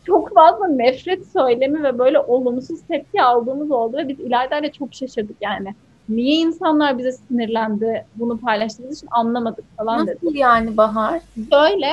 çok 0.06 0.34
fazla 0.34 0.68
nefret 0.68 1.28
söylemi 1.28 1.84
ve 1.84 2.00
böyle 2.00 2.20
olumsuz 2.20 2.82
tepki 2.82 3.22
aldığımız 3.22 3.72
oldu 3.72 3.98
ve 3.98 4.08
biz 4.08 4.20
ileride 4.20 4.72
çok 4.72 4.94
şaşırdık 4.94 5.38
yani. 5.42 5.76
Niye 6.10 6.36
insanlar 6.36 6.98
bize 6.98 7.12
sinirlendi 7.12 8.06
bunu 8.16 8.38
paylaştığımız 8.38 8.98
için 8.98 9.08
anlamadık 9.12 9.66
falan 9.78 10.00
Nasıl 10.00 10.28
dedi. 10.28 10.38
yani 10.38 10.78
Bahar? 10.78 11.22
Böyle 11.38 11.92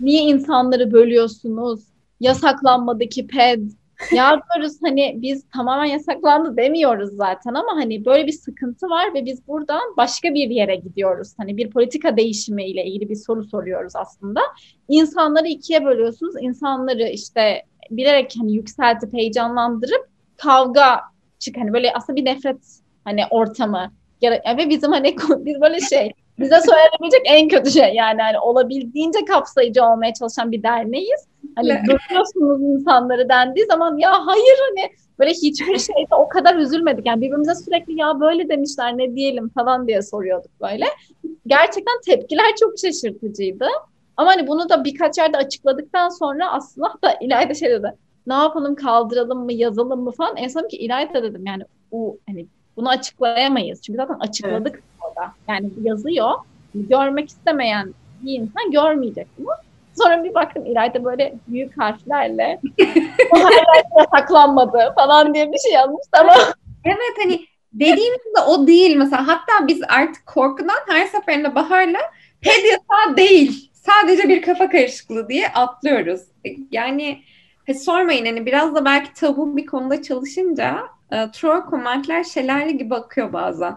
niye 0.00 0.22
insanları 0.22 0.92
bölüyorsunuz? 0.92 1.80
Yasaklanmadaki 2.20 3.26
ped. 3.26 3.62
Ya 4.12 4.40
hani 4.82 5.14
biz 5.16 5.44
tamamen 5.54 5.84
yasaklandı 5.84 6.56
demiyoruz 6.56 7.10
zaten 7.10 7.54
ama 7.54 7.72
hani 7.74 8.04
böyle 8.04 8.26
bir 8.26 8.32
sıkıntı 8.32 8.86
var 8.86 9.14
ve 9.14 9.24
biz 9.24 9.48
buradan 9.48 9.96
başka 9.96 10.34
bir 10.34 10.50
yere 10.50 10.76
gidiyoruz. 10.76 11.34
Hani 11.38 11.56
bir 11.56 11.70
politika 11.70 12.16
değişimi 12.16 12.64
ile 12.64 12.84
ilgili 12.84 13.08
bir 13.08 13.16
soru 13.16 13.44
soruyoruz 13.44 13.96
aslında. 13.96 14.40
İnsanları 14.88 15.48
ikiye 15.48 15.84
bölüyorsunuz. 15.84 16.34
İnsanları 16.40 17.08
işte 17.08 17.62
bilerek 17.90 18.34
hani 18.40 18.54
yükseltip 18.54 19.12
heyecanlandırıp 19.12 20.08
kavga 20.36 21.00
çık 21.38 21.56
hani 21.56 21.72
böyle 21.72 21.92
aslında 21.92 22.16
bir 22.16 22.24
nefret 22.24 22.80
hani 23.04 23.22
ortamı 23.30 23.90
ve 24.58 24.68
bizim 24.68 24.92
hani 24.92 25.16
biz 25.38 25.60
böyle 25.60 25.80
şey 25.80 26.12
bize 26.38 26.60
söylenebilecek 26.60 27.20
en 27.24 27.48
kötü 27.48 27.70
şey 27.70 27.94
yani 27.94 28.22
hani 28.22 28.38
olabildiğince 28.38 29.24
kapsayıcı 29.24 29.84
olmaya 29.84 30.14
çalışan 30.14 30.52
bir 30.52 30.62
derneğiz. 30.62 31.26
Hani 31.56 31.68
görüyorsunuz 31.68 32.62
insanları 32.62 33.28
dendiği 33.28 33.66
zaman 33.66 33.98
ya 33.98 34.26
hayır 34.26 34.58
hani 34.68 34.90
böyle 35.18 35.30
hiçbir 35.30 35.78
şeyde 35.78 36.14
o 36.14 36.28
kadar 36.28 36.56
üzülmedik. 36.56 37.06
Yani 37.06 37.20
birbirimize 37.20 37.54
sürekli 37.54 38.00
ya 38.00 38.20
böyle 38.20 38.48
demişler 38.48 38.98
ne 38.98 39.16
diyelim 39.16 39.48
falan 39.48 39.86
diye 39.86 40.02
soruyorduk 40.02 40.50
böyle. 40.60 40.84
Gerçekten 41.46 42.00
tepkiler 42.06 42.56
çok 42.60 42.78
şaşırtıcıydı. 42.78 43.66
Ama 44.16 44.30
hani 44.30 44.46
bunu 44.46 44.68
da 44.68 44.84
birkaç 44.84 45.18
yerde 45.18 45.36
açıkladıktan 45.36 46.08
sonra 46.08 46.52
aslında 46.52 46.88
da 47.04 47.14
İlayda 47.20 47.54
şey 47.54 47.70
dedi. 47.70 47.94
Ne 48.26 48.34
yapalım 48.34 48.74
kaldıralım 48.74 49.44
mı 49.44 49.52
yazalım 49.52 50.00
mı 50.00 50.10
falan. 50.10 50.36
En 50.36 50.48
son 50.48 50.68
ki 50.68 50.76
İlayda 50.76 51.22
dedim 51.22 51.46
yani 51.46 51.62
o 51.90 52.16
hani 52.28 52.46
bunu 52.76 52.88
açıklayamayız. 52.88 53.82
Çünkü 53.82 53.96
zaten 53.96 54.18
açıkladık 54.20 54.74
evet. 54.74 54.89
Orada. 55.10 55.32
Yani 55.48 55.70
yazıyor. 55.82 56.30
Görmek 56.74 57.28
istemeyen 57.28 57.94
bir 58.22 58.32
insan 58.32 58.70
görmeyecek 58.70 59.26
bunu. 59.38 59.50
Sonra 60.02 60.24
bir 60.24 60.34
bakın 60.34 60.64
İlayda 60.64 61.04
böyle 61.04 61.34
büyük 61.48 61.80
harflerle 61.80 62.60
o 63.30 63.38
harfler 63.38 64.06
saklanmadı 64.10 64.92
falan 64.94 65.34
diye 65.34 65.52
bir 65.52 65.58
şey 65.58 65.72
yazmış 65.72 66.02
ama 66.12 66.34
Evet 66.84 67.16
hani 67.22 67.40
dediğimiz 67.72 68.24
de 68.36 68.40
o 68.48 68.66
değil 68.66 68.96
mesela. 68.96 69.28
Hatta 69.28 69.68
biz 69.68 69.80
artık 69.88 70.26
korkudan 70.26 70.78
her 70.88 71.06
seferinde 71.06 71.54
Bahar'la 71.54 72.00
ped 72.40 72.64
yasağı 72.64 73.16
değil. 73.16 73.70
Sadece 73.72 74.28
bir 74.28 74.42
kafa 74.42 74.70
karışıklığı 74.70 75.28
diye 75.28 75.48
atlıyoruz. 75.48 76.20
Yani 76.70 77.22
sormayın 77.74 78.26
hani 78.26 78.46
biraz 78.46 78.74
da 78.74 78.84
belki 78.84 79.12
tabu 79.14 79.56
bir 79.56 79.66
konuda 79.66 80.02
çalışınca 80.02 80.78
e, 81.12 81.30
troll 81.30 81.60
komentler 81.60 82.24
şelale 82.24 82.72
gibi 82.72 82.94
akıyor 82.94 83.32
bazen. 83.32 83.76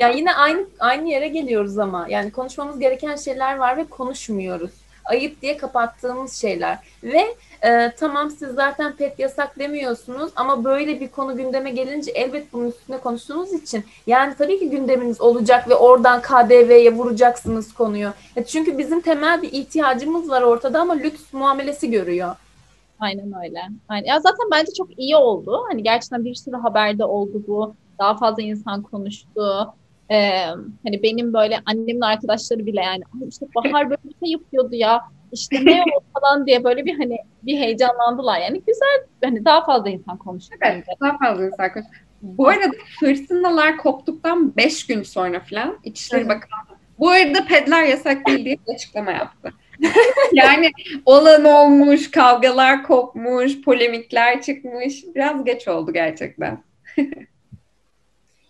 Ya 0.00 0.08
yine 0.08 0.34
aynı 0.34 0.66
aynı 0.78 1.08
yere 1.08 1.28
geliyoruz 1.28 1.78
ama 1.78 2.06
yani 2.08 2.30
konuşmamız 2.30 2.78
gereken 2.78 3.16
şeyler 3.16 3.56
var 3.56 3.76
ve 3.76 3.84
konuşmuyoruz. 3.84 4.70
Ayıp 5.04 5.42
diye 5.42 5.56
kapattığımız 5.56 6.32
şeyler 6.32 6.78
ve 7.02 7.34
e, 7.64 7.92
tamam 7.96 8.30
siz 8.30 8.54
zaten 8.54 8.96
pet 8.96 9.18
yasak 9.18 9.58
demiyorsunuz 9.58 10.32
ama 10.36 10.64
böyle 10.64 11.00
bir 11.00 11.08
konu 11.08 11.36
gündeme 11.36 11.70
gelince 11.70 12.10
elbet 12.10 12.52
bunun 12.52 12.68
üstüne 12.68 12.98
konuştuğunuz 12.98 13.52
için 13.52 13.84
yani 14.06 14.34
tabii 14.38 14.58
ki 14.58 14.70
gündeminiz 14.70 15.20
olacak 15.20 15.68
ve 15.68 15.74
oradan 15.74 16.22
KDV'ye 16.22 16.94
vuracaksınız 16.94 17.74
konuyu. 17.74 18.10
E, 18.36 18.44
çünkü 18.44 18.78
bizim 18.78 19.00
temel 19.00 19.42
bir 19.42 19.52
ihtiyacımız 19.52 20.30
var 20.30 20.42
ortada 20.42 20.80
ama 20.80 20.92
lüks 20.92 21.32
muamelesi 21.32 21.90
görüyor. 21.90 22.36
Aynen 23.00 23.32
öyle. 23.44 23.60
Aynen. 23.88 24.06
Ya 24.06 24.20
zaten 24.20 24.46
bence 24.52 24.72
çok 24.78 24.98
iyi 24.98 25.16
oldu. 25.16 25.64
Hani 25.68 25.82
gerçekten 25.82 26.24
bir 26.24 26.34
sürü 26.34 26.56
haberde 26.56 27.04
oldu 27.04 27.42
bu. 27.46 27.74
Daha 27.98 28.16
fazla 28.16 28.42
insan 28.42 28.82
konuştu. 28.82 29.74
Ee, 30.10 30.46
hani 30.84 31.02
benim 31.02 31.32
böyle 31.32 31.58
annemin 31.66 32.00
arkadaşları 32.00 32.66
bile 32.66 32.80
yani 32.80 33.02
işte 33.28 33.46
Bahar 33.56 33.90
böyle 33.90 34.02
bir 34.04 34.26
şey 34.26 34.32
yapıyordu 34.32 34.74
ya 34.74 35.00
işte 35.32 35.64
ne 35.64 35.82
oldu 35.82 36.04
falan 36.20 36.46
diye 36.46 36.64
böyle 36.64 36.84
bir 36.84 36.98
hani 36.98 37.18
bir 37.42 37.58
heyecanlandılar. 37.58 38.40
Yani 38.40 38.62
güzel 38.66 39.06
hani 39.24 39.44
daha 39.44 39.64
fazla 39.64 39.90
insan 39.90 40.16
konuştu. 40.16 40.56
Evet, 40.60 40.84
daha 41.00 41.18
fazla 41.18 41.46
insan 41.46 41.72
konuştu. 41.72 41.92
Bu 42.22 42.48
arada 42.48 42.72
fırtınalar 43.00 43.76
koptuktan 43.76 44.56
5 44.56 44.86
gün 44.86 45.02
sonra 45.02 45.40
falan 45.40 45.78
İçişleri 45.84 46.28
Bakanı 46.28 46.72
bu 46.98 47.10
arada 47.10 47.44
pedler 47.44 47.84
yasak 47.84 48.26
değil 48.26 48.44
diye 48.44 48.56
açıklama 48.74 49.12
yaptı. 49.12 49.52
yani 50.32 50.70
olan 51.06 51.44
olmuş, 51.44 52.10
kavgalar 52.10 52.82
kopmuş, 52.82 53.62
polemikler 53.62 54.42
çıkmış. 54.42 55.04
Biraz 55.14 55.44
geç 55.44 55.68
oldu 55.68 55.92
gerçekten. 55.92 56.62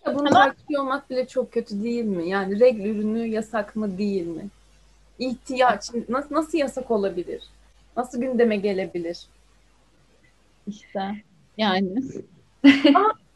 Ya 0.05 0.15
bunu 0.15 0.27
Ama- 0.27 0.29
tartışıyor 0.43 0.81
olmak 0.81 1.09
bile 1.09 1.27
çok 1.27 1.51
kötü 1.51 1.83
değil 1.83 2.03
mi? 2.05 2.29
Yani 2.29 2.59
regl 2.59 2.85
ürünü 2.85 3.25
yasak 3.27 3.75
mı 3.75 3.97
değil 3.97 4.27
mi? 4.27 4.47
İhtiyaç 5.19 5.89
nasıl 6.09 6.35
nasıl 6.35 6.57
yasak 6.57 6.91
olabilir? 6.91 7.43
Nasıl 7.97 8.21
gündeme 8.21 8.55
gelebilir? 8.55 9.27
İşte 10.67 11.01
yani. 11.57 11.89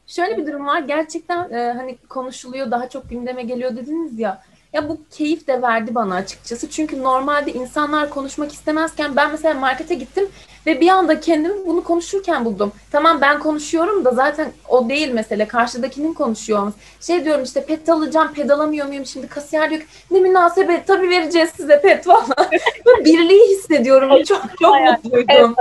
Şöyle 0.06 0.36
bir 0.36 0.46
durum 0.46 0.66
var. 0.66 0.80
Gerçekten 0.82 1.50
e, 1.50 1.72
hani 1.72 1.96
konuşuluyor, 2.08 2.70
daha 2.70 2.88
çok 2.88 3.10
gündeme 3.10 3.42
geliyor 3.42 3.76
dediniz 3.76 4.18
ya. 4.18 4.42
Ya 4.72 4.88
bu 4.88 5.00
keyif 5.10 5.46
de 5.46 5.62
verdi 5.62 5.94
bana 5.94 6.14
açıkçası. 6.14 6.70
Çünkü 6.70 7.02
normalde 7.02 7.52
insanlar 7.52 8.10
konuşmak 8.10 8.52
istemezken 8.52 9.16
ben 9.16 9.30
mesela 9.30 9.54
markete 9.60 9.94
gittim 9.94 10.28
ve 10.68 10.80
bir 10.80 10.88
anda 10.88 11.20
kendimi 11.20 11.66
bunu 11.66 11.84
konuşurken 11.84 12.44
buldum. 12.44 12.72
Tamam 12.90 13.20
ben 13.20 13.38
konuşuyorum 13.38 14.04
da 14.04 14.10
zaten 14.10 14.52
o 14.68 14.88
değil 14.88 15.12
mesele. 15.12 15.48
Karşıdakinin 15.48 16.14
konuşuyor 16.14 16.58
olması. 16.58 16.78
Şey 17.00 17.24
diyorum 17.24 17.42
işte 17.44 17.64
pet 17.64 17.88
alacağım, 17.88 18.32
pet 18.34 18.50
alamıyor 18.50 18.86
muyum? 18.86 19.06
Şimdi 19.06 19.28
kasiyer 19.28 19.70
diyor 19.70 19.80
ki 19.80 19.86
ne 20.10 20.20
münasebet 20.20 20.86
tabii 20.86 21.10
vereceğiz 21.10 21.50
size 21.56 21.80
pet 21.80 22.04
falan. 22.04 22.26
Böyle 22.86 23.04
birliği 23.04 23.56
hissediyorum. 23.56 24.22
Çok 24.24 24.42
çok 24.60 24.74
mutluydum. 25.04 25.56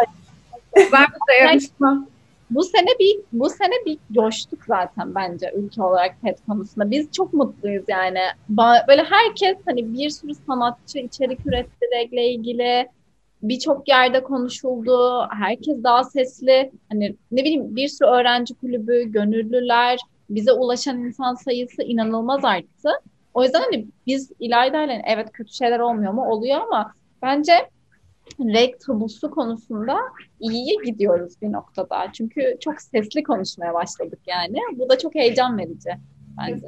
Ben 0.75 1.05
yarışma. 1.41 2.07
Bu 2.49 2.63
sene 2.63 2.99
bir 2.99 3.19
bu 3.31 3.49
sene 3.49 3.85
bir 3.85 3.97
coştuk 4.11 4.59
zaten 4.67 5.15
bence 5.15 5.51
ülke 5.55 5.81
olarak 5.81 6.15
pet 6.21 6.37
konusunda. 6.45 6.91
Biz 6.91 7.11
çok 7.11 7.33
mutluyuz 7.33 7.83
yani. 7.87 8.19
Ba- 8.55 8.87
Böyle 8.87 9.03
herkes 9.03 9.57
hani 9.65 9.93
bir 9.93 10.09
sürü 10.09 10.33
sanatçı 10.47 10.99
içerik 10.99 11.45
üretti 11.45 11.85
regle 11.95 12.29
ilgili. 12.29 12.87
Birçok 13.41 13.87
yerde 13.87 14.23
konuşuldu. 14.23 15.27
Herkes 15.31 15.83
daha 15.83 16.03
sesli. 16.03 16.71
Hani 16.89 17.15
ne 17.31 17.41
bileyim 17.41 17.75
bir 17.75 17.87
sürü 17.87 18.09
öğrenci 18.09 18.53
kulübü, 18.53 19.03
gönüllüler, 19.03 19.99
bize 20.29 20.51
ulaşan 20.51 20.97
insan 20.97 21.35
sayısı 21.35 21.83
inanılmaz 21.83 22.45
arttı. 22.45 22.89
O 23.33 23.43
yüzden 23.43 23.61
hani 23.61 23.87
biz 24.07 24.31
İlayda'yla 24.39 25.01
evet 25.07 25.31
kötü 25.31 25.53
şeyler 25.53 25.79
olmuyor 25.79 26.13
mu? 26.13 26.25
Oluyor 26.29 26.61
ama 26.61 26.93
bence 27.21 27.53
reg 28.39 28.79
tabusu 28.79 29.31
konusunda 29.31 29.97
iyiye 30.39 30.75
gidiyoruz 30.85 31.41
bir 31.41 31.51
noktada. 31.51 32.11
Çünkü 32.13 32.57
çok 32.59 32.81
sesli 32.81 33.23
konuşmaya 33.23 33.73
başladık 33.73 34.19
yani. 34.27 34.57
Bu 34.75 34.89
da 34.89 34.97
çok 34.97 35.15
heyecan 35.15 35.57
verici 35.57 35.89
bence. 36.37 36.67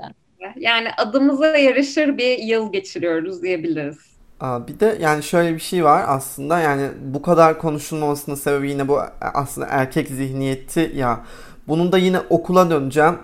Yani 0.56 0.88
adımıza 0.98 1.58
yarışır 1.58 2.18
bir 2.18 2.38
yıl 2.38 2.72
geçiriyoruz 2.72 3.44
diyebiliriz. 3.44 4.09
Bir 4.42 4.80
de 4.80 4.98
yani 5.02 5.24
şöyle 5.24 5.54
bir 5.54 5.60
şey 5.60 5.84
var 5.84 6.04
aslında 6.08 6.60
yani 6.60 6.90
bu 7.02 7.22
kadar 7.22 7.58
konuşulmamasının 7.58 8.36
sebebi 8.36 8.70
yine 8.70 8.88
bu 8.88 9.00
aslında 9.22 9.68
erkek 9.70 10.08
zihniyeti 10.08 10.92
ya. 10.96 11.20
Bunun 11.68 11.92
da 11.92 11.98
yine 11.98 12.20
okula 12.30 12.70
döneceğim. 12.70 13.16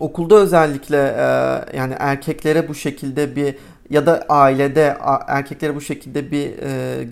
Okulda 0.00 0.34
özellikle 0.34 0.96
e, 0.96 1.26
yani 1.76 1.94
erkeklere 1.98 2.68
bu 2.68 2.74
şekilde 2.74 3.36
bir 3.36 3.54
ya 3.90 4.06
da 4.06 4.24
ailede 4.28 4.96
erkeklere 5.26 5.74
bu 5.74 5.80
şekilde 5.80 6.30
bir 6.30 6.50
e, 6.62 7.04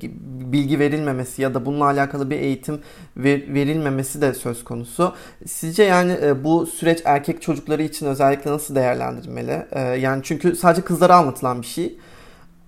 bilgi 0.52 0.78
verilmemesi 0.78 1.42
ya 1.42 1.54
da 1.54 1.66
bununla 1.66 1.84
alakalı 1.84 2.30
bir 2.30 2.38
eğitim 2.38 2.80
ver- 3.16 3.54
verilmemesi 3.54 4.20
de 4.20 4.34
söz 4.34 4.64
konusu. 4.64 5.14
Sizce 5.46 5.82
yani 5.82 6.18
e, 6.22 6.44
bu 6.44 6.66
süreç 6.66 7.02
erkek 7.04 7.42
çocukları 7.42 7.82
için 7.82 8.06
özellikle 8.06 8.50
nasıl 8.50 8.74
değerlendirilmeli? 8.74 9.66
E, 9.72 9.80
yani 9.80 10.22
çünkü 10.24 10.56
sadece 10.56 10.82
kızlara 10.82 11.16
anlatılan 11.16 11.62
bir 11.62 11.66
şey 11.66 11.98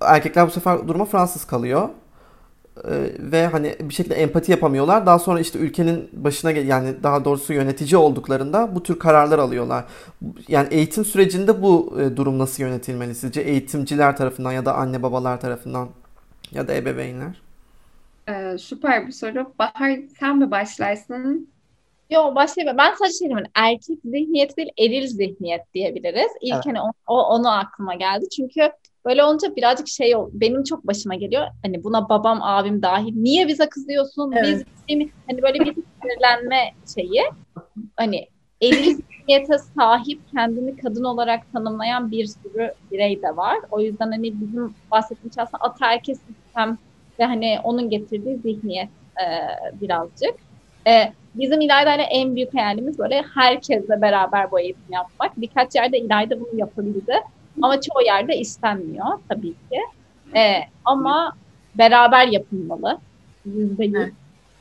erkekler 0.01 0.47
bu 0.47 0.51
sefer 0.51 0.89
duruma 0.89 1.05
Fransız 1.05 1.45
kalıyor. 1.45 1.89
Ee, 2.89 3.13
ve 3.19 3.47
hani 3.47 3.77
bir 3.81 3.95
şekilde 3.95 4.15
empati 4.15 4.51
yapamıyorlar. 4.53 5.07
Daha 5.07 5.19
sonra 5.19 5.41
işte 5.41 5.59
ülkenin 5.59 6.11
başına 6.13 6.51
yani 6.51 7.03
daha 7.03 7.25
doğrusu 7.25 7.53
yönetici 7.53 7.97
olduklarında 7.97 8.75
bu 8.75 8.83
tür 8.83 8.99
kararlar 8.99 9.39
alıyorlar. 9.39 9.85
Yani 10.49 10.69
eğitim 10.71 11.05
sürecinde 11.05 11.63
bu 11.63 11.97
e, 12.01 12.17
durum 12.17 12.39
nasıl 12.39 12.63
yönetilmeli 12.63 13.15
sizce? 13.15 13.41
Eğitimciler 13.41 14.17
tarafından 14.17 14.53
ya 14.53 14.65
da 14.67 14.75
anne 14.75 15.03
babalar 15.03 15.41
tarafından 15.41 15.89
ya 16.53 16.69
da 16.69 16.75
ebeveynler? 16.75 17.43
Ee, 18.29 18.59
süper 18.59 19.07
bir 19.07 19.13
soru. 19.13 19.55
Bahar 19.59 19.99
sen 20.21 20.39
mi 20.39 20.51
başlarsın? 20.51 21.53
Yo 22.11 22.35
başlayayım. 22.35 22.79
Ben 22.79 22.95
sadece 22.95 23.19
şey 23.19 23.29
diyeyim, 23.29 23.47
erkek 23.55 23.99
zihniyeti 24.05 24.57
değil 24.57 24.71
eril 24.79 25.07
zihniyet 25.09 25.63
diyebiliriz. 25.75 26.33
İlk 26.43 26.67
Evet. 26.67 26.67
hani 26.67 26.81
o, 26.83 26.93
o- 27.07 27.23
onu 27.35 27.51
aklıma 27.59 27.95
geldi. 27.95 28.27
Çünkü 28.37 28.73
böyle 29.07 29.25
olunca 29.25 29.57
birazcık 29.57 29.89
şey 29.89 30.15
benim 30.33 30.65
çok 30.65 30.87
başıma 30.87 31.15
geliyor. 31.15 31.47
Hani 31.63 31.85
buna 31.85 32.09
babam, 32.09 32.43
abim 32.43 32.83
dahil. 32.83 33.13
Niye 33.17 33.49
bize 33.49 33.69
kızıyorsun? 33.69 34.33
Evet. 34.33 34.47
Biz 34.47 34.65
şey? 34.89 35.11
Hani 35.31 35.43
böyle 35.43 35.61
bir 35.61 35.75
sinirlenme 35.75 36.73
şeyi. 36.95 37.23
Hani 37.97 38.29
eril 38.63 38.97
zihniyete 38.97 39.59
sahip 39.59 40.21
kendini 40.35 40.77
kadın 40.77 41.05
olarak 41.05 41.53
tanımlayan 41.53 42.11
bir 42.11 42.27
sürü 42.27 42.73
birey 42.93 43.23
de 43.23 43.37
var. 43.37 43.59
O 43.71 43.81
yüzden 43.81 44.11
hani 44.11 44.41
bizim 44.41 44.75
bahsettiğimiz 44.91 45.35
şey 45.35 45.43
aslında 45.43 45.65
ataerkil 45.65 46.15
sistem 46.15 46.79
ve 47.19 47.25
hani 47.25 47.59
onun 47.65 47.91
getirdiği 47.91 48.37
zihniyet 48.37 48.89
e, 49.21 49.27
birazcık. 49.81 50.35
E, 50.87 51.13
bizim 51.35 51.61
İlayda'yla 51.61 52.05
en 52.05 52.37
büyük 52.37 52.55
hayalimiz 52.55 52.99
böyle 52.99 53.25
herkesle 53.35 54.01
beraber 54.03 54.51
bu 54.51 54.61
eğitim 54.61 54.93
yapmak. 54.93 55.41
Birkaç 55.41 55.75
yerde 55.75 55.99
İlayda 55.99 56.41
bunu 56.41 56.59
yapabildi. 56.59 57.15
Ama 57.63 57.81
çoğu 57.81 58.03
yerde 58.03 58.39
istenmiyor 58.39 59.07
tabii 59.29 59.53
ki. 59.53 59.81
E, 60.39 60.61
ama 60.85 61.33
beraber 61.75 62.27
yapılmalı. 62.27 62.99
Yüzde 63.45 63.85
yüz. 63.85 64.13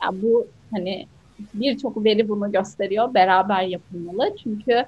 Yani 0.02 0.22
bu 0.22 0.46
hani 0.72 1.06
birçok 1.54 2.04
veri 2.04 2.28
bunu 2.28 2.52
gösteriyor. 2.52 3.14
Beraber 3.14 3.62
yapılmalı. 3.62 4.36
Çünkü 4.42 4.84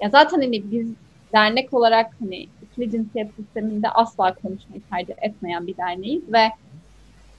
ya 0.00 0.08
zaten 0.10 0.40
hani 0.40 0.70
biz 0.70 0.88
dernek 1.32 1.74
olarak 1.74 2.10
hani 2.20 2.46
ikili 2.62 2.90
cinsiyet 2.90 3.34
sisteminde 3.36 3.88
asla 3.90 4.34
konuşmayı 4.34 4.82
tercih 4.90 5.14
etmeyen 5.22 5.66
bir 5.66 5.76
derneğiz 5.76 6.32
ve 6.32 6.50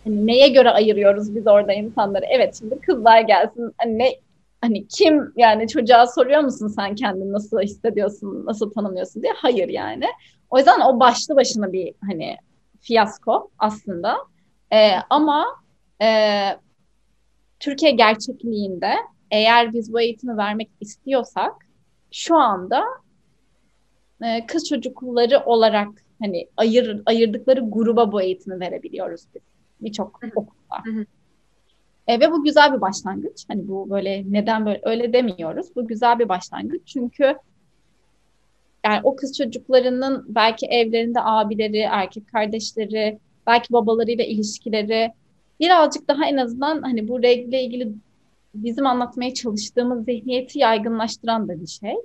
hani 0.04 0.28
neye 0.28 0.48
göre 0.48 0.70
ayırıyoruz 0.70 1.36
biz 1.36 1.48
orada 1.48 1.74
insanları? 1.74 2.26
Evet 2.30 2.60
şimdi 2.60 2.80
kızlar 2.80 3.22
gelsin. 3.22 3.74
Hani 3.78 3.98
ne 3.98 4.16
hani 4.62 4.88
kim 4.88 5.34
yani 5.36 5.68
çocuğa 5.68 6.08
soruyor 6.08 6.42
musun 6.42 6.68
sen 6.68 6.96
kendini 6.96 7.34
nasıl 7.34 7.60
hissediyorsun, 7.60 8.46
nasıl 8.46 8.72
tanımlıyorsun 8.72 9.24
diye? 9.24 9.34
Hayır 9.36 9.70
yani. 9.70 10.06
O 10.50 10.58
yüzden 10.58 10.80
o 10.80 11.00
başlı 11.00 11.36
başına 11.36 11.74
bir 11.74 11.94
hani 12.08 12.38
fiyasko 12.82 13.52
aslında. 13.60 14.18
Ee, 14.74 14.92
ama 15.10 15.46
e, 16.02 16.08
Türkiye 17.60 17.92
gerçekliğinde 17.92 18.94
eğer 19.32 19.74
biz 19.74 19.94
bu 19.94 20.02
eğitimi 20.02 20.38
vermek 20.38 20.70
istiyorsak 20.82 21.54
şu 22.12 22.36
anda 22.36 22.84
e, 24.24 24.46
kız 24.46 24.70
çocukları 24.70 25.44
olarak 25.46 25.88
hani 26.22 26.48
ayır, 26.58 27.02
ayırdıkları 27.06 27.62
gruba 27.70 28.12
bu 28.12 28.22
eğitimi 28.22 28.60
verebiliyoruz 28.60 29.22
biz 29.36 29.42
birçok 29.82 30.20
okulda. 30.36 30.84
Hı 30.84 30.92
hı. 30.92 31.06
E, 32.08 32.20
ve 32.20 32.32
bu 32.32 32.44
güzel 32.44 32.74
bir 32.74 32.82
başlangıç. 32.82 33.46
Hani 33.48 33.68
bu 33.68 33.90
böyle 33.90 34.24
neden 34.28 34.66
böyle 34.66 34.82
öyle 34.84 35.14
demiyoruz. 35.14 35.76
Bu 35.76 35.88
güzel 35.88 36.20
bir 36.20 36.30
başlangıç. 36.30 36.82
Çünkü 36.86 37.36
yani 38.86 39.00
o 39.04 39.16
kız 39.16 39.38
çocuklarının 39.38 40.26
belki 40.28 40.66
evlerinde 40.66 41.20
abileri, 41.22 41.78
erkek 41.78 42.28
kardeşleri, 42.32 43.20
belki 43.48 43.74
babalarıyla 43.74 44.26
ilişkileri 44.26 45.12
birazcık 45.60 46.08
daha 46.08 46.26
en 46.26 46.38
azından 46.38 46.82
hani 46.82 47.08
bu 47.08 47.24
regle 47.24 47.64
ilgili 47.64 47.92
bizim 48.56 48.88
anlatmaya 48.88 49.34
çalıştığımız 49.34 50.06
zihniyeti 50.06 50.60
yaygınlaştıran 50.60 51.48
da 51.48 51.62
bir 51.62 51.68
şey. 51.68 51.96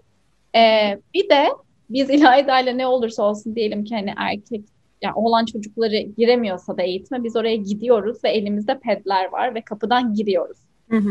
Ee, 0.57 0.99
bir 1.15 1.29
de 1.29 1.49
biz 1.91 2.11
İlayda 2.11 2.59
ne 2.59 2.87
olursa 2.87 3.23
olsun 3.23 3.55
diyelim 3.55 3.85
ki 3.85 3.95
hani 3.95 4.15
erkek 4.17 4.65
yani 5.03 5.15
oğlan 5.15 5.45
çocukları 5.45 5.97
giremiyorsa 5.97 6.77
da 6.77 6.83
eğitime 6.83 7.25
biz 7.25 7.37
oraya 7.37 7.57
gidiyoruz 7.57 8.25
ve 8.25 8.31
elimizde 8.31 8.79
pedler 8.79 9.33
var 9.33 9.55
ve 9.55 9.61
kapıdan 9.61 10.15
giriyoruz. 10.15 10.59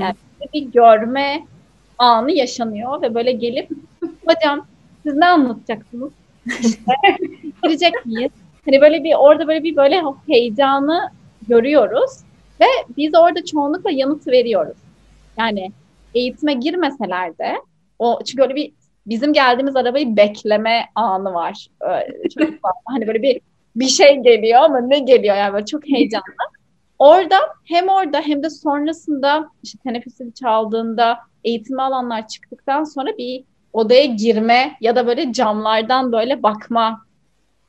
Yani 0.01 0.15
bir 0.53 0.61
görme 0.61 1.43
anı 1.97 2.31
yaşanıyor 2.31 3.01
ve 3.01 3.15
böyle 3.15 3.31
gelip 3.31 3.69
hocam 4.25 4.67
siz 5.03 5.13
ne 5.15 5.25
anlatacaksınız? 5.25 6.11
İşte 6.45 6.91
girecek 7.63 8.05
miyiz? 8.05 8.31
Hani 8.65 8.81
böyle 8.81 9.03
bir 9.03 9.13
orada 9.15 9.47
böyle 9.47 9.63
bir 9.63 9.75
böyle 9.75 10.01
heyecanı 10.27 11.09
görüyoruz 11.47 12.11
ve 12.61 12.65
biz 12.97 13.15
orada 13.15 13.45
çoğunlukla 13.45 13.91
yanıt 13.91 14.27
veriyoruz. 14.27 14.77
Yani 15.37 15.71
eğitime 16.13 16.53
girmeseler 16.53 17.37
de 17.37 17.55
o 17.99 18.19
çünkü 18.25 18.43
öyle 18.43 18.55
bir 18.55 18.71
bizim 19.05 19.33
geldiğimiz 19.33 19.75
arabayı 19.75 20.17
bekleme 20.17 20.85
anı 20.95 21.33
var. 21.33 21.67
Çok 22.37 22.49
fazla. 22.49 22.81
Hani 22.85 23.07
böyle 23.07 23.21
bir 23.21 23.41
bir 23.75 23.87
şey 23.87 24.19
geliyor 24.19 24.61
ama 24.61 24.79
ne 24.79 24.99
geliyor 24.99 25.35
yani 25.35 25.53
böyle 25.53 25.65
çok 25.65 25.89
heyecanlı. 25.89 26.25
Orada 26.99 27.35
hem 27.65 27.87
orada 27.87 28.21
hem 28.21 28.43
de 28.43 28.49
sonrasında 28.49 29.49
işte 29.63 29.79
teneffüsü 29.83 30.33
çaldığında 30.33 31.17
eğitimi 31.43 31.81
alanlar 31.81 32.27
çıktıktan 32.27 32.83
sonra 32.83 33.17
bir 33.17 33.43
odaya 33.73 34.05
girme 34.05 34.77
ya 34.81 34.95
da 34.95 35.07
böyle 35.07 35.33
camlardan 35.33 36.11
böyle 36.11 36.43
bakma 36.43 37.05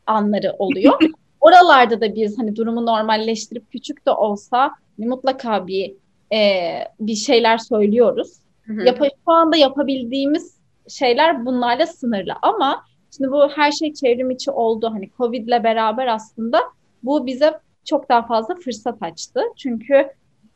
anları 0.06 0.52
oluyor. 0.58 0.94
Oralarda 1.40 2.00
da 2.00 2.14
biz 2.14 2.38
hani 2.38 2.56
durumu 2.56 2.86
normalleştirip 2.86 3.70
küçük 3.70 4.06
de 4.06 4.10
olsa 4.10 4.70
mutlaka 4.98 5.66
bir 5.66 5.94
e, 6.32 6.62
bir 7.00 7.14
şeyler 7.14 7.58
söylüyoruz. 7.58 8.32
Hı 8.62 8.72
hı. 8.72 8.82
Yapa, 8.86 9.04
şu 9.04 9.32
anda 9.32 9.56
yapabildiğimiz 9.56 10.56
şeyler 10.88 11.46
bunlarla 11.46 11.86
sınırlı. 11.86 12.34
Ama 12.42 12.84
şimdi 13.16 13.30
bu 13.30 13.48
her 13.48 13.72
şey 13.72 13.94
çevrim 13.94 14.30
içi 14.30 14.50
oldu. 14.50 14.90
Hani 14.92 15.10
Covid 15.16 15.48
ile 15.48 15.64
beraber 15.64 16.06
aslında 16.06 16.60
bu 17.02 17.26
bize 17.26 17.52
çok 17.84 18.08
daha 18.08 18.26
fazla 18.26 18.54
fırsat 18.54 19.02
açtı. 19.02 19.40
Çünkü 19.56 20.06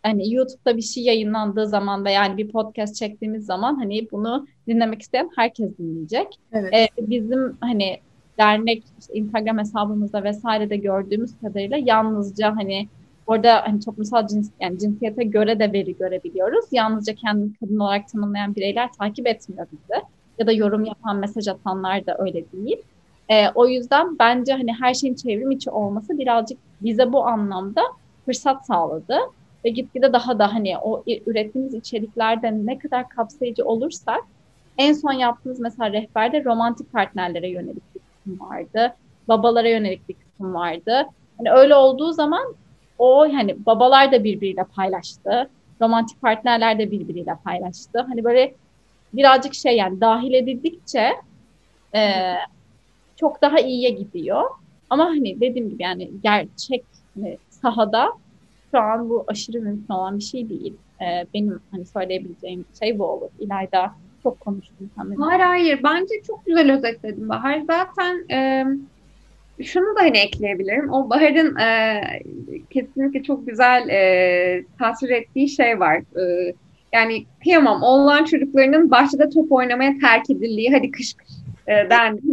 hani 0.02 0.34
YouTube'da 0.34 0.76
bir 0.76 0.82
şey 0.82 1.04
yayınlandığı 1.04 1.66
zaman 1.66 2.04
ve 2.04 2.12
yani 2.12 2.36
bir 2.36 2.48
podcast 2.48 2.96
çektiğimiz 2.96 3.46
zaman 3.46 3.74
hani 3.76 4.10
bunu 4.12 4.46
dinlemek 4.68 5.02
isteyen 5.02 5.30
herkes 5.36 5.78
dinleyecek. 5.78 6.26
Evet. 6.52 6.74
Ee, 6.74 6.88
bizim 6.98 7.56
hani 7.60 8.00
dernek 8.38 8.84
işte 9.00 9.14
Instagram 9.14 9.58
hesabımızda 9.58 10.24
vesaire 10.24 10.70
de 10.70 10.76
gördüğümüz 10.76 11.40
kadarıyla 11.40 11.76
yalnızca 11.84 12.56
hani 12.56 12.88
orada 13.26 13.62
hani 13.66 13.80
toplumsal 13.80 14.26
cins 14.26 14.50
yani 14.60 14.78
cinsiyete 14.78 15.24
göre 15.24 15.58
de 15.58 15.72
veri 15.72 15.96
görebiliyoruz. 15.96 16.64
Yalnızca 16.72 17.14
kendini 17.14 17.54
kadın 17.54 17.78
olarak 17.78 18.08
tanımlayan 18.08 18.54
bireyler 18.54 18.92
takip 18.92 19.26
etmiyor 19.26 19.66
bizi. 19.72 20.02
Ya 20.38 20.46
da 20.46 20.52
yorum 20.52 20.84
yapan, 20.84 21.16
mesaj 21.16 21.48
atanlar 21.48 22.06
da 22.06 22.16
öyle 22.18 22.52
değil. 22.52 22.76
Ee, 23.28 23.48
o 23.54 23.66
yüzden 23.66 24.18
bence 24.18 24.52
hani 24.52 24.72
her 24.72 24.94
şeyin 24.94 25.14
çevrim 25.14 25.50
içi 25.50 25.70
olması 25.70 26.18
birazcık 26.18 26.58
bize 26.80 27.12
bu 27.12 27.26
anlamda 27.26 27.82
fırsat 28.24 28.66
sağladı. 28.66 29.18
Ve 29.64 29.70
gitgide 29.70 30.12
daha 30.12 30.38
da 30.38 30.54
hani 30.54 30.78
o 30.78 31.04
ürettiğimiz 31.26 31.74
içeriklerde 31.74 32.66
ne 32.66 32.78
kadar 32.78 33.08
kapsayıcı 33.08 33.64
olursak 33.64 34.20
en 34.78 34.92
son 34.92 35.12
yaptığımız 35.12 35.60
mesela 35.60 35.92
rehberde 35.92 36.44
romantik 36.44 36.92
partnerlere 36.92 37.48
yönelik 37.48 37.94
bir 37.94 38.00
kısım 38.00 38.40
vardı. 38.40 38.94
Babalara 39.28 39.68
yönelik 39.68 40.08
bir 40.08 40.14
kısım 40.14 40.54
vardı. 40.54 41.06
Hani 41.38 41.50
öyle 41.50 41.74
olduğu 41.74 42.12
zaman 42.12 42.54
o 42.98 43.20
hani 43.20 43.66
babalar 43.66 44.12
da 44.12 44.24
birbiriyle 44.24 44.64
paylaştı. 44.64 45.50
Romantik 45.80 46.20
partnerler 46.20 46.78
de 46.78 46.90
birbiriyle 46.90 47.36
paylaştı. 47.44 48.00
Hani 48.08 48.24
böyle 48.24 48.54
birazcık 49.12 49.54
şey 49.54 49.76
yani 49.76 50.00
dahil 50.00 50.34
edildikçe 50.34 51.12
e, 51.94 52.00
çok 53.16 53.42
daha 53.42 53.60
iyiye 53.60 53.90
gidiyor. 53.90 54.42
Ama 54.90 55.04
hani 55.04 55.40
dediğim 55.40 55.70
gibi 55.70 55.82
yani 55.82 56.10
gerçek 56.22 56.84
hani 57.14 57.38
sahada 57.50 58.12
şu 58.70 58.78
an 58.78 59.08
bu 59.10 59.24
aşırı 59.26 59.60
mümkün 59.60 59.94
olan 59.94 60.18
bir 60.18 60.24
şey 60.24 60.48
değil. 60.48 60.74
E, 61.00 61.26
benim 61.34 61.60
hani 61.70 61.86
söyleyebileceğim 61.86 62.64
şey 62.78 62.98
bu 62.98 63.04
olur. 63.04 63.30
İlayda 63.38 63.92
çok 64.22 64.40
konuştum. 64.40 64.90
Sen 64.96 65.16
hayır 65.16 65.40
hayır 65.40 65.80
bence 65.82 66.14
çok 66.26 66.46
güzel 66.46 66.72
özetledin 66.72 67.28
Bahar. 67.28 67.60
Zaten 67.60 68.30
e, 68.30 68.64
şunu 69.62 69.96
da 69.96 70.00
hani 70.00 70.18
ekleyebilirim. 70.18 70.92
O 70.92 71.10
Bahar'ın 71.10 71.56
e, 71.56 72.00
kesinlikle 72.70 73.22
çok 73.22 73.46
güzel 73.46 73.88
e, 73.88 74.64
tasvir 74.78 75.10
ettiği 75.10 75.48
şey 75.48 75.80
var. 75.80 75.96
E, 75.96 76.52
yani 76.96 77.26
kıyamam 77.42 77.82
oğlan 77.82 78.24
çocuklarının 78.24 78.90
bahçede 78.90 79.28
top 79.28 79.52
oynamaya 79.52 79.94
terk 80.00 80.30
edildiği 80.30 80.72
hadi 80.72 80.90
kış 80.90 81.14
kış 81.14 81.34
e, 81.68 81.88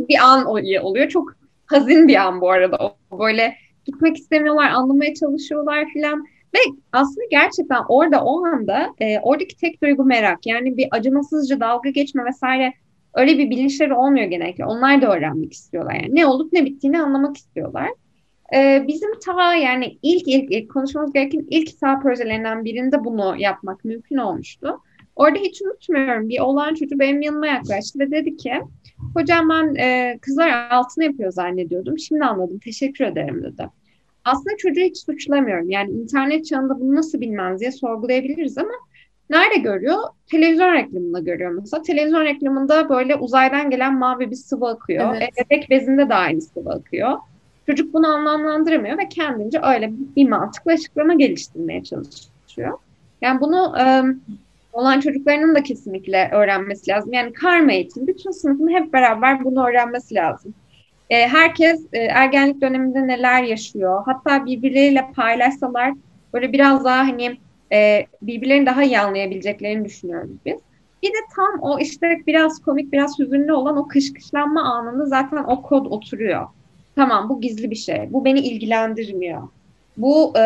bir 0.10 0.18
an 0.24 0.46
oluyor. 0.46 1.10
Çok 1.10 1.36
hazin 1.66 2.08
bir 2.08 2.16
an 2.16 2.42
bu 2.42 2.52
arada. 2.52 2.78
O 3.12 3.20
böyle 3.20 3.56
gitmek 3.86 4.18
istemiyorlar, 4.18 4.70
anlamaya 4.70 5.14
çalışıyorlar 5.14 5.86
filan. 5.94 6.26
Ve 6.56 6.60
aslında 6.92 7.26
gerçekten 7.32 7.82
orada 7.90 8.24
o 8.24 8.46
anda 8.46 8.94
e, 9.00 9.20
oradaki 9.20 9.58
tek 9.58 9.82
duygu 9.82 10.06
merak. 10.06 10.46
Yani 10.46 10.78
bir 10.78 10.88
acımasızca 10.92 11.60
dalga 11.60 11.90
geçme 11.90 12.26
vesaire 12.26 12.74
öyle 13.14 13.38
bir 13.38 13.50
bilinçleri 13.50 13.94
olmuyor 13.94 14.26
genellikle. 14.26 14.66
Onlar 14.66 15.02
da 15.02 15.16
öğrenmek 15.16 15.54
istiyorlar. 15.54 15.94
Yani 15.94 16.16
ne 16.16 16.26
olup 16.26 16.54
ne 16.54 16.66
bittiğini 16.66 17.02
anlamak 17.02 17.38
istiyorlar. 17.38 17.90
Ee, 18.56 18.86
bizim 18.88 19.20
ta 19.20 19.56
yani 19.56 19.98
ilk, 20.02 20.28
ilk 20.28 20.52
ilk 20.52 20.72
konuşmamız 20.72 21.14
gereken 21.14 21.46
ilk 21.50 21.70
sağ 21.70 22.00
projelerinden 22.00 22.66
birinde 22.66 23.04
bunu 23.04 23.36
yapmak 23.38 23.86
mümkün 23.86 24.18
olmuştu. 24.18 24.80
Orada 25.16 25.40
hiç 25.40 25.62
unutmuyorum 25.62 26.30
bir 26.30 26.40
olan 26.40 26.74
çocuğu 26.74 27.00
benim 27.00 27.22
yanıma 27.22 27.48
yaklaştı 27.48 28.00
ve 28.00 28.12
dedi 28.12 28.38
ki 28.38 28.54
hocam 29.14 29.50
ben 29.50 29.76
e, 29.76 30.18
kızlar 30.22 30.70
altına 30.70 31.04
yapıyor 31.04 31.32
zannediyordum. 31.32 32.00
Şimdi 32.00 32.26
anladım 32.26 32.60
teşekkür 32.60 33.06
ederim 33.06 33.44
dedi. 33.44 33.70
Aslında 34.26 34.58
çocuğu 34.58 34.82
hiç 34.82 34.98
suçlamıyorum. 35.06 35.70
Yani 35.70 35.92
internet 35.92 36.46
çağında 36.46 36.80
bunu 36.80 36.96
nasıl 36.96 37.22
bilmez 37.22 37.60
diye 37.60 37.72
sorgulayabiliriz 37.72 38.58
ama 38.58 38.74
nerede 39.30 39.60
görüyor? 39.60 39.98
Televizyon 40.32 40.74
reklamında 40.74 41.20
görüyor 41.20 41.52
mesela. 41.52 41.84
Televizyon 41.84 42.26
reklamında 42.26 42.90
böyle 42.90 43.16
uzaydan 43.16 43.70
gelen 43.70 44.00
mavi 44.00 44.32
bir 44.32 44.36
sıvı 44.36 44.68
akıyor. 44.68 45.16
Evet. 45.16 45.30
E, 45.40 45.44
bebek 45.44 45.70
bezinde 45.70 46.10
de 46.10 46.14
aynı 46.14 46.42
sıvı 46.42 46.70
akıyor. 46.70 47.18
Çocuk 47.66 47.94
bunu 47.94 48.08
anlamlandıramıyor 48.08 48.98
ve 48.98 49.10
kendince 49.10 49.60
öyle 49.64 49.92
bir 49.92 50.30
mantıklı 50.30 50.72
açıklama 50.72 51.14
geliştirmeye 51.14 51.84
çalışıyor. 51.84 52.78
Yani 53.22 53.42
bunu 53.42 53.76
e, 53.80 54.04
olan 54.74 55.00
çocuklarının 55.00 55.56
da 55.56 55.64
kesinlikle 55.64 56.30
öğrenmesi 56.32 56.92
lazım. 56.92 57.14
Yani 57.14 57.34
karma 57.34 57.72
eğitim, 57.72 58.08
bütün 58.08 58.32
sınıfın 58.32 58.68
hep 58.68 58.94
beraber 58.94 59.44
bunu 59.44 59.68
öğrenmesi 59.68 60.16
lazım. 60.16 60.54
E, 61.10 61.28
herkes 61.28 61.86
e, 61.94 62.00
ergenlik 62.00 62.62
döneminde 62.62 63.08
neler 63.08 63.44
yaşıyor, 63.44 64.04
hatta 64.06 64.46
birbirleriyle 64.46 65.12
paylaşsalar 65.16 65.94
böyle 66.34 66.54
biraz 66.54 66.86
daha 66.86 67.00
hani 67.00 67.38
e, 67.72 68.06
birbirlerini 68.22 68.66
daha 68.66 68.84
iyi 68.84 69.00
anlayabileceklerini 69.00 69.86
düşünüyoruz 69.86 70.32
biz. 70.46 70.60
Bir 71.04 71.10
de 71.10 71.18
tam 71.36 71.60
o 71.62 71.80
işte 71.80 72.22
biraz 72.28 72.62
komik, 72.62 72.94
biraz 72.94 73.20
hüzünlü 73.20 73.54
olan 73.54 73.78
o 73.78 73.88
kışkışlanma 73.88 74.62
anında 74.62 75.06
zaten 75.06 75.38
o 75.38 75.62
kod 75.62 75.86
oturuyor. 75.86 76.48
Tamam 76.96 77.30
bu 77.30 77.42
gizli 77.42 77.72
bir 77.72 77.76
şey. 77.76 78.08
Bu 78.10 78.26
beni 78.26 78.40
ilgilendirmiyor. 78.40 79.42
Bu 79.98 80.34
e, 80.38 80.42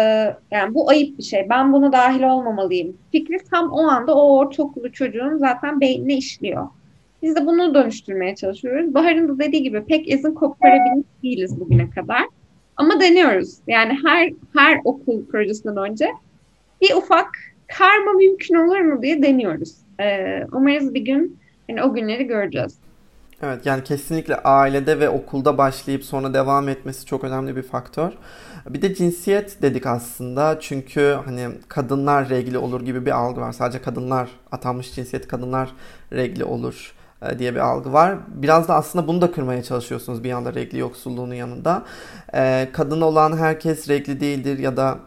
yani 0.51 0.73
bu 0.73 0.89
ayıp 0.89 1.17
bir 1.17 1.23
şey. 1.23 1.47
Ben 1.49 1.73
buna 1.73 1.91
dahil 1.91 2.23
olmamalıyım. 2.23 2.97
Fikri 3.11 3.37
tam 3.51 3.71
o 3.71 3.87
anda 3.87 4.15
o 4.15 4.37
ortaokulu 4.37 4.91
çocuğun 4.91 5.37
zaten 5.37 5.81
beynine 5.81 6.13
işliyor. 6.17 6.67
Biz 7.21 7.35
de 7.35 7.45
bunu 7.45 7.73
dönüştürmeye 7.73 8.35
çalışıyoruz. 8.35 8.93
Bahar'ın 8.93 9.27
da 9.27 9.39
dediği 9.39 9.63
gibi 9.63 9.85
pek 9.85 10.09
izin 10.09 10.33
koparabilmiş 10.33 11.07
değiliz 11.23 11.59
bugüne 11.59 11.89
kadar. 11.89 12.23
Ama 12.77 12.99
deniyoruz. 12.99 13.57
Yani 13.67 13.97
her 14.05 14.33
her 14.55 14.81
okul 14.83 15.25
projesinden 15.25 15.77
önce 15.77 16.09
bir 16.81 16.93
ufak 16.95 17.27
karma 17.67 18.11
mümkün 18.11 18.55
olur 18.55 18.79
mu 18.79 19.01
diye 19.01 19.21
deniyoruz. 19.21 19.75
Ee, 19.99 20.43
umarız 20.53 20.93
bir 20.93 21.01
gün 21.01 21.37
yani 21.67 21.83
o 21.83 21.93
günleri 21.93 22.23
göreceğiz. 22.23 22.79
Evet 23.43 23.65
yani 23.65 23.83
kesinlikle 23.83 24.35
ailede 24.35 24.99
ve 24.99 25.09
okulda 25.09 25.57
başlayıp 25.57 26.03
sonra 26.03 26.33
devam 26.33 26.69
etmesi 26.69 27.05
çok 27.05 27.23
önemli 27.23 27.55
bir 27.55 27.63
faktör. 27.63 28.11
Bir 28.69 28.81
de 28.81 28.95
cinsiyet 28.95 29.61
dedik 29.61 29.85
aslında 29.85 30.59
çünkü 30.59 31.17
hani 31.25 31.47
kadınlar 31.67 32.29
regli 32.29 32.57
olur 32.57 32.81
gibi 32.81 33.05
bir 33.05 33.11
algı 33.11 33.41
var. 33.41 33.51
Sadece 33.51 33.81
kadınlar 33.81 34.29
atanmış 34.51 34.95
cinsiyet 34.95 35.27
kadınlar 35.27 35.71
regli 36.13 36.43
olur 36.43 36.93
e, 37.21 37.39
diye 37.39 37.55
bir 37.55 37.59
algı 37.59 37.93
var. 37.93 38.17
Biraz 38.27 38.67
da 38.67 38.75
aslında 38.75 39.07
bunu 39.07 39.21
da 39.21 39.31
kırmaya 39.31 39.63
çalışıyorsunuz 39.63 40.23
bir 40.23 40.29
yanda 40.29 40.53
regli 40.53 40.77
yoksulluğunun 40.77 41.33
yanında. 41.33 41.83
Ee, 42.33 42.69
kadın 42.73 43.01
olan 43.01 43.37
herkes 43.37 43.89
regli 43.89 44.19
değildir 44.19 44.59
ya 44.59 44.77
da 44.77 44.99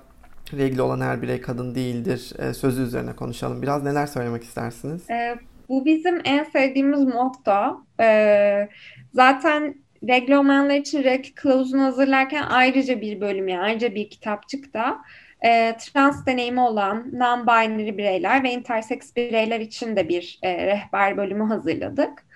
regli 0.53 0.83
olan 0.83 1.01
her 1.01 1.23
birey 1.23 1.41
kadın 1.41 1.75
değildir 1.75 2.33
ee, 2.39 2.55
sözü 2.55 2.83
üzerine 2.83 3.13
konuşalım. 3.13 3.63
Biraz 3.63 3.83
neler 3.83 4.07
söylemek 4.07 4.45
istersiniz? 4.45 5.11
Ee, 5.11 5.50
bu 5.71 5.85
bizim 5.85 6.21
en 6.25 6.45
sevdiğimiz 6.45 7.01
motto. 7.01 7.85
Ee, 8.01 8.69
zaten 9.13 9.75
regl 10.09 10.33
olmayanlar 10.33 10.75
için 10.75 11.05
reg 11.05 11.25
kılavuzunu 11.35 11.83
hazırlarken 11.83 12.43
ayrıca 12.43 13.01
bir 13.01 13.21
bölüm 13.21 13.49
yani 13.49 13.63
ayrıca 13.63 13.95
bir 13.95 14.11
kitapçıkta 14.11 14.99
e, 15.45 15.77
trans 15.77 16.27
deneyimi 16.27 16.61
olan 16.61 17.11
non-binary 17.13 17.99
bireyler 17.99 18.43
ve 18.43 18.53
intersex 18.53 19.17
bireyler 19.17 19.61
için 19.61 19.97
de 19.97 20.09
bir 20.09 20.39
e, 20.43 20.67
rehber 20.67 21.17
bölümü 21.17 21.45
hazırladık. 21.45 22.27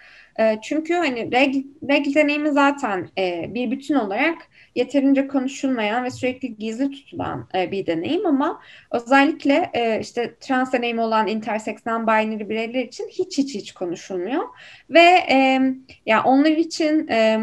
E, 0.41 0.59
çünkü 0.63 0.95
hani 0.95 1.33
regl, 1.33 1.59
regl 1.89 2.15
deneyimi 2.15 2.51
zaten 2.51 3.09
e, 3.19 3.55
bir 3.55 3.71
bütün 3.71 3.95
olarak 3.95 4.39
yeterince 4.75 5.29
konuşulmayan 5.29 6.05
ve 6.05 6.11
sürekli 6.11 6.57
gizli 6.57 6.91
tutulan 6.91 7.49
e, 7.55 7.71
bir 7.71 7.87
deneyim 7.87 8.27
ama 8.27 8.61
özellikle 8.91 9.71
e, 9.75 10.01
işte 10.01 10.35
trans 10.41 10.73
deneyimi 10.73 11.01
olan 11.01 11.27
intersex 11.27 11.77
non-binary 11.87 12.49
bireyler 12.49 12.85
için 12.85 13.09
hiç 13.09 13.39
hiç 13.39 13.55
hiç 13.55 13.73
konuşulmuyor 13.73 14.43
ve 14.91 15.25
e, 15.31 15.37
ya 15.37 15.75
yani 16.07 16.23
onlar 16.25 16.51
için 16.51 17.09
e, 17.09 17.41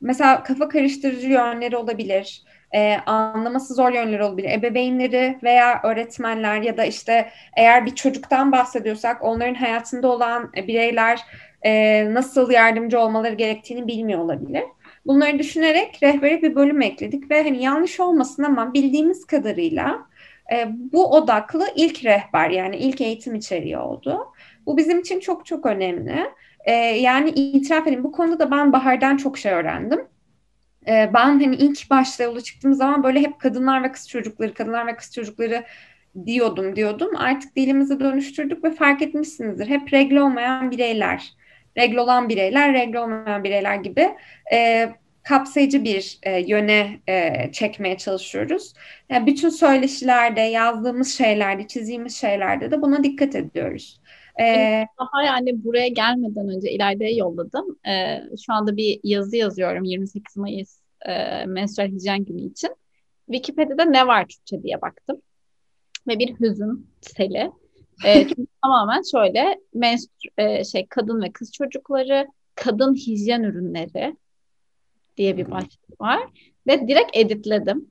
mesela 0.00 0.42
kafa 0.42 0.68
karıştırıcı 0.68 1.28
yönleri 1.28 1.76
olabilir 1.76 2.42
e, 2.74 2.96
anlaması 3.06 3.74
zor 3.74 3.92
yönleri 3.92 4.22
olabilir. 4.24 4.50
Ebeveynleri 4.50 5.38
veya 5.42 5.80
öğretmenler 5.82 6.62
ya 6.62 6.76
da 6.76 6.84
işte 6.84 7.30
eğer 7.56 7.86
bir 7.86 7.94
çocuktan 7.94 8.52
bahsediyorsak 8.52 9.24
onların 9.24 9.54
hayatında 9.54 10.08
olan 10.08 10.52
bireyler 10.52 11.20
e, 11.62 12.14
nasıl 12.14 12.50
yardımcı 12.50 13.00
olmaları 13.00 13.34
gerektiğini 13.34 13.86
bilmiyor 13.86 14.20
olabilir. 14.20 14.62
Bunları 15.06 15.38
düşünerek 15.38 16.02
rehbere 16.02 16.42
bir 16.42 16.54
bölüm 16.54 16.82
ekledik 16.82 17.30
ve 17.30 17.42
hani 17.42 17.62
yanlış 17.62 18.00
olmasın 18.00 18.42
ama 18.42 18.74
bildiğimiz 18.74 19.24
kadarıyla 19.24 20.06
e, 20.52 20.68
bu 20.92 21.10
odaklı 21.10 21.66
ilk 21.76 22.04
rehber 22.04 22.50
yani 22.50 22.76
ilk 22.76 23.00
eğitim 23.00 23.34
içeriği 23.34 23.78
oldu. 23.78 24.26
Bu 24.66 24.76
bizim 24.76 25.00
için 25.00 25.20
çok 25.20 25.46
çok 25.46 25.66
önemli. 25.66 26.16
E, 26.64 26.72
yani 26.74 27.30
itiraf 27.30 27.86
edeyim 27.86 28.04
bu 28.04 28.12
konuda 28.12 28.38
da 28.38 28.50
ben 28.50 28.72
Bahar'dan 28.72 29.16
çok 29.16 29.38
şey 29.38 29.52
öğrendim. 29.52 30.00
E, 30.88 31.10
ben 31.14 31.40
hani 31.40 31.56
ilk 31.56 31.90
başta 31.90 32.24
yola 32.24 32.40
çıktığım 32.40 32.74
zaman 32.74 33.02
böyle 33.02 33.20
hep 33.20 33.38
kadınlar 33.38 33.82
ve 33.82 33.92
kız 33.92 34.08
çocukları, 34.08 34.54
kadınlar 34.54 34.86
ve 34.86 34.96
kız 34.96 35.12
çocukları 35.14 35.64
diyordum 36.26 36.76
diyordum. 36.76 37.16
Artık 37.16 37.56
dilimizi 37.56 38.00
dönüştürdük 38.00 38.64
ve 38.64 38.70
fark 38.70 39.02
etmişsinizdir. 39.02 39.68
Hep 39.68 39.92
regle 39.92 40.22
olmayan 40.22 40.70
bireyler 40.70 41.32
regl 41.78 41.96
olan 41.96 42.28
bireyler, 42.28 42.74
regl 42.74 42.96
olmayan 42.96 43.44
bireyler 43.44 43.76
gibi 43.76 44.08
e, 44.52 44.88
kapsayıcı 45.22 45.84
bir 45.84 46.18
e, 46.22 46.40
yöne 46.40 47.00
e, 47.08 47.52
çekmeye 47.52 47.98
çalışıyoruz. 47.98 48.72
Yani 49.10 49.26
bütün 49.26 49.48
söyleşilerde, 49.48 50.40
yazdığımız 50.40 51.08
şeylerde, 51.18 51.66
çizdiğimiz 51.66 52.16
şeylerde 52.16 52.70
de 52.70 52.82
buna 52.82 53.04
dikkat 53.04 53.34
ediyoruz. 53.34 54.00
Ee, 54.40 54.86
Daha 54.98 55.22
yani 55.22 55.64
buraya 55.64 55.88
gelmeden 55.88 56.48
önce 56.48 56.70
İlayda'ya 56.70 57.10
yolladım. 57.10 57.78
Ee, 57.88 58.22
şu 58.46 58.52
anda 58.52 58.76
bir 58.76 59.00
yazı 59.04 59.36
yazıyorum 59.36 59.84
28 59.84 60.36
Mayıs 60.36 60.80
e, 61.06 61.44
menstrual 61.46 61.88
hijyen 61.88 62.24
günü 62.24 62.40
için. 62.40 62.70
Wikipedia'da 63.26 63.84
ne 63.84 64.06
var 64.06 64.26
Türkçe 64.28 64.62
diye 64.62 64.80
baktım. 64.80 65.22
Ve 66.08 66.18
bir 66.18 66.40
hüzün 66.40 66.90
seli. 67.00 67.50
E, 68.04 68.28
çünkü 68.28 68.46
tamamen 68.62 69.02
şöyle 69.10 69.60
menstru, 69.74 70.30
e, 70.38 70.64
şey 70.64 70.86
kadın 70.86 71.22
ve 71.22 71.32
kız 71.32 71.52
çocukları, 71.52 72.26
kadın 72.54 72.94
hijyen 72.94 73.42
ürünleri 73.42 74.16
diye 75.16 75.36
bir 75.36 75.50
başlık 75.50 76.00
var. 76.00 76.20
Ve 76.66 76.88
direkt 76.88 77.16
editledim 77.16 77.90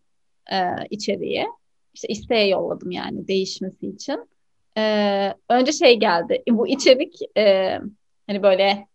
e, 0.51 0.57
içeriği. 0.89 1.45
İşte 1.93 2.07
isteğe 2.07 2.47
yolladım 2.47 2.91
yani 2.91 3.27
değişmesi 3.27 3.87
için. 3.87 4.29
E, 4.77 5.33
önce 5.49 5.71
şey 5.71 5.99
geldi. 5.99 6.43
Bu 6.49 6.67
içerik 6.67 7.19
e, 7.37 7.79
hani 8.27 8.43
böyle 8.43 8.87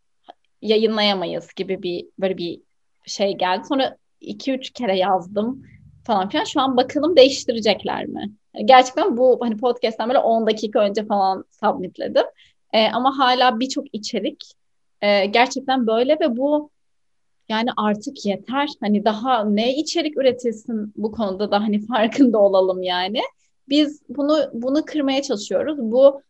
yayınlayamayız 0.62 1.54
gibi 1.54 1.82
bir 1.82 2.06
böyle 2.18 2.38
bir 2.38 2.60
şey 3.06 3.38
geldi. 3.38 3.66
Sonra 3.68 3.96
iki 4.20 4.52
üç 4.52 4.70
kere 4.70 4.96
yazdım 4.96 5.66
falan 6.04 6.28
filan. 6.28 6.44
Şu 6.44 6.60
an 6.60 6.76
bakalım 6.76 7.16
değiştirecekler 7.16 8.06
mi? 8.06 8.30
Gerçekten 8.64 9.16
bu 9.16 9.38
hani 9.40 9.56
podcast'ten 9.56 10.08
böyle 10.08 10.18
10 10.18 10.46
dakika 10.46 10.80
önce 10.80 11.06
falan 11.06 11.44
submitledim. 11.60 12.24
E, 12.72 12.88
ama 12.88 13.18
hala 13.18 13.60
birçok 13.60 13.94
içerik 13.94 14.44
e, 15.00 15.26
gerçekten 15.26 15.86
böyle 15.86 16.18
ve 16.20 16.36
bu 16.36 16.70
yani 17.48 17.70
artık 17.76 18.26
yeter. 18.26 18.68
Hani 18.80 19.04
daha 19.04 19.44
ne 19.44 19.76
içerik 19.76 20.16
üretilsin 20.16 20.92
bu 20.96 21.12
konuda 21.12 21.50
da 21.50 21.60
hani 21.60 21.80
farkında 21.86 22.38
olalım 22.38 22.82
yani. 22.82 23.20
Biz 23.68 24.02
bunu 24.08 24.50
bunu 24.52 24.84
kırmaya 24.84 25.22
çalışıyoruz. 25.22 25.78
Bu 25.78 26.22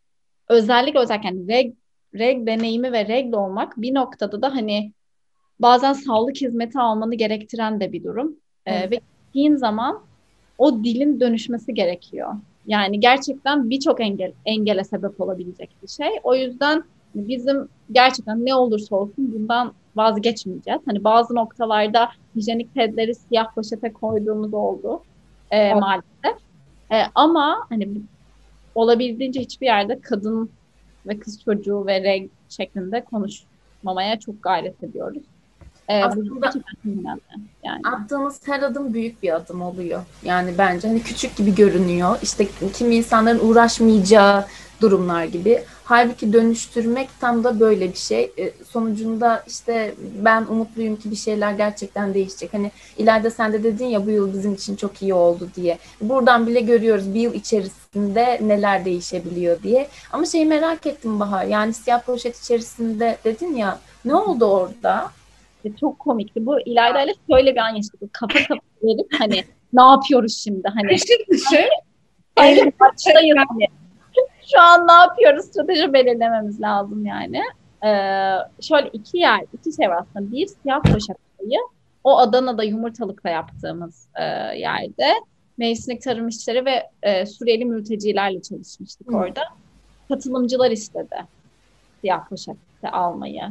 özellikle 0.48 0.98
özellikle 0.98 1.28
yani 1.28 1.48
reg, 1.48 1.74
reg 2.14 2.46
deneyimi 2.46 2.92
ve 2.92 3.08
regl 3.08 3.32
olmak 3.32 3.72
bir 3.76 3.94
noktada 3.94 4.42
da 4.42 4.54
hani 4.54 4.92
bazen 5.58 5.92
sağlık 5.92 6.36
hizmeti 6.36 6.78
almanı 6.78 7.14
gerektiren 7.14 7.80
de 7.80 7.92
bir 7.92 8.04
durum. 8.04 8.36
Evet. 8.66 8.86
Ee, 8.86 8.90
ve 8.90 9.00
gittiğin 9.26 9.56
zaman 9.56 10.09
o 10.60 10.84
dilin 10.84 11.20
dönüşmesi 11.20 11.74
gerekiyor. 11.74 12.34
Yani 12.66 13.00
gerçekten 13.00 13.70
birçok 13.70 14.00
engel 14.00 14.32
engele 14.46 14.84
sebep 14.84 15.20
olabilecek 15.20 15.70
bir 15.82 15.88
şey. 15.88 16.08
O 16.22 16.34
yüzden 16.34 16.84
bizim 17.14 17.68
gerçekten 17.92 18.46
ne 18.46 18.54
olursa 18.54 18.96
olsun 18.96 19.34
bundan 19.34 19.72
vazgeçmeyeceğiz. 19.96 20.80
Hani 20.86 21.04
bazı 21.04 21.34
noktalarda 21.34 22.08
hijyenik 22.36 22.74
pedleri 22.74 23.14
siyah 23.14 23.54
poşete 23.54 23.92
koyduğumuz 23.92 24.54
oldu 24.54 25.02
e, 25.50 25.58
evet. 25.58 25.80
maalesef. 25.80 26.42
E, 26.92 26.96
ama 27.14 27.66
hani 27.68 27.88
olabildiğince 28.74 29.40
hiçbir 29.40 29.66
yerde 29.66 30.00
kadın 30.00 30.50
ve 31.06 31.18
kız 31.18 31.42
çocuğu 31.44 31.86
ve 31.86 32.02
reg 32.02 32.30
şeklinde 32.48 33.04
konuşmamaya 33.04 34.18
çok 34.18 34.42
gayret 34.42 34.84
ediyoruz. 34.84 35.22
Ee, 35.90 36.04
Aslında 36.04 36.52
yani. 37.64 37.80
attığımız 37.84 38.40
her 38.44 38.62
adım 38.62 38.94
büyük 38.94 39.22
bir 39.22 39.36
adım 39.36 39.62
oluyor. 39.62 40.02
Yani 40.22 40.54
bence 40.58 40.88
hani 40.88 41.02
küçük 41.02 41.36
gibi 41.36 41.54
görünüyor. 41.54 42.18
İşte 42.22 42.46
kimi 42.74 42.94
insanların 42.94 43.48
uğraşmayacağı 43.48 44.44
durumlar 44.80 45.24
gibi. 45.24 45.62
Halbuki 45.84 46.32
dönüştürmek 46.32 47.08
tam 47.20 47.44
da 47.44 47.60
böyle 47.60 47.92
bir 47.92 47.98
şey. 47.98 48.32
E, 48.38 48.52
sonucunda 48.70 49.44
işte 49.46 49.94
ben 50.24 50.42
umutluyum 50.42 50.96
ki 50.96 51.10
bir 51.10 51.16
şeyler 51.16 51.52
gerçekten 51.52 52.14
değişecek. 52.14 52.54
Hani 52.54 52.70
ileride 52.98 53.30
sen 53.30 53.52
de 53.52 53.62
dedin 53.64 53.86
ya 53.86 54.06
bu 54.06 54.10
yıl 54.10 54.32
bizim 54.32 54.54
için 54.54 54.76
çok 54.76 55.02
iyi 55.02 55.14
oldu 55.14 55.48
diye. 55.56 55.78
Buradan 56.00 56.46
bile 56.46 56.60
görüyoruz 56.60 57.14
bir 57.14 57.20
yıl 57.20 57.34
içerisinde 57.34 58.40
neler 58.42 58.84
değişebiliyor 58.84 59.62
diye. 59.62 59.88
Ama 60.12 60.24
şeyi 60.26 60.46
merak 60.46 60.86
ettim 60.86 61.20
Bahar. 61.20 61.44
Yani 61.44 61.74
siyah 61.74 62.02
poşet 62.02 62.38
içerisinde 62.38 63.18
dedin 63.24 63.56
ya 63.56 63.78
ne 64.04 64.14
oldu 64.14 64.44
orada? 64.44 65.10
Çok 65.80 65.98
komikti. 65.98 66.46
Bu 66.46 66.60
İlayda 66.60 67.02
ile 67.02 67.14
şöyle 67.30 67.52
bir 67.52 67.60
an 67.60 67.68
yaşadık. 67.68 68.12
Kafa 68.12 68.38
kafa 68.48 68.60
verip 68.82 69.06
hani 69.18 69.44
ne 69.72 69.82
yapıyoruz 69.82 70.38
şimdi? 70.44 70.68
Hani 70.68 70.88
dışı 70.88 71.14
dışı. 71.30 71.68
Aynı 72.36 72.72
maçtayız 72.80 73.36
hani. 73.48 73.66
Şu 74.52 74.60
an 74.60 74.88
ne 74.88 74.92
yapıyoruz? 74.92 75.44
Strateji 75.44 75.92
belirlememiz 75.92 76.60
lazım 76.60 77.06
yani. 77.06 77.42
Ee, 77.84 78.36
şöyle 78.60 78.88
iki 78.92 79.18
yer, 79.18 79.40
iki 79.52 79.76
şey 79.76 79.88
var 79.88 80.02
aslında. 80.02 80.32
Bir 80.32 80.46
siyah 80.46 80.82
poşetayı 80.82 81.60
o 82.04 82.18
Adana'da 82.18 82.62
yumurtalıkla 82.62 83.30
yaptığımız 83.30 84.08
e, 84.14 84.24
yerde 84.58 85.14
mevsimlik 85.58 86.02
tarım 86.02 86.28
işleri 86.28 86.64
ve 86.64 86.90
e, 87.02 87.26
Suriyeli 87.26 87.64
mültecilerle 87.64 88.42
çalışmıştık 88.42 89.12
Hı. 89.12 89.16
orada. 89.16 89.42
Katılımcılar 90.08 90.70
istedi 90.70 91.16
siyah 92.00 92.28
poşeti 92.28 92.88
almayı. 92.92 93.42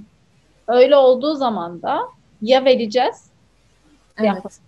Öyle 0.69 0.95
olduğu 0.95 1.35
zaman 1.35 1.81
da 1.81 1.99
ya 2.41 2.65
vereceğiz 2.65 3.29
evet. 4.17 4.59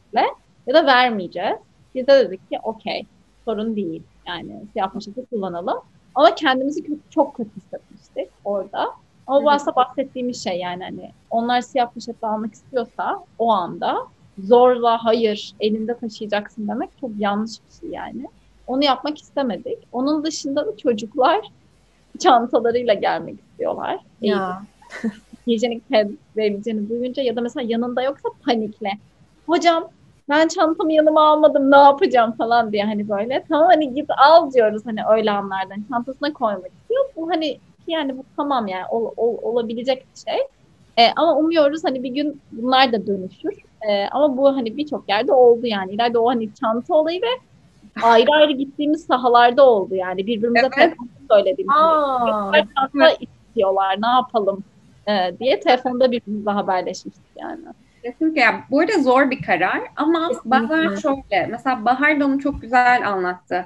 ya 0.67 0.73
da 0.73 0.85
vermeyeceğiz. 0.85 1.57
Biz 1.95 2.07
de 2.07 2.13
dedik 2.13 2.49
ki 2.49 2.59
okey 2.63 3.05
sorun 3.45 3.75
değil. 3.75 4.03
Yani 4.27 4.61
siyah 4.73 4.91
poşeti 4.91 5.25
kullanalım. 5.25 5.77
Ama 6.15 6.35
kendimizi 6.35 6.83
kötü, 6.83 6.99
çok 7.09 7.35
kötü 7.35 7.49
hissetmiştik 7.55 8.29
orada. 8.45 8.79
Ama 9.27 9.37
evet. 9.37 9.45
bu 9.45 9.51
aslında 9.51 9.75
bahsettiğimiz 9.75 10.43
şey 10.43 10.59
yani 10.59 10.83
hani 10.83 11.11
onlar 11.29 11.61
siyah 11.61 11.91
poşetle 11.91 12.27
almak 12.27 12.53
istiyorsa 12.53 13.23
o 13.39 13.51
anda 13.51 13.97
zorla 14.39 15.05
hayır 15.05 15.53
elinde 15.59 15.97
taşıyacaksın 15.97 16.67
demek 16.67 16.89
çok 17.01 17.09
yanlış 17.19 17.51
bir 17.51 17.79
şey 17.79 17.89
yani. 17.89 18.25
Onu 18.67 18.83
yapmak 18.83 19.17
istemedik. 19.17 19.77
Onun 19.91 20.23
dışında 20.23 20.67
da 20.67 20.77
çocuklar 20.77 21.41
çantalarıyla 22.19 22.93
gelmek 22.93 23.39
istiyorlar. 23.39 23.99
Ya 24.21 24.63
hijyenik 25.47 25.83
verebileceğini 26.37 26.89
duyunca 26.89 27.23
ya 27.23 27.35
da 27.35 27.41
mesela 27.41 27.65
yanında 27.67 28.01
yoksa 28.01 28.29
panikle. 28.45 28.91
Hocam 29.45 29.89
ben 30.29 30.47
çantamı 30.47 30.93
yanıma 30.93 31.27
almadım 31.27 31.71
ne 31.71 31.77
yapacağım 31.77 32.31
falan 32.31 32.71
diye 32.71 32.83
hani 32.83 33.09
böyle. 33.09 33.45
Tamam 33.49 33.67
hani 33.67 33.93
git 33.93 34.09
al 34.17 34.51
diyoruz 34.51 34.81
hani 34.85 34.99
öyle 35.09 35.31
anlardan. 35.31 35.83
Çantasına 35.89 36.33
koymak 36.33 36.71
istiyor. 36.81 37.05
Bu 37.15 37.29
hani 37.29 37.59
yani 37.87 38.17
bu 38.17 38.23
tamam 38.37 38.67
yani 38.67 38.85
ol, 38.91 39.11
ol, 39.17 39.37
olabilecek 39.41 40.05
bir 40.15 40.31
şey. 40.31 40.39
E, 40.97 41.11
ama 41.15 41.35
umuyoruz 41.35 41.83
hani 41.83 42.03
bir 42.03 42.09
gün 42.09 42.41
bunlar 42.51 42.91
da 42.91 43.07
dönüşür. 43.07 43.53
E, 43.89 44.07
ama 44.11 44.37
bu 44.37 44.55
hani 44.55 44.77
birçok 44.77 45.09
yerde 45.09 45.33
oldu 45.33 45.67
yani. 45.67 45.91
İleride 45.91 46.19
o 46.19 46.29
hani 46.29 46.49
çanta 46.53 46.93
olayı 46.93 47.21
ve 47.21 47.39
ayrı 48.03 48.31
ayrı 48.31 48.51
gittiğimiz 48.51 49.05
sahalarda 49.05 49.69
oldu 49.69 49.95
yani. 49.95 50.27
Birbirimize 50.27 50.69
evet. 50.77 50.93
söylediğimiz. 51.31 51.75
Aa, 51.75 52.51
çanta 52.75 53.11
istiyorlar 53.19 54.01
ne 54.01 54.07
yapalım 54.07 54.63
e, 55.11 55.39
diye 55.39 55.59
telefonda 55.59 56.11
birbirimizle 56.11 56.51
haberleşmiştik 56.51 57.25
yani. 57.39 57.61
Kesinlikle. 58.03 58.41
Yani, 58.41 58.59
bu 58.71 58.79
arada 58.79 59.01
zor 59.01 59.31
bir 59.31 59.41
karar 59.41 59.81
ama 59.95 60.27
Kesinlikle. 60.27 60.49
bazen 60.49 60.95
şöyle. 60.95 61.47
Mesela 61.51 61.85
Bahar 61.85 62.19
da 62.19 62.25
onu 62.25 62.39
çok 62.39 62.61
güzel 62.61 63.07
anlattı. 63.07 63.65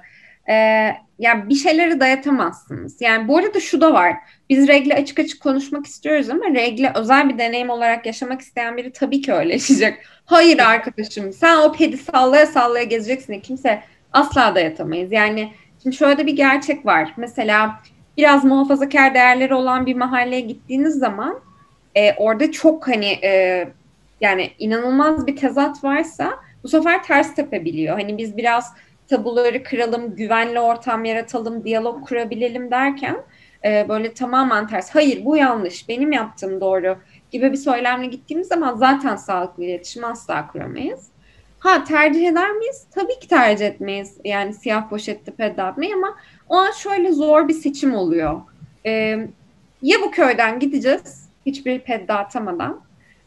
Ee, 0.49 0.91
yani 1.19 1.49
bir 1.49 1.55
şeyleri 1.55 1.99
dayatamazsınız. 1.99 3.01
Yani 3.01 3.27
bu 3.27 3.37
arada 3.37 3.59
şu 3.59 3.81
da 3.81 3.93
var. 3.93 4.13
Biz 4.49 4.67
regle 4.67 4.95
açık 4.95 5.19
açık 5.19 5.41
konuşmak 5.41 5.85
istiyoruz 5.85 6.29
ama 6.29 6.45
regle 6.45 6.91
özel 6.95 7.29
bir 7.29 7.37
deneyim 7.37 7.69
olarak 7.69 8.05
yaşamak 8.05 8.41
isteyen 8.41 8.77
biri 8.77 8.91
tabii 8.91 9.21
ki 9.21 9.33
öyle 9.33 9.53
yaşayacak. 9.53 9.99
Hayır 10.25 10.59
arkadaşım 10.59 11.33
sen 11.33 11.57
o 11.57 11.71
pedi 11.71 11.97
sallaya 11.97 12.45
sallaya 12.45 12.83
gezeceksin. 12.83 13.39
Kimse 13.39 13.81
asla 14.13 14.55
dayatamayız. 14.55 15.11
Yani 15.11 15.51
şimdi 15.83 15.95
şöyle 15.95 16.25
bir 16.25 16.35
gerçek 16.35 16.85
var. 16.85 17.13
Mesela 17.17 17.79
biraz 18.17 18.45
muhafazakar 18.45 19.13
değerleri 19.13 19.53
olan 19.53 19.85
bir 19.85 19.95
mahalleye 19.95 20.41
gittiğiniz 20.41 20.95
zaman 20.95 21.39
e, 21.95 22.13
orada 22.13 22.51
çok 22.51 22.87
hani 22.87 23.19
e, 23.23 23.67
yani 24.21 24.51
inanılmaz 24.59 25.27
bir 25.27 25.35
tezat 25.35 25.83
varsa 25.83 26.39
bu 26.63 26.67
sefer 26.67 27.03
ters 27.03 27.35
tepebiliyor. 27.35 27.99
Hani 27.99 28.17
biz 28.17 28.37
biraz 28.37 28.73
tabuları 29.07 29.63
kıralım, 29.63 30.15
güvenli 30.15 30.59
ortam 30.59 31.05
yaratalım, 31.05 31.63
diyalog 31.63 32.07
kurabilelim 32.07 32.71
derken 32.71 33.17
e, 33.65 33.85
böyle 33.89 34.13
tamamen 34.13 34.67
ters. 34.67 34.95
Hayır 34.95 35.25
bu 35.25 35.37
yanlış, 35.37 35.89
benim 35.89 36.11
yaptığım 36.11 36.61
doğru 36.61 36.97
gibi 37.31 37.51
bir 37.51 37.57
söylemle 37.57 38.05
gittiğimiz 38.05 38.47
zaman 38.47 38.75
zaten 38.75 39.15
sağlıklı 39.15 39.63
iletişim 39.63 40.03
asla 40.03 40.47
kuramayız. 40.47 41.07
Ha 41.59 41.83
tercih 41.83 42.27
eder 42.27 42.51
miyiz? 42.51 42.85
Tabii 42.95 43.19
ki 43.19 43.27
tercih 43.27 43.65
etmeyiz. 43.65 44.17
Yani 44.23 44.53
siyah 44.53 44.89
poşette 44.89 45.31
ped 45.31 45.57
ama 45.57 46.15
o 46.49 46.55
an 46.55 46.71
şöyle 46.71 47.11
zor 47.11 47.47
bir 47.47 47.53
seçim 47.53 47.95
oluyor. 47.95 48.41
Ee, 48.85 49.27
ya 49.81 49.97
bu 50.01 50.11
köyden 50.11 50.59
gideceğiz 50.59 51.29
hiçbir 51.45 51.79
ped 51.79 52.07
dağıtamadan 52.07 52.81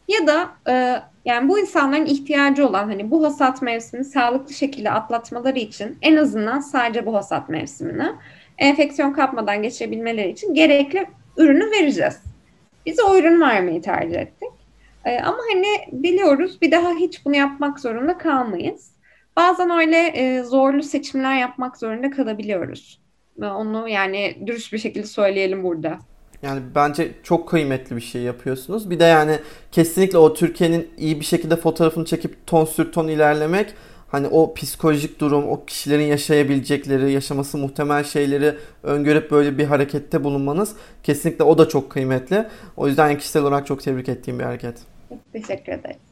ya 0.07 0.27
da 0.27 0.49
e, 0.71 1.01
yani 1.25 1.49
bu 1.49 1.59
insanların 1.59 2.05
ihtiyacı 2.05 2.67
olan 2.67 2.87
hani 2.87 3.11
bu 3.11 3.25
hasat 3.25 3.61
mevsimini 3.61 4.05
sağlıklı 4.05 4.53
şekilde 4.53 4.91
atlatmaları 4.91 5.59
için 5.59 5.97
en 6.01 6.15
azından 6.15 6.59
sadece 6.59 7.05
bu 7.05 7.15
hasat 7.15 7.49
mevsimini 7.49 8.11
enfeksiyon 8.57 9.13
kapmadan 9.13 9.63
geçirebilmeleri 9.63 10.29
için 10.29 10.53
gerekli 10.53 11.05
ürünü 11.37 11.71
vereceğiz. 11.71 12.19
Biz 12.85 12.99
o 12.99 13.17
ürün 13.17 13.41
vermeyi 13.41 13.81
tercih 13.81 14.19
ettik. 14.19 14.49
E, 15.05 15.19
ama 15.19 15.37
hani 15.53 16.03
biliyoruz 16.03 16.61
bir 16.61 16.71
daha 16.71 16.93
hiç 16.93 17.25
bunu 17.25 17.35
yapmak 17.35 17.79
zorunda 17.79 18.17
kalmayız. 18.17 18.91
Bazen 19.35 19.69
öyle 19.69 19.97
e, 19.97 20.43
zorlu 20.43 20.83
seçimler 20.83 21.37
yapmak 21.37 21.77
zorunda 21.77 22.09
kalabiliyoruz. 22.09 23.01
Onu 23.45 23.89
yani 23.89 24.37
dürüst 24.47 24.73
bir 24.73 24.77
şekilde 24.77 25.07
söyleyelim 25.07 25.63
burada. 25.63 25.99
Yani 26.41 26.61
bence 26.75 27.11
çok 27.23 27.49
kıymetli 27.49 27.95
bir 27.95 28.01
şey 28.01 28.21
yapıyorsunuz. 28.21 28.89
Bir 28.89 28.99
de 28.99 29.03
yani 29.03 29.39
kesinlikle 29.71 30.17
o 30.17 30.33
Türkiye'nin 30.33 30.89
iyi 30.97 31.19
bir 31.19 31.25
şekilde 31.25 31.55
fotoğrafını 31.55 32.05
çekip 32.05 32.47
ton 32.47 32.65
sür 32.65 32.91
ton 32.91 33.07
ilerlemek 33.07 33.73
hani 34.11 34.27
o 34.27 34.53
psikolojik 34.53 35.19
durum, 35.19 35.47
o 35.49 35.65
kişilerin 35.65 36.03
yaşayabilecekleri, 36.03 37.11
yaşaması 37.11 37.57
muhtemel 37.57 38.03
şeyleri 38.03 38.55
öngörüp 38.83 39.31
böyle 39.31 39.57
bir 39.57 39.65
harekette 39.65 40.23
bulunmanız 40.23 40.75
kesinlikle 41.03 41.43
o 41.43 41.57
da 41.57 41.69
çok 41.69 41.89
kıymetli. 41.89 42.45
O 42.77 42.87
yüzden 42.87 43.17
kişisel 43.17 43.41
olarak 43.41 43.67
çok 43.67 43.83
tebrik 43.83 44.09
ettiğim 44.09 44.39
bir 44.39 44.43
hareket. 44.43 44.77
Teşekkür 45.33 45.73
ederim. 45.73 46.08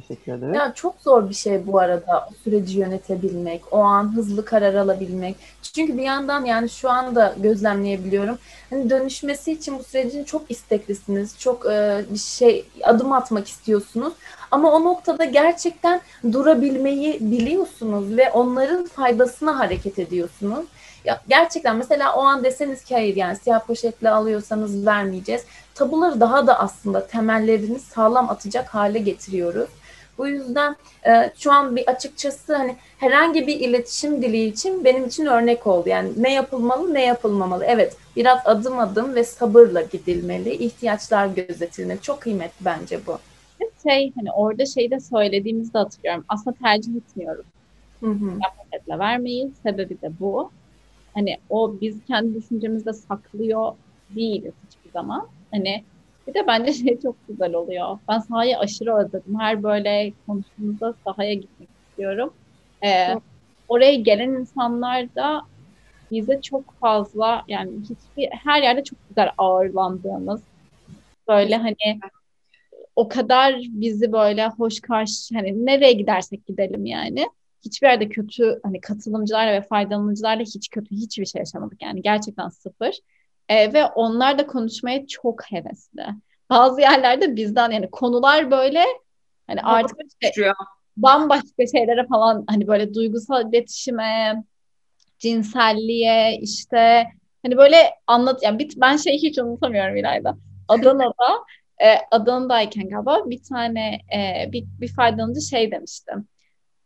Teşekkür 0.00 0.32
ederim. 0.32 0.54
Ya 0.54 0.72
çok 0.74 0.94
zor 1.00 1.28
bir 1.28 1.34
şey 1.34 1.66
bu 1.66 1.78
arada 1.78 2.28
o 2.30 2.34
süreci 2.44 2.78
yönetebilmek, 2.78 3.72
o 3.72 3.78
an 3.78 4.16
hızlı 4.16 4.44
karar 4.44 4.74
alabilmek. 4.74 5.36
Çünkü 5.62 5.98
bir 5.98 6.02
yandan 6.02 6.44
yani 6.44 6.68
şu 6.68 6.90
anda 6.90 7.34
gözlemleyebiliyorum. 7.36 8.38
Hani 8.70 8.90
dönüşmesi 8.90 9.52
için 9.52 9.78
bu 9.78 9.84
sürecin 9.84 10.24
çok 10.24 10.50
isteklisiniz. 10.50 11.38
Çok 11.38 11.66
e, 11.66 12.04
bir 12.10 12.18
şey 12.18 12.64
adım 12.82 13.12
atmak 13.12 13.48
istiyorsunuz. 13.48 14.12
Ama 14.50 14.72
o 14.72 14.84
noktada 14.84 15.24
gerçekten 15.24 16.00
durabilmeyi 16.32 17.18
biliyorsunuz 17.20 18.16
ve 18.16 18.30
onların 18.30 18.86
faydasına 18.86 19.58
hareket 19.58 19.98
ediyorsunuz. 19.98 20.66
Ya 21.04 21.20
gerçekten 21.28 21.76
mesela 21.76 22.16
o 22.16 22.20
an 22.20 22.44
deseniz 22.44 22.84
ki 22.84 22.94
hayır 22.94 23.16
yani 23.16 23.36
siyah 23.36 23.66
poşetle 23.66 24.10
alıyorsanız 24.10 24.86
vermeyeceğiz. 24.86 25.44
Tabuları 25.74 26.20
daha 26.20 26.46
da 26.46 26.60
aslında 26.60 27.06
temellerini 27.06 27.78
sağlam 27.78 28.30
atacak 28.30 28.68
hale 28.68 28.98
getiriyoruz. 28.98 29.68
Bu 30.18 30.26
yüzden 30.28 30.76
e, 31.06 31.32
şu 31.36 31.52
an 31.52 31.76
bir 31.76 31.86
açıkçası 31.86 32.56
hani 32.56 32.76
herhangi 32.98 33.46
bir 33.46 33.60
iletişim 33.60 34.22
dili 34.22 34.44
için 34.44 34.84
benim 34.84 35.04
için 35.04 35.26
örnek 35.26 35.66
oldu. 35.66 35.88
Yani 35.88 36.10
ne 36.16 36.34
yapılmalı 36.34 36.94
ne 36.94 37.04
yapılmamalı. 37.04 37.64
Evet 37.64 37.96
biraz 38.16 38.38
adım 38.44 38.78
adım 38.78 39.14
ve 39.14 39.24
sabırla 39.24 39.80
gidilmeli. 39.80 40.52
ihtiyaçlar 40.54 41.26
gözetilmeli. 41.26 42.00
Çok 42.00 42.20
kıymetli 42.20 42.64
bence 42.64 43.00
bu. 43.06 43.18
Şey 43.82 44.12
hani 44.16 44.32
orada 44.32 44.66
şeyde 44.66 45.00
söylediğimizi 45.00 45.74
de 45.74 45.78
hatırlıyorum. 45.78 46.24
Aslında 46.28 46.56
tercih 46.62 46.96
etmiyoruz. 46.96 47.46
Hı 48.00 48.10
hı. 48.10 48.38
Paketle 48.70 48.98
vermeyi. 48.98 49.50
Sebebi 49.62 50.00
de 50.02 50.10
bu. 50.20 50.50
Hani 51.14 51.38
o 51.50 51.74
biz 51.80 51.96
kendi 52.06 52.34
düşüncemizde 52.34 52.92
saklıyor 52.92 53.72
değiliz 54.10 54.54
hiçbir 54.68 54.90
zaman. 54.90 55.28
Hani 55.50 55.84
bir 56.26 56.34
de 56.34 56.46
bence 56.46 56.72
şey 56.72 57.00
çok 57.02 57.16
güzel 57.28 57.54
oluyor. 57.54 57.98
Ben 58.08 58.18
sahayı 58.18 58.58
aşırı 58.58 58.96
özledim. 58.96 59.40
Her 59.40 59.62
böyle 59.62 60.12
konuştuğumuzda 60.26 60.94
sahaya 61.04 61.34
gitmek 61.34 61.68
istiyorum. 61.88 62.32
Ee, 62.84 63.14
oraya 63.68 63.94
gelen 63.94 64.30
insanlar 64.30 65.14
da 65.14 65.42
bize 66.10 66.40
çok 66.40 66.74
fazla 66.80 67.44
yani 67.48 67.70
hiçbir 67.80 68.28
her 68.30 68.62
yerde 68.62 68.84
çok 68.84 68.98
güzel 69.08 69.30
ağırlandığımız 69.38 70.42
böyle 71.28 71.56
hani 71.56 72.00
o 72.96 73.08
kadar 73.08 73.54
bizi 73.58 74.12
böyle 74.12 74.48
hoş 74.48 74.80
karşı 74.80 75.34
hani 75.34 75.66
nereye 75.66 75.92
gidersek 75.92 76.46
gidelim 76.46 76.86
yani 76.86 77.26
hiçbir 77.64 77.86
yerde 77.86 78.08
kötü 78.08 78.60
hani 78.62 78.80
katılımcılarla 78.80 79.52
ve 79.52 79.62
faydalanıcılarla 79.62 80.42
hiç 80.42 80.68
kötü 80.68 80.90
hiçbir 80.90 81.26
şey 81.26 81.38
yaşamadık 81.38 81.82
yani 81.82 82.02
gerçekten 82.02 82.48
sıfır. 82.48 82.94
E, 83.48 83.72
ve 83.72 83.86
onlar 83.86 84.38
da 84.38 84.46
konuşmaya 84.46 85.06
çok 85.06 85.52
hevesli. 85.52 86.06
Bazı 86.50 86.80
yerlerde 86.80 87.36
bizden 87.36 87.70
yani 87.70 87.90
konular 87.90 88.50
böyle 88.50 88.84
hani 89.46 89.62
artık 89.62 89.98
işte, 90.22 90.52
bambaşka 90.96 91.66
şeylere 91.76 92.06
falan 92.06 92.44
hani 92.48 92.66
böyle 92.66 92.94
duygusal 92.94 93.48
iletişime, 93.48 94.44
cinselliğe 95.18 96.38
işte 96.40 97.06
hani 97.42 97.56
böyle 97.56 97.76
anlat 98.06 98.42
yani 98.42 98.58
bir, 98.58 98.72
ben 98.76 98.96
şeyi 98.96 99.22
hiç 99.22 99.38
unutamıyorum 99.38 99.96
İlayda. 99.96 100.36
Adana'da 100.68 101.44
e, 101.84 101.96
Adana'dayken 102.10 102.88
galiba 102.88 103.30
bir 103.30 103.42
tane 103.42 104.00
e, 104.16 104.52
bir, 104.52 104.64
bir 104.80 104.94
faydalanıcı 104.94 105.40
şey 105.40 105.70
demiştim. 105.70 106.28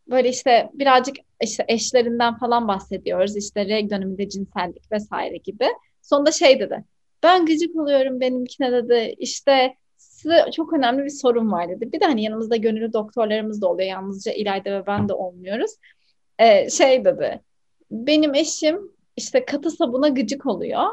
Böyle 0.09 0.29
işte 0.29 0.69
birazcık 0.73 1.15
işte 1.41 1.65
eşlerinden 1.67 2.37
falan 2.37 2.67
bahsediyoruz. 2.67 3.37
İşte 3.37 3.65
reg 3.65 3.89
döneminde 3.89 4.29
cinsellik 4.29 4.91
vesaire 4.91 5.37
gibi. 5.37 5.65
Sonunda 6.01 6.31
şey 6.31 6.59
dedi. 6.59 6.85
Ben 7.23 7.45
gıcık 7.45 7.75
oluyorum 7.75 8.19
benimkine 8.19 8.71
dedi. 8.71 9.15
İşte 9.17 9.75
size 9.97 10.45
çok 10.55 10.73
önemli 10.73 11.03
bir 11.03 11.09
sorun 11.09 11.51
var 11.51 11.69
dedi. 11.69 11.91
Bir 11.91 12.01
de 12.01 12.05
hani 12.05 12.23
yanımızda 12.23 12.55
gönüllü 12.55 12.93
doktorlarımız 12.93 13.61
da 13.61 13.67
oluyor. 13.67 13.89
Yalnızca 13.89 14.31
İlayda 14.31 14.71
ve 14.71 14.87
ben 14.87 15.09
de 15.09 15.13
olmuyoruz. 15.13 15.71
Ee, 16.39 16.69
şey 16.69 17.05
dedi. 17.05 17.41
Benim 17.91 18.35
eşim 18.35 18.91
işte 19.17 19.45
katı 19.45 19.71
sabuna 19.71 20.07
gıcık 20.07 20.45
oluyor. 20.45 20.83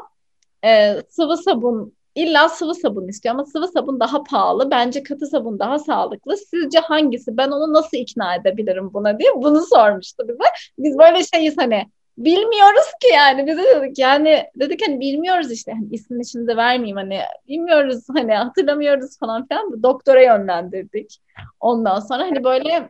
Ee, 0.65 0.95
sıvı 1.09 1.37
sabun 1.37 1.93
illa 2.15 2.49
sıvı 2.49 2.75
sabun 2.75 3.07
istiyor 3.07 3.35
ama 3.35 3.45
sıvı 3.45 3.67
sabun 3.67 3.99
daha 3.99 4.23
pahalı. 4.23 4.71
Bence 4.71 5.03
katı 5.03 5.27
sabun 5.27 5.59
daha 5.59 5.79
sağlıklı. 5.79 6.37
Sizce 6.37 6.79
hangisi? 6.79 7.37
Ben 7.37 7.51
onu 7.51 7.73
nasıl 7.73 7.97
ikna 7.97 8.35
edebilirim 8.35 8.93
buna 8.93 9.19
diye 9.19 9.29
bunu 9.35 9.61
sormuştu 9.61 10.27
bize. 10.27 10.49
Biz 10.77 10.97
böyle 10.97 11.23
şeyiz 11.23 11.57
hani 11.57 11.85
bilmiyoruz 12.19 12.91
ki 13.01 13.07
yani. 13.13 13.47
Biz 13.47 13.57
de 13.57 13.63
dedik 13.63 13.99
yani 13.99 14.45
dedik 14.55 14.87
hani 14.87 14.99
bilmiyoruz 14.99 15.51
işte. 15.51 15.71
Hani 15.71 15.87
ismini 15.91 16.25
şimdi 16.25 16.57
vermeyeyim 16.57 16.97
hani 16.97 17.19
bilmiyoruz 17.47 18.03
hani 18.13 18.33
hatırlamıyoruz 18.33 19.19
falan 19.19 19.47
filan 19.47 19.83
doktora 19.83 20.21
yönlendirdik. 20.23 21.21
Ondan 21.59 21.99
sonra 21.99 22.23
hani 22.23 22.43
böyle 22.43 22.89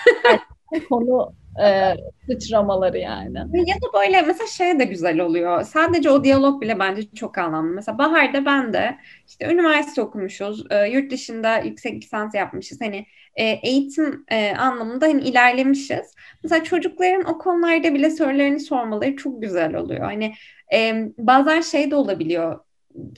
konu 0.88 1.32
e, 1.64 1.94
sıçramaları 2.26 2.98
yani. 2.98 3.38
Ya 3.68 3.74
da 3.76 3.92
böyle 3.94 4.22
mesela 4.22 4.46
şey 4.46 4.78
de 4.78 4.84
güzel 4.84 5.20
oluyor. 5.20 5.62
Sadece 5.62 6.10
o 6.10 6.24
diyalog 6.24 6.62
bile 6.62 6.78
bence 6.78 7.02
çok 7.14 7.38
anlamlı. 7.38 7.74
Mesela 7.74 7.98
Bahar'da 7.98 8.44
ben 8.44 8.72
de 8.72 8.98
işte 9.28 9.46
üniversite 9.52 10.02
okumuşuz. 10.02 10.64
E, 10.70 10.88
yurt 10.88 11.10
dışında 11.12 11.58
yüksek 11.58 12.02
lisans 12.02 12.34
yapmışız. 12.34 12.80
Hani 12.80 13.06
e, 13.36 13.44
eğitim 13.44 14.24
e, 14.28 14.56
anlamında 14.56 15.06
hani 15.06 15.22
ilerlemişiz. 15.22 16.14
Mesela 16.42 16.64
çocukların 16.64 17.24
o 17.34 17.38
konularda 17.38 17.94
bile 17.94 18.10
sorularını 18.10 18.60
sormaları 18.60 19.16
çok 19.16 19.42
güzel 19.42 19.74
oluyor. 19.74 20.00
Hani 20.00 20.34
e, 20.74 20.94
bazen 21.18 21.60
şey 21.60 21.90
de 21.90 21.94
olabiliyor 21.96 22.60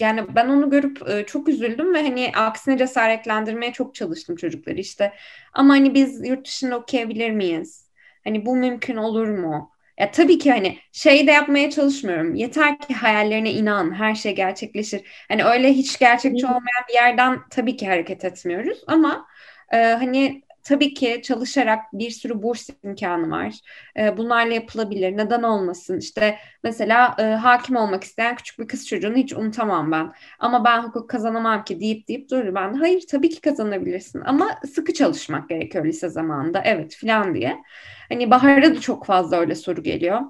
yani 0.01 0.35
ben 0.35 0.49
onu 0.49 0.71
görüp 0.71 1.09
e, 1.09 1.27
çok 1.27 1.49
üzüldüm 1.49 1.95
ve 1.95 2.03
hani 2.03 2.33
aksine 2.37 2.79
cesaretlendirmeye 2.79 3.73
çok 3.73 3.95
çalıştım 3.95 4.37
çocukları 4.37 4.81
işte. 4.81 5.13
Ama 5.53 5.75
hani 5.75 5.95
biz 5.95 6.29
yurt 6.29 6.47
dışında 6.47 6.79
okuyabilir 6.79 7.31
miyiz? 7.31 7.84
Hani 8.25 8.47
bu 8.47 8.57
mümkün 8.57 8.97
olur 8.97 9.29
mu? 9.29 9.71
Ya 9.99 10.11
tabii 10.11 10.39
ki 10.39 10.51
hani 10.53 10.79
şey 10.93 11.27
de 11.27 11.31
yapmaya 11.33 11.71
çalışmıyorum. 11.71 12.35
Yeter 12.35 12.79
ki 12.79 12.95
hayallerine 12.95 13.53
inan, 13.53 13.95
her 13.95 14.15
şey 14.15 14.35
gerçekleşir. 14.35 15.03
Hani 15.29 15.45
öyle 15.45 15.73
hiç 15.73 15.99
gerçekçi 15.99 16.47
olmayan 16.47 16.85
bir 16.89 16.95
yerden 16.95 17.39
tabii 17.51 17.77
ki 17.77 17.87
hareket 17.89 18.25
etmiyoruz 18.25 18.85
ama 18.87 19.27
e, 19.73 19.77
hani 19.77 20.43
tabii 20.63 20.95
ki 20.95 21.21
çalışarak 21.25 21.79
bir 21.93 22.11
sürü 22.11 22.43
burs 22.43 22.69
imkanı 22.85 23.31
var. 23.31 23.55
E, 23.99 24.17
bunlarla 24.17 24.55
yapılabilir. 24.55 25.17
Neden 25.17 25.43
olmasın? 25.43 25.99
İşte 25.99 26.39
mesela 26.65 27.17
e, 27.19 27.23
hakim 27.23 27.77
olmak 27.77 28.05
isteyen 28.05 28.37
küçük 28.37 28.59
bir 28.59 28.69
kız 28.69 28.87
çocuğunu 28.89 29.17
hiç 29.17 29.33
unutamam 29.33 29.93
ben. 29.93 30.13
Ama 30.39 30.65
ben 30.65 30.83
hukuk 30.83 31.11
kazanamam 31.11 31.65
ki 31.65 31.81
deyip 31.81 32.09
deyip 32.09 32.31
durur. 32.31 32.55
Ben 32.55 32.75
hayır 32.75 33.05
tabii 33.11 33.29
ki 33.31 33.41
kazanabilirsin. 33.41 34.21
Ama 34.21 34.51
sıkı 34.75 34.93
çalışmak 34.95 35.49
gerekiyor 35.49 35.85
lise 35.85 36.09
zamanında. 36.09 36.63
Evet 36.65 36.95
filan 36.95 37.35
diye. 37.35 37.57
Hani 38.09 38.31
Bahar'a 38.31 38.75
da 38.75 38.81
çok 38.81 39.07
fazla 39.07 39.37
öyle 39.37 39.55
soru 39.55 39.83
geliyor. 39.83 40.21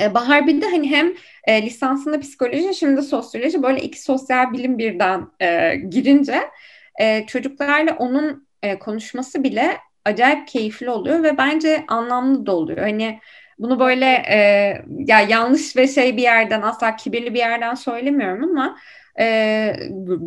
E, 0.00 0.14
Bahar 0.14 0.46
bir 0.46 0.60
de 0.60 0.66
hani 0.66 0.90
hem 0.90 1.12
e, 1.44 1.62
lisansında 1.62 2.20
psikoloji 2.20 2.74
şimdi 2.74 3.02
sosyoloji 3.02 3.62
böyle 3.62 3.80
iki 3.80 4.02
sosyal 4.02 4.52
bilim 4.52 4.78
birden 4.78 5.26
e, 5.40 5.76
girince 5.76 6.40
e, 7.00 7.26
çocuklarla 7.26 7.96
onun 7.98 8.48
e, 8.62 8.78
konuşması 8.78 9.44
bile 9.44 9.76
acayip 10.04 10.48
keyifli 10.48 10.90
oluyor 10.90 11.22
ve 11.22 11.38
bence 11.38 11.84
anlamlı 11.88 12.46
da 12.46 12.56
oluyor. 12.56 12.78
Hani 12.78 13.20
bunu 13.58 13.80
böyle 13.80 14.06
e, 14.06 14.36
ya 14.98 15.20
yanlış 15.20 15.76
ve 15.76 15.88
şey 15.88 16.16
bir 16.16 16.22
yerden 16.22 16.62
asla 16.62 16.96
kibirli 16.96 17.34
bir 17.34 17.38
yerden 17.38 17.74
söylemiyorum 17.74 18.44
ama 18.44 18.78
e, 19.20 19.26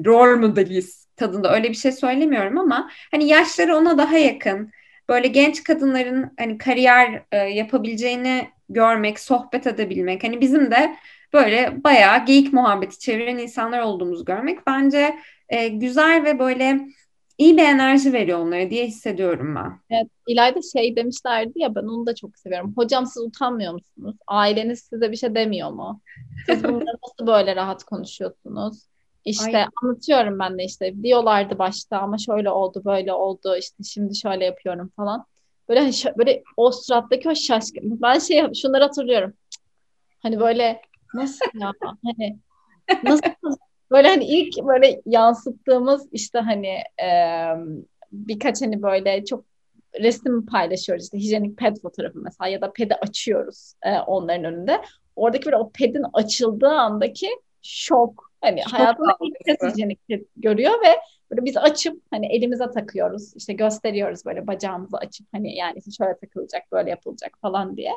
rol 0.05 0.39
modeliz 0.39 1.07
tadında 1.15 1.53
öyle 1.53 1.69
bir 1.69 1.75
şey 1.75 1.91
söylemiyorum 1.91 2.57
ama 2.57 2.89
hani 3.11 3.27
yaşları 3.27 3.77
ona 3.77 3.97
daha 3.97 4.17
yakın 4.17 4.71
böyle 5.09 5.27
genç 5.27 5.63
kadınların 5.63 6.31
hani 6.39 6.57
kariyer 6.57 7.23
e, 7.31 7.37
yapabileceğini 7.37 8.49
görmek, 8.69 9.19
sohbet 9.19 9.67
edebilmek 9.67 10.23
hani 10.23 10.41
bizim 10.41 10.71
de 10.71 10.95
böyle 11.33 11.83
bayağı 11.83 12.25
geyik 12.25 12.53
muhabbeti 12.53 12.99
çeviren 12.99 13.37
insanlar 13.37 13.81
olduğumuzu 13.81 14.25
görmek 14.25 14.67
bence 14.67 15.15
e, 15.49 15.67
güzel 15.67 16.23
ve 16.23 16.39
böyle 16.39 16.79
iyi 17.37 17.57
bir 17.57 17.63
enerji 17.63 18.13
veriyor 18.13 18.39
onlara 18.39 18.69
diye 18.69 18.87
hissediyorum 18.87 19.55
ben. 19.55 19.79
Evet, 19.89 20.07
İlayda 20.27 20.59
şey 20.73 20.95
demişlerdi 20.95 21.51
ya 21.55 21.75
ben 21.75 21.83
onu 21.83 22.05
da 22.05 22.15
çok 22.15 22.37
seviyorum. 22.37 22.73
Hocam 22.75 23.05
siz 23.05 23.23
utanmıyor 23.23 23.73
musunuz? 23.73 24.15
Aileniz 24.27 24.79
size 24.79 25.11
bir 25.11 25.17
şey 25.17 25.35
demiyor 25.35 25.71
mu? 25.71 26.01
Siz 26.45 26.63
bunları 26.63 26.85
nasıl 27.05 27.27
böyle 27.27 27.55
rahat 27.55 27.83
konuşuyorsunuz? 27.83 28.87
İşte 29.27 29.57
Ay. 29.57 29.65
anlatıyorum 29.83 30.39
ben 30.39 30.57
de 30.57 30.63
işte 30.63 31.03
diyorlardı 31.03 31.59
başta 31.59 31.99
ama 31.99 32.17
şöyle 32.17 32.49
oldu 32.49 32.81
böyle 32.85 33.13
oldu 33.13 33.55
işte 33.59 33.83
şimdi 33.83 34.15
şöyle 34.15 34.45
yapıyorum 34.45 34.91
falan. 34.95 35.25
Böyle 35.69 35.79
hani 35.79 35.93
böyle 36.17 36.43
o 36.57 36.71
surattaki 36.71 37.29
o 37.29 37.35
şaşkın. 37.35 38.01
Ben 38.01 38.19
şey 38.19 38.53
şunları 38.53 38.83
hatırlıyorum. 38.83 39.33
Hani 40.19 40.39
böyle 40.39 40.81
nasıl 41.13 41.45
ya 41.53 41.71
hani 41.81 42.37
nasıl 43.03 43.21
böyle 43.91 44.07
hani 44.07 44.25
ilk 44.25 44.63
böyle 44.63 45.01
yansıttığımız 45.05 46.07
işte 46.11 46.39
hani 46.39 46.77
e, 47.03 47.09
birkaç 48.11 48.61
hani 48.61 48.81
böyle 48.81 49.25
çok 49.25 49.45
resim 50.01 50.45
paylaşıyoruz 50.45 51.03
işte 51.03 51.17
hijyenik 51.17 51.57
ped 51.57 51.77
fotoğrafı 51.81 52.19
mesela 52.19 52.47
ya 52.47 52.61
da 52.61 52.73
pedi 52.73 52.95
açıyoruz 52.95 53.73
e, 53.83 53.99
onların 53.99 54.43
önünde. 54.45 54.81
Oradaki 55.15 55.45
böyle 55.45 55.57
o 55.57 55.71
pedin 55.71 56.05
açıldığı 56.13 56.69
andaki 56.69 57.29
şok. 57.61 58.26
Hani 58.41 58.61
hayatında 58.61 59.17
ilk 59.21 59.45
ped 60.07 60.21
görüyor 60.35 60.71
ve 60.71 60.99
böyle 61.31 61.45
biz 61.45 61.57
açıp 61.57 62.01
hani 62.11 62.27
elimize 62.27 62.71
takıyoruz 62.71 63.35
işte 63.35 63.53
gösteriyoruz 63.53 64.25
böyle 64.25 64.47
bacağımızı 64.47 64.97
açıp 64.97 65.27
hani 65.31 65.55
yani 65.55 65.77
işte 65.77 65.91
şöyle 65.91 66.17
takılacak 66.17 66.63
böyle 66.71 66.89
yapılacak 66.89 67.37
falan 67.41 67.77
diye. 67.77 67.91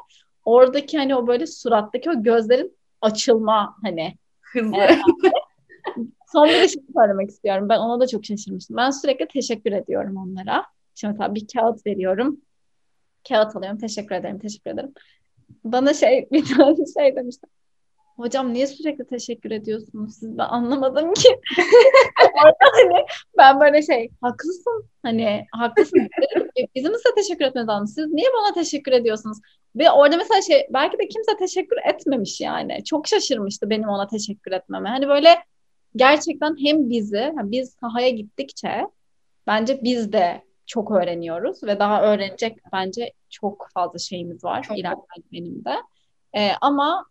Oradaki 0.44 0.98
hani 0.98 1.16
o 1.16 1.26
böyle 1.26 1.46
surattaki 1.46 2.10
o 2.10 2.22
gözlerin 2.22 2.76
açılma 3.00 3.76
hani 3.82 4.14
Hızlı. 4.52 4.76
Evet. 4.76 4.98
Son 6.32 6.48
bir 6.48 6.68
şey 6.68 6.82
söylemek 6.96 7.30
istiyorum. 7.30 7.68
Ben 7.68 7.78
ona 7.78 8.00
da 8.00 8.06
çok 8.06 8.24
şaşırmıştım. 8.24 8.76
Ben 8.76 8.90
sürekli 8.90 9.28
teşekkür 9.28 9.72
ediyorum 9.72 10.16
onlara. 10.16 10.66
Şimdi 10.94 11.12
mesela 11.12 11.34
bir 11.34 11.46
kağıt 11.54 11.86
veriyorum. 11.86 12.40
Kağıt 13.28 13.56
alıyorum. 13.56 13.78
Teşekkür 13.78 14.14
ederim, 14.14 14.38
teşekkür 14.38 14.70
ederim. 14.70 14.92
Bana 15.64 15.94
şey 15.94 16.28
bir 16.32 16.44
tane 16.56 16.76
şey 16.98 17.16
demişti. 17.16 17.46
Hocam 18.20 18.54
niye 18.54 18.66
sürekli 18.66 19.06
teşekkür 19.06 19.50
ediyorsunuz 19.50 20.14
siz? 20.14 20.38
Ben 20.38 20.44
anlamadım 20.44 21.14
ki. 21.14 21.28
Orada 22.44 22.70
hani 22.72 23.04
ben 23.38 23.60
böyle 23.60 23.82
şey 23.82 24.10
haklısın. 24.20 24.84
Hani 25.02 25.46
haklısın. 25.52 26.08
Bizim 26.74 26.92
size 26.94 27.14
teşekkür 27.16 27.44
etmemiz 27.44 27.68
lazım. 27.68 27.86
Siz 27.86 28.12
niye 28.12 28.28
bana 28.38 28.54
teşekkür 28.54 28.92
ediyorsunuz? 28.92 29.38
Ve 29.76 29.90
orada 29.90 30.16
mesela 30.16 30.42
şey 30.42 30.66
belki 30.70 30.98
de 30.98 31.08
kimse 31.08 31.36
teşekkür 31.38 31.76
etmemiş 31.94 32.40
yani. 32.40 32.84
Çok 32.84 33.08
şaşırmıştı 33.08 33.70
benim 33.70 33.88
ona 33.88 34.06
teşekkür 34.06 34.52
etmeme. 34.52 34.88
Hani 34.88 35.08
böyle 35.08 35.38
gerçekten 35.96 36.56
hem 36.64 36.90
bizi, 36.90 37.16
yani 37.16 37.50
biz 37.50 37.76
sahaya 37.80 38.08
gittikçe 38.10 38.86
bence 39.46 39.80
biz 39.82 40.12
de 40.12 40.42
çok 40.66 40.90
öğreniyoruz 40.90 41.62
ve 41.64 41.78
daha 41.78 42.02
öğrenecek 42.02 42.58
bence 42.72 43.12
çok 43.30 43.68
fazla 43.74 43.98
şeyimiz 43.98 44.44
var. 44.44 44.68
İrem 44.76 44.96
benim 45.32 45.64
de. 45.64 45.74
Ee, 46.36 46.50
ama 46.60 47.06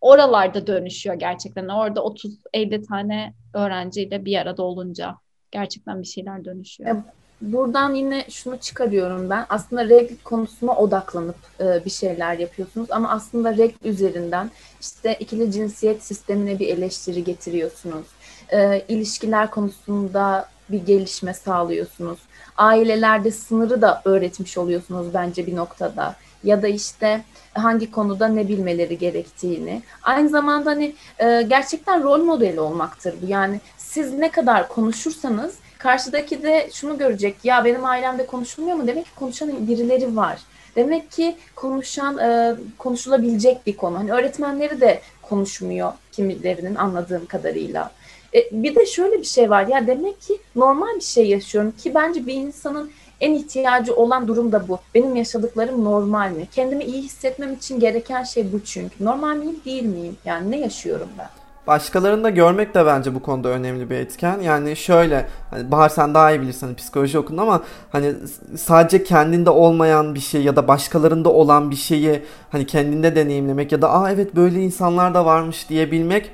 oralarda 0.00 0.66
dönüşüyor 0.66 1.16
gerçekten. 1.16 1.68
Orada 1.68 2.00
30-50 2.00 2.86
tane 2.86 3.34
öğrenciyle 3.54 4.24
bir 4.24 4.36
arada 4.36 4.62
olunca 4.62 5.16
gerçekten 5.50 6.02
bir 6.02 6.06
şeyler 6.06 6.44
dönüşüyor. 6.44 6.88
Ya, 6.88 7.04
Buradan 7.40 7.94
yine 7.94 8.24
şunu 8.30 8.58
çıkarıyorum 8.58 9.30
ben. 9.30 9.46
Aslında 9.48 9.88
regl 9.88 10.14
konusuna 10.24 10.72
odaklanıp 10.72 11.36
e, 11.60 11.84
bir 11.84 11.90
şeyler 11.90 12.38
yapıyorsunuz 12.38 12.90
ama 12.90 13.10
aslında 13.10 13.56
regl 13.56 13.74
üzerinden 13.84 14.50
işte 14.80 15.16
ikili 15.20 15.52
cinsiyet 15.52 16.02
sistemine 16.02 16.58
bir 16.58 16.68
eleştiri 16.68 17.24
getiriyorsunuz. 17.24 18.06
E, 18.52 18.84
ilişkiler 18.88 19.50
konusunda 19.50 20.48
bir 20.68 20.86
gelişme 20.86 21.34
sağlıyorsunuz. 21.34 22.18
Ailelerde 22.56 23.30
sınırı 23.30 23.82
da 23.82 24.02
öğretmiş 24.04 24.58
oluyorsunuz 24.58 25.06
bence 25.14 25.46
bir 25.46 25.56
noktada. 25.56 26.16
Ya 26.44 26.62
da 26.62 26.68
işte 26.68 27.24
hangi 27.58 27.90
konuda 27.90 28.28
ne 28.28 28.48
bilmeleri 28.48 28.98
gerektiğini. 28.98 29.82
Aynı 30.02 30.28
zamanda 30.28 30.70
hani 30.70 30.94
e, 31.18 31.42
gerçekten 31.42 32.02
rol 32.02 32.24
modeli 32.24 32.60
olmaktır 32.60 33.14
bu. 33.22 33.26
Yani 33.26 33.60
siz 33.76 34.12
ne 34.12 34.30
kadar 34.30 34.68
konuşursanız 34.68 35.54
karşıdaki 35.78 36.42
de 36.42 36.68
şunu 36.72 36.98
görecek. 36.98 37.36
Ya 37.44 37.64
benim 37.64 37.84
ailemde 37.84 38.26
konuşulmuyor 38.26 38.76
mu? 38.76 38.86
Demek 38.86 39.04
ki 39.04 39.10
konuşan 39.16 39.68
birileri 39.68 40.16
var. 40.16 40.38
Demek 40.76 41.10
ki 41.10 41.36
konuşan 41.54 42.18
e, 42.18 42.54
konuşulabilecek 42.78 43.66
bir 43.66 43.76
konu. 43.76 43.98
Hani 43.98 44.12
öğretmenleri 44.12 44.80
de 44.80 45.00
konuşmuyor 45.22 45.92
kimilerinin 46.12 46.74
anladığım 46.74 47.26
kadarıyla. 47.26 47.90
E, 48.34 48.48
bir 48.52 48.74
de 48.74 48.86
şöyle 48.86 49.18
bir 49.18 49.24
şey 49.24 49.50
var. 49.50 49.66
Ya 49.66 49.86
demek 49.86 50.20
ki 50.20 50.38
normal 50.56 50.96
bir 50.96 51.00
şey 51.00 51.26
yaşıyorum 51.26 51.70
ki 51.70 51.94
bence 51.94 52.26
bir 52.26 52.34
insanın 52.34 52.90
en 53.20 53.34
ihtiyacı 53.34 53.96
olan 53.96 54.28
durum 54.28 54.52
da 54.52 54.68
bu. 54.68 54.78
Benim 54.94 55.16
yaşadıklarım 55.16 55.84
normal 55.84 56.30
mi? 56.30 56.48
Kendimi 56.52 56.84
iyi 56.84 57.02
hissetmem 57.02 57.52
için 57.54 57.80
gereken 57.80 58.22
şey 58.22 58.52
bu 58.52 58.60
çünkü. 58.64 59.04
Normal 59.04 59.36
miyim, 59.36 59.60
değil 59.64 59.84
miyim? 59.84 60.16
Yani 60.24 60.50
ne 60.50 60.60
yaşıyorum 60.60 61.08
ben? 61.18 61.28
Başkalarını 61.66 62.24
da 62.24 62.30
görmek 62.30 62.74
de 62.74 62.86
bence 62.86 63.14
bu 63.14 63.22
konuda 63.22 63.48
önemli 63.48 63.90
bir 63.90 63.94
etken. 63.96 64.40
Yani 64.40 64.76
şöyle, 64.76 65.28
hani 65.50 65.70
Bahar 65.70 65.88
sen 65.88 66.14
daha 66.14 66.30
iyi 66.32 66.40
bilirsin 66.40 66.66
hani 66.66 66.76
psikoloji 66.76 67.18
okudun 67.18 67.38
ama 67.38 67.64
hani 67.90 68.14
sadece 68.56 69.04
kendinde 69.04 69.50
olmayan 69.50 70.14
bir 70.14 70.20
şey 70.20 70.42
ya 70.42 70.56
da 70.56 70.68
başkalarında 70.68 71.32
olan 71.32 71.70
bir 71.70 71.76
şeyi 71.76 72.22
hani 72.50 72.66
kendinde 72.66 73.16
deneyimlemek 73.16 73.72
ya 73.72 73.82
da 73.82 73.90
aa 73.92 74.10
evet 74.12 74.36
böyle 74.36 74.60
insanlar 74.62 75.14
da 75.14 75.24
varmış 75.26 75.68
diyebilmek 75.68 76.30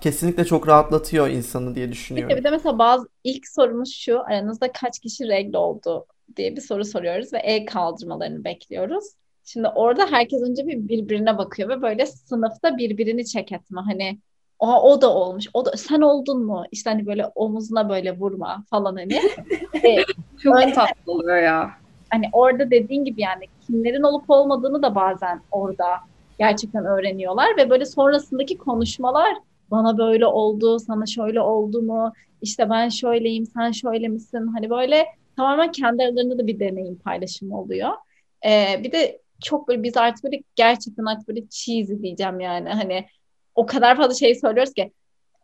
kesinlikle 0.00 0.44
çok 0.44 0.68
rahatlatıyor 0.68 1.28
insanı 1.28 1.74
diye 1.74 1.90
Bir 2.16 2.26
de, 2.28 2.36
düşünüyorum. 2.36 2.36
bir 2.36 2.44
de 2.44 2.50
mesela 2.50 2.78
bazı 2.78 3.08
ilk 3.24 3.48
sorumuz 3.48 3.94
şu 3.94 4.20
aranızda 4.20 4.72
kaç 4.72 4.98
kişi 4.98 5.28
regl 5.28 5.54
oldu 5.56 6.06
diye 6.36 6.56
bir 6.56 6.60
soru 6.60 6.84
soruyoruz 6.84 7.32
ve 7.32 7.38
el 7.38 7.66
kaldırmalarını 7.66 8.44
bekliyoruz. 8.44 9.04
Şimdi 9.44 9.68
orada 9.68 10.06
herkes 10.10 10.42
önce 10.42 10.66
bir 10.66 10.88
birbirine 10.88 11.38
bakıyor 11.38 11.68
ve 11.68 11.82
böyle 11.82 12.06
sınıfta 12.06 12.76
birbirini 12.78 13.26
çek 13.26 13.52
etme 13.52 13.80
hani 13.80 14.18
o, 14.58 14.92
o 14.92 15.00
da 15.00 15.14
olmuş 15.14 15.46
o 15.54 15.64
da 15.66 15.76
sen 15.76 16.00
oldun 16.00 16.44
mu 16.46 16.64
işte 16.72 16.90
hani 16.90 17.06
böyle 17.06 17.26
omuzuna 17.34 17.88
böyle 17.88 18.16
vurma 18.18 18.64
falan 18.70 18.96
hani 18.96 19.14
E, 19.84 19.96
Çok 20.42 20.56
Öyle. 20.56 20.72
tatlı 20.72 21.12
oluyor 21.12 21.36
ya. 21.36 21.70
hani 22.10 22.24
orada 22.32 22.70
dediğin 22.70 23.04
gibi 23.04 23.20
yani 23.20 23.44
kimlerin 23.66 24.02
olup 24.02 24.24
olmadığını 24.30 24.82
da 24.82 24.94
bazen 24.94 25.40
orada 25.50 25.86
gerçekten 26.38 26.84
öğreniyorlar 26.84 27.56
ve 27.56 27.70
böyle 27.70 27.84
sonrasındaki 27.86 28.58
konuşmalar 28.58 29.34
bana 29.70 29.98
böyle 29.98 30.26
oldu, 30.26 30.78
sana 30.78 31.06
şöyle 31.06 31.40
oldu 31.40 31.82
mu, 31.82 32.12
işte 32.42 32.70
ben 32.70 32.88
şöyleyim, 32.88 33.46
sen 33.46 33.70
şöyle 33.72 34.08
misin? 34.08 34.46
Hani 34.54 34.70
böyle 34.70 35.06
tamamen 35.36 35.72
kendi 35.72 36.02
aralarında 36.02 36.38
da 36.38 36.46
bir 36.46 36.60
deneyim 36.60 36.98
paylaşımı 36.98 37.60
oluyor. 37.60 37.90
Ee, 38.46 38.80
bir 38.84 38.92
de 38.92 39.20
çok 39.44 39.68
böyle 39.68 39.82
biz 39.82 39.96
artık 39.96 40.24
böyle 40.24 40.42
gerçekten 40.56 41.04
artık 41.04 41.28
böyle 41.28 41.48
cheesy 41.50 41.94
diyeceğim 42.02 42.40
yani 42.40 42.68
hani 42.68 43.06
o 43.54 43.66
kadar 43.66 43.96
fazla 43.96 44.14
şey 44.14 44.34
söylüyoruz 44.34 44.72
ki 44.72 44.92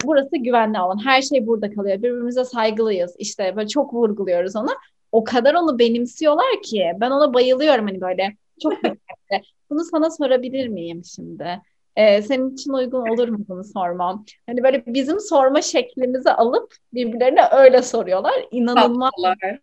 burası 0.05 0.37
güvenli 0.37 0.79
alan. 0.79 1.05
Her 1.05 1.23
şey 1.23 1.47
burada 1.47 1.71
kalıyor. 1.71 1.99
Birbirimize 1.99 2.45
saygılıyız. 2.45 3.15
İşte 3.19 3.57
böyle 3.57 3.69
çok 3.69 3.95
vurguluyoruz 3.95 4.57
onu. 4.57 4.71
O 5.13 5.25
kadar 5.25 5.55
onu 5.55 5.79
benimsiyorlar 5.79 6.63
ki 6.65 6.93
ben 7.01 7.11
ona 7.11 7.35
bayılıyorum 7.35 7.87
hani 7.87 8.01
böyle 8.01 8.37
çok. 8.63 8.73
Bunu 9.71 9.85
sana 9.85 10.11
sorabilir 10.11 10.69
miyim 10.69 11.05
şimdi? 11.05 11.61
Ee, 12.01 12.23
senin 12.23 12.51
için 12.51 12.73
uygun 12.73 13.09
olur 13.09 13.29
mu 13.29 13.39
bunu 13.49 13.65
sormam? 13.65 14.25
Hani 14.47 14.63
böyle 14.63 14.85
bizim 14.87 15.21
sorma 15.21 15.63
şeklimizi 15.63 16.31
alıp 16.31 16.75
birbirlerine 16.95 17.49
öyle 17.53 17.83
soruyorlar. 17.83 18.35
İnanılmaz 18.51 19.11
Tatlılar. 19.11 19.59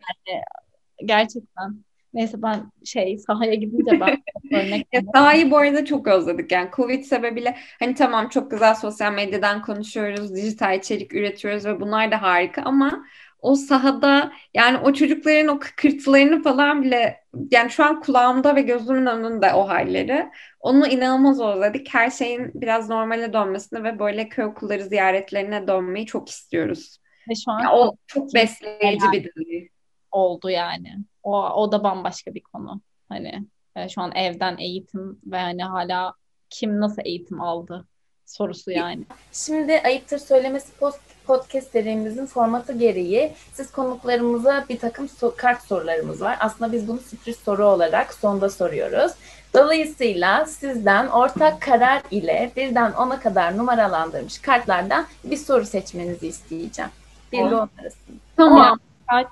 gerçekten. 1.05 1.83
Neyse 2.13 2.41
ben 2.41 2.71
şey 2.85 3.17
sahaya 3.17 3.53
gidince 3.53 3.99
ben 3.99 4.23
örnek 4.53 4.87
Ya 4.93 5.01
sahayı 5.15 5.51
bu 5.51 5.57
arada 5.57 5.85
çok 5.85 6.07
özledik. 6.07 6.51
Yani 6.51 6.69
Covid 6.75 7.03
sebebiyle 7.03 7.57
hani 7.79 7.95
tamam 7.95 8.29
çok 8.29 8.51
güzel 8.51 8.75
sosyal 8.75 9.13
medyadan 9.13 9.61
konuşuyoruz, 9.61 10.35
dijital 10.35 10.77
içerik 10.77 11.13
üretiyoruz 11.13 11.65
ve 11.65 11.81
bunlar 11.81 12.11
da 12.11 12.21
harika 12.21 12.61
ama 12.61 13.05
o 13.41 13.55
sahada 13.55 14.31
yani 14.53 14.77
o 14.77 14.93
çocukların 14.93 15.47
o 15.47 15.59
kıkırtılarını 15.59 16.43
falan 16.43 16.81
bile 16.83 17.23
yani 17.51 17.69
şu 17.71 17.85
an 17.85 18.01
kulağımda 18.01 18.55
ve 18.55 18.61
gözümün 18.61 19.05
önünde 19.05 19.53
o 19.53 19.67
halleri. 19.67 20.29
Onu 20.59 20.87
inanılmaz 20.87 21.41
özledik. 21.41 21.93
Her 21.93 22.09
şeyin 22.11 22.51
biraz 22.55 22.89
normale 22.89 23.33
dönmesini 23.33 23.83
ve 23.83 23.99
böyle 23.99 24.29
köy 24.29 24.45
okulları 24.45 24.83
ziyaretlerine 24.83 25.67
dönmeyi 25.67 26.05
çok 26.05 26.29
istiyoruz. 26.29 26.97
ve 27.29 27.35
şu 27.35 27.51
an 27.51 27.59
Yani 27.59 27.69
o 27.69 27.97
çok 28.07 28.33
besleyici 28.33 29.11
bir 29.11 29.23
deneyim. 29.35 29.69
oldu 30.11 30.49
yani. 30.49 30.95
O, 31.23 31.49
o 31.49 31.71
da 31.71 31.83
bambaşka 31.83 32.33
bir 32.35 32.41
konu. 32.43 32.81
Hani 33.09 33.45
e, 33.75 33.89
şu 33.89 34.01
an 34.01 34.15
evden 34.15 34.57
eğitim 34.57 35.21
ve 35.25 35.37
hani 35.37 35.63
hala 35.63 36.13
kim 36.49 36.79
nasıl 36.79 37.01
eğitim 37.05 37.41
aldı 37.41 37.87
sorusu 38.29 38.71
yani. 38.71 39.03
Şimdi 39.31 39.81
ayıptır 39.85 40.17
söylemesi 40.17 40.71
post 40.71 40.99
podcast 41.27 41.71
serimizin 41.71 42.25
formatı 42.25 42.73
gereği 42.73 43.33
siz 43.53 43.71
konuklarımıza 43.71 44.65
bir 44.69 44.79
takım 44.79 45.05
so- 45.05 45.35
kart 45.35 45.63
sorularımız 45.63 46.21
var. 46.21 46.37
Aslında 46.39 46.71
biz 46.71 46.87
bunu 46.87 46.99
sürpriz 46.99 47.35
soru 47.35 47.65
olarak 47.65 48.13
sonda 48.13 48.49
soruyoruz. 48.49 49.11
Dolayısıyla 49.53 50.45
sizden 50.45 51.07
ortak 51.07 51.61
karar 51.61 52.01
ile 52.11 52.51
birden 52.55 52.91
10'a 52.91 53.19
kadar 53.19 53.57
numaralandırmış 53.57 54.39
kartlardan 54.39 55.05
bir 55.23 55.37
soru 55.37 55.65
seçmenizi 55.65 56.27
isteyeceğim. 56.27 56.91
Bir 57.31 57.41
arasında. 57.41 58.17
Tamam. 58.37 58.79
Kaç? 59.09 59.27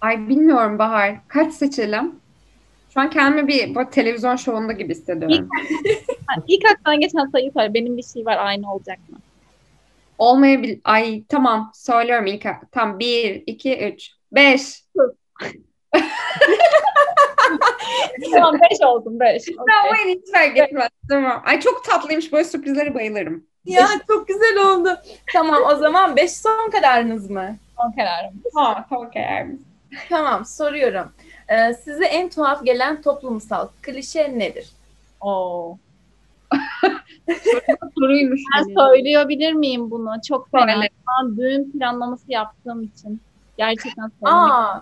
Ay 0.00 0.28
bilmiyorum 0.28 0.78
Bahar. 0.78 1.14
Kaç 1.28 1.54
seçelim? 1.54 2.21
Şu 2.94 3.00
an 3.00 3.10
kendimi 3.10 3.48
bir 3.48 3.84
televizyon 3.90 4.36
şovunda 4.36 4.72
gibi 4.72 4.94
hissediyorum. 4.94 5.48
Ha, 6.26 6.42
İlk 6.48 6.64
aklına 6.70 6.94
geçen 6.94 7.26
sayıyı 7.26 7.52
söyle. 7.52 7.74
Benim 7.74 7.96
bir 7.96 8.02
şey 8.02 8.26
var 8.26 8.36
aynı 8.40 8.74
olacak 8.74 8.98
mı? 9.08 9.18
olmayabilir. 10.18 10.80
Ay 10.84 11.24
tamam 11.28 11.70
söylüyorum 11.74 12.26
ilk. 12.26 12.46
Tam 12.72 12.98
bir, 12.98 13.42
iki, 13.46 13.78
üç, 13.78 14.10
beş. 14.32 14.82
Tamam 18.32 18.54
5 18.70 18.78
oldum 18.86 19.20
5. 19.20 19.44
Tamam 19.56 19.96
hiç 20.06 20.32
fark 20.32 20.58
etmez. 20.58 20.88
Tamam. 21.08 21.42
Ay 21.46 21.60
çok 21.60 21.84
tatlıymış. 21.84 22.32
Böyle 22.32 22.44
sürprizlere 22.44 22.94
bayılırım. 22.94 23.46
Ya 23.64 23.86
çok 24.08 24.28
güzel 24.28 24.58
oldu. 24.58 24.88
Tamam 25.32 25.62
o 25.70 25.76
zaman 25.76 26.16
5 26.16 26.32
son 26.32 26.70
kararınız 26.70 27.30
mı? 27.30 27.56
Son 27.76 27.92
kararım. 27.92 28.42
Ha, 28.54 28.86
tamam 28.90 29.10
kararımız. 29.10 29.60
Tamam 30.08 30.44
soruyorum. 30.44 31.12
Ee, 31.52 31.74
size 31.74 32.04
en 32.04 32.28
tuhaf 32.28 32.64
gelen 32.64 33.02
toplumsal 33.02 33.68
klişe 33.82 34.38
nedir? 34.38 34.70
Oo. 35.20 35.78
Soruymuş. 37.98 38.40
Ben 38.54 38.68
yani. 38.68 38.74
söyleyebilir 38.78 39.52
miyim 39.52 39.90
bunu? 39.90 40.10
Çok 40.28 40.50
fena. 40.50 40.72
Söyle. 40.72 40.88
Ben 41.08 41.36
düğün 41.36 41.72
planlaması 41.72 42.32
yaptığım 42.32 42.82
için 42.82 43.20
gerçekten 43.58 44.12
Aa, 44.22 44.80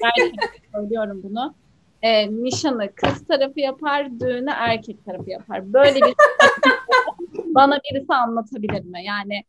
gerçekten 0.00 0.48
söylüyorum 0.74 1.20
bunu. 1.22 1.54
Ee, 2.02 2.30
nişanı 2.30 2.94
kız 2.94 3.26
tarafı 3.26 3.60
yapar, 3.60 4.20
düğünü 4.20 4.50
erkek 4.50 5.04
tarafı 5.04 5.30
yapar. 5.30 5.72
Böyle 5.72 6.00
bir 6.00 6.14
bana 7.54 7.80
birisi 7.90 8.14
anlatabilir 8.14 8.84
mi? 8.84 9.04
Yani 9.04 9.44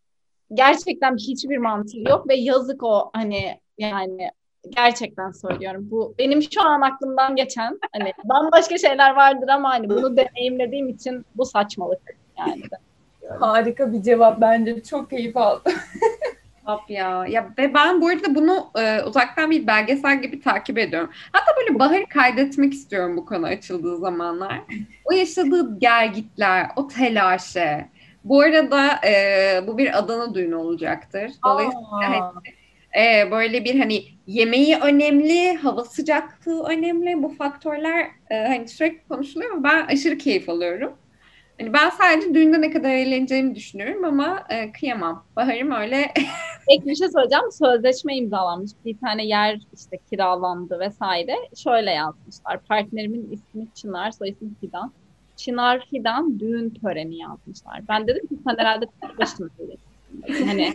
gerçekten 0.53 1.17
hiçbir 1.17 1.57
mantığı 1.57 1.99
yok 1.99 2.29
ve 2.29 2.35
yazık 2.35 2.83
o 2.83 3.09
hani 3.13 3.59
yani 3.77 4.31
gerçekten 4.75 5.31
söylüyorum. 5.31 5.87
Bu 5.91 6.13
benim 6.19 6.41
şu 6.41 6.61
an 6.61 6.81
aklımdan 6.81 7.35
geçen 7.35 7.79
hani 7.97 8.13
bambaşka 8.23 8.77
şeyler 8.77 9.15
vardır 9.15 9.47
ama 9.47 9.69
hani 9.69 9.89
bunu 9.89 10.17
deneyimlediğim 10.17 10.89
için 10.89 11.25
bu 11.35 11.45
saçmalık 11.45 12.01
yani. 12.37 12.61
harika 13.39 13.93
bir 13.93 14.01
cevap 14.01 14.41
bence. 14.41 14.83
Çok 14.83 15.09
keyif 15.09 15.37
aldım. 15.37 15.73
Hap 16.63 16.89
ya. 16.89 17.25
Ya 17.27 17.49
ve 17.57 17.73
ben 17.73 18.01
bu 18.01 18.07
arada 18.07 18.35
bunu 18.35 18.67
e, 18.79 19.03
uzaktan 19.03 19.51
bir 19.51 19.67
belgesel 19.67 20.21
gibi 20.21 20.41
takip 20.41 20.77
ediyorum. 20.77 21.09
Hatta 21.31 21.51
böyle 21.59 21.79
Bahar'ı 21.79 22.05
kaydetmek 22.05 22.73
istiyorum 22.73 23.17
bu 23.17 23.25
konu 23.25 23.45
açıldığı 23.45 23.97
zamanlar. 23.97 24.61
O 25.05 25.13
yaşadığı 25.13 25.79
gergitler, 25.79 26.67
o 26.75 26.87
telaşe. 26.87 27.89
Bu 28.23 28.41
arada 28.41 29.07
e, 29.07 29.67
bu 29.67 29.77
bir 29.77 29.97
Adana 29.97 30.35
düğünü 30.35 30.55
olacaktır. 30.55 31.31
Dolayısıyla 31.45 31.91
hani, 31.91 32.19
e, 32.97 33.31
böyle 33.31 33.65
bir 33.65 33.79
hani 33.79 34.03
yemeği 34.27 34.77
önemli, 34.77 35.57
hava 35.57 35.83
sıcaklığı 35.83 36.63
önemli. 36.63 37.23
Bu 37.23 37.29
faktörler 37.29 38.07
e, 38.29 38.35
hani 38.35 38.67
sürekli 38.67 39.07
konuşuluyor 39.07 39.51
ama 39.51 39.63
ben 39.63 39.85
aşırı 39.85 40.17
keyif 40.17 40.49
alıyorum. 40.49 40.93
Hani 41.59 41.73
ben 41.73 41.89
sadece 41.89 42.33
düğünde 42.33 42.61
ne 42.61 42.71
kadar 42.71 42.89
eğleneceğimi 42.89 43.55
düşünüyorum 43.55 44.05
ama 44.05 44.43
e, 44.49 44.71
kıyamam. 44.71 45.25
Bahar'ım 45.35 45.71
öyle 45.71 46.13
Ek 46.67 46.85
bir 46.85 46.95
şey 46.95 47.07
söyleyeceğim. 47.09 47.51
Sözleşme 47.51 48.15
imzalanmış. 48.15 48.71
Bir 48.85 48.97
tane 48.97 49.25
yer 49.25 49.59
işte 49.73 49.97
kiralandı 50.09 50.79
vesaire. 50.79 51.35
Şöyle 51.63 51.91
yazmışlar. 51.91 52.59
Partnerimin 52.69 53.31
ismi 53.31 53.67
Çınar, 53.75 54.11
soy 54.11 54.29
ismi 54.29 54.49
Fidan. 54.61 54.91
Çınar 55.35 55.87
Fidan 55.89 56.39
düğün 56.39 56.69
töreni 56.69 57.17
yazmışlar. 57.17 57.81
Ben 57.89 58.07
dedim 58.07 58.27
ki 58.27 58.35
sen 58.43 58.55
herhalde 58.57 58.85
tek 59.01 59.19
başına. 59.19 59.47
Hani 60.45 60.73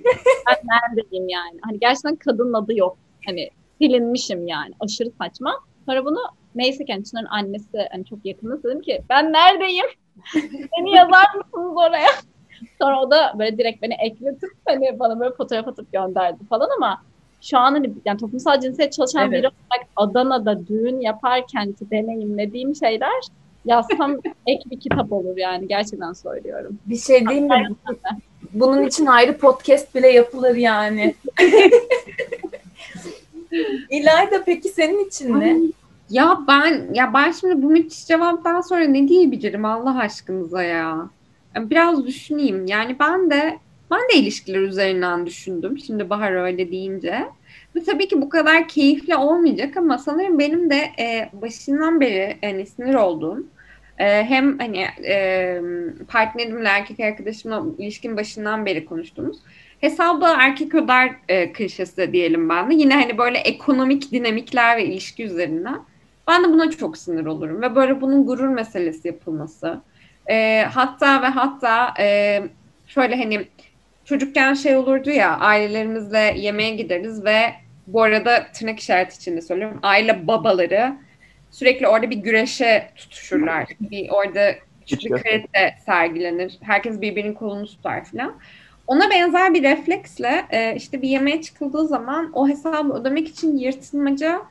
ben 0.49 0.57
neredeyim 0.65 1.29
yani. 1.29 1.59
Hani 1.63 1.79
gerçekten 1.81 2.17
kadının 2.17 2.53
adı 2.53 2.77
yok. 2.79 2.97
Hani 3.27 3.51
silinmişim 3.81 4.47
yani. 4.47 4.75
Aşırı 4.81 5.11
saçma. 5.11 5.55
Sonra 5.87 6.05
bunu 6.05 6.19
neyse 6.55 6.85
ki 6.85 7.03
Çınar'ın 7.11 7.27
annesi 7.27 7.89
hani 7.93 8.05
çok 8.05 8.27
yakınız 8.27 8.65
dedim 8.65 8.81
ki 8.81 9.03
ben 9.09 9.33
neredeyim? 9.33 9.87
Beni 10.79 10.97
yazar 10.97 11.35
mısınız 11.37 11.77
oraya? 11.77 12.09
Sonra 12.81 13.01
o 13.03 13.11
da 13.11 13.35
böyle 13.39 13.59
direkt 13.59 13.83
beni 13.83 13.95
ekletip 13.95 14.51
hani 14.67 14.99
bana 14.99 15.21
böyle 15.21 15.35
fotoğraf 15.35 15.69
atıp 15.69 15.93
gönderdi 15.93 16.45
falan 16.49 16.69
ama 16.77 17.03
şu 17.41 17.59
an 17.59 17.73
hani 17.73 17.93
yani 18.05 18.19
toplumsal 18.19 18.61
cinsiyet 18.61 18.93
çalışan 18.93 19.23
Evet. 19.23 19.33
biri 19.33 19.47
olarak 19.47 19.89
Adana'da 19.97 20.67
düğün 20.67 21.01
yaparken 21.01 21.73
ki 21.73 21.91
deneyimlediğim 21.91 22.75
şeyler 22.75 23.23
yazsam 23.65 24.17
ek 24.47 24.63
bir 24.71 24.81
kitap 24.81 25.13
olur 25.13 25.37
yani 25.37 25.69
gerçekten 25.69 26.13
söylüyorum. 26.13 26.79
bir 26.87 26.97
şey 26.97 27.27
diyeyim 27.27 27.49
mi? 27.49 27.69
Bunun 28.53 28.87
için 28.87 29.07
ayrı 29.07 29.39
podcast 29.39 29.95
bile 29.95 30.09
yapılır 30.09 30.57
yani. 30.57 31.15
İlayda 33.91 34.45
peki 34.45 34.69
senin 34.69 35.05
için 35.05 35.41
ne? 35.41 35.57
Ya 36.11 36.39
ben 36.49 36.95
ya 36.95 37.15
ben 37.15 37.33
şimdi 37.33 37.63
bu 37.63 37.71
müthiş 37.71 38.07
cevaptan 38.07 38.61
sonra 38.61 38.85
ne 38.85 39.09
diyebilirim 39.09 39.65
Allah 39.65 39.99
aşkınıza 39.99 40.63
ya. 40.63 41.09
Biraz 41.57 42.07
düşüneyim. 42.07 42.67
Yani 42.67 42.97
ben 43.01 43.31
de 43.31 43.59
ben 43.91 44.01
de 44.01 44.15
ilişkiler 44.15 44.61
üzerinden 44.61 45.27
düşündüm. 45.27 45.79
Şimdi 45.79 46.11
Bahar 46.11 46.33
öyle 46.33 46.71
deyince. 46.71 47.29
Ve 47.77 47.85
tabii 47.85 48.09
ki 48.09 48.23
bu 48.23 48.29
kadar 48.29 48.69
keyifli 48.69 49.17
olmayacak 49.17 49.77
ama 49.77 49.99
sanırım 49.99 50.39
benim 50.39 50.71
de 50.71 50.77
e, 50.99 51.31
başından 51.33 52.01
beri 52.01 52.37
yani 52.43 52.67
sinir 52.67 52.95
olduğum 52.95 53.39
e, 53.41 53.45
hem 53.99 54.59
hani 54.59 54.87
e, 55.07 55.61
partnerimle 56.09 56.69
erkek 56.69 57.01
arkadaşımla 57.01 57.65
ilişkin 57.79 58.17
başından 58.17 58.67
beri 58.67 58.85
konuştuğumuz 58.85 59.39
hesabı 59.83 60.27
erkek 60.39 60.75
öder 60.75 61.11
e, 61.29 61.53
klişesi 61.53 62.13
diyelim 62.13 62.49
ben 62.49 62.71
de. 62.71 62.75
Yine 62.75 62.95
hani 62.95 63.19
böyle 63.19 63.39
ekonomik 63.39 64.13
dinamikler 64.13 64.77
ve 64.77 64.85
ilişki 64.85 65.25
üzerinden. 65.25 65.81
Ben 66.29 66.45
de 66.45 66.49
buna 66.49 66.71
çok 66.71 66.99
sinir 66.99 67.27
olurum 67.27 67.63
ve 67.63 67.75
böyle 67.75 68.01
bunun 68.01 68.27
gurur 68.27 68.49
meselesi 68.49 69.09
yapılması. 69.09 69.81
Ee, 70.31 70.67
hatta 70.73 71.23
ve 71.23 71.27
hatta 71.27 71.95
e, 71.99 72.41
şöyle 72.87 73.17
hani 73.17 73.47
çocukken 74.05 74.55
şey 74.55 74.77
olurdu 74.77 75.11
ya 75.11 75.39
ailelerimizle 75.39 76.35
yemeğe 76.37 76.71
gideriz 76.77 77.25
ve 77.25 77.55
bu 77.87 78.03
arada 78.03 78.47
tırnak 78.55 78.81
işareti 78.81 79.17
içinde 79.17 79.41
söylüyorum 79.41 79.79
aile 79.83 80.27
babaları 80.27 80.97
sürekli 81.53 81.89
orada 81.89 82.11
bir 82.11 82.17
güreşe 82.17 82.91
tutuşurlar. 82.97 83.69
Bir 83.81 84.09
orada 84.11 84.55
küçük 84.87 85.05
bir 85.05 85.23
karate 85.23 85.75
sergilenir. 85.87 86.59
Herkes 86.61 87.01
birbirinin 87.01 87.35
kolunu 87.35 87.67
tutar 87.67 88.05
falan. 88.05 88.35
Ona 88.87 89.11
benzer 89.11 89.55
bir 89.55 89.63
refleksle 89.63 90.45
e, 90.51 90.77
işte 90.77 91.03
bir 91.03 91.09
yemeğe 91.09 91.43
çıkıldığı 91.43 91.87
zaman 91.87 92.31
o 92.35 92.49
hesabı 92.49 92.93
ödemek 92.93 93.29
için 93.29 93.57
yırtılmaca 93.57 94.43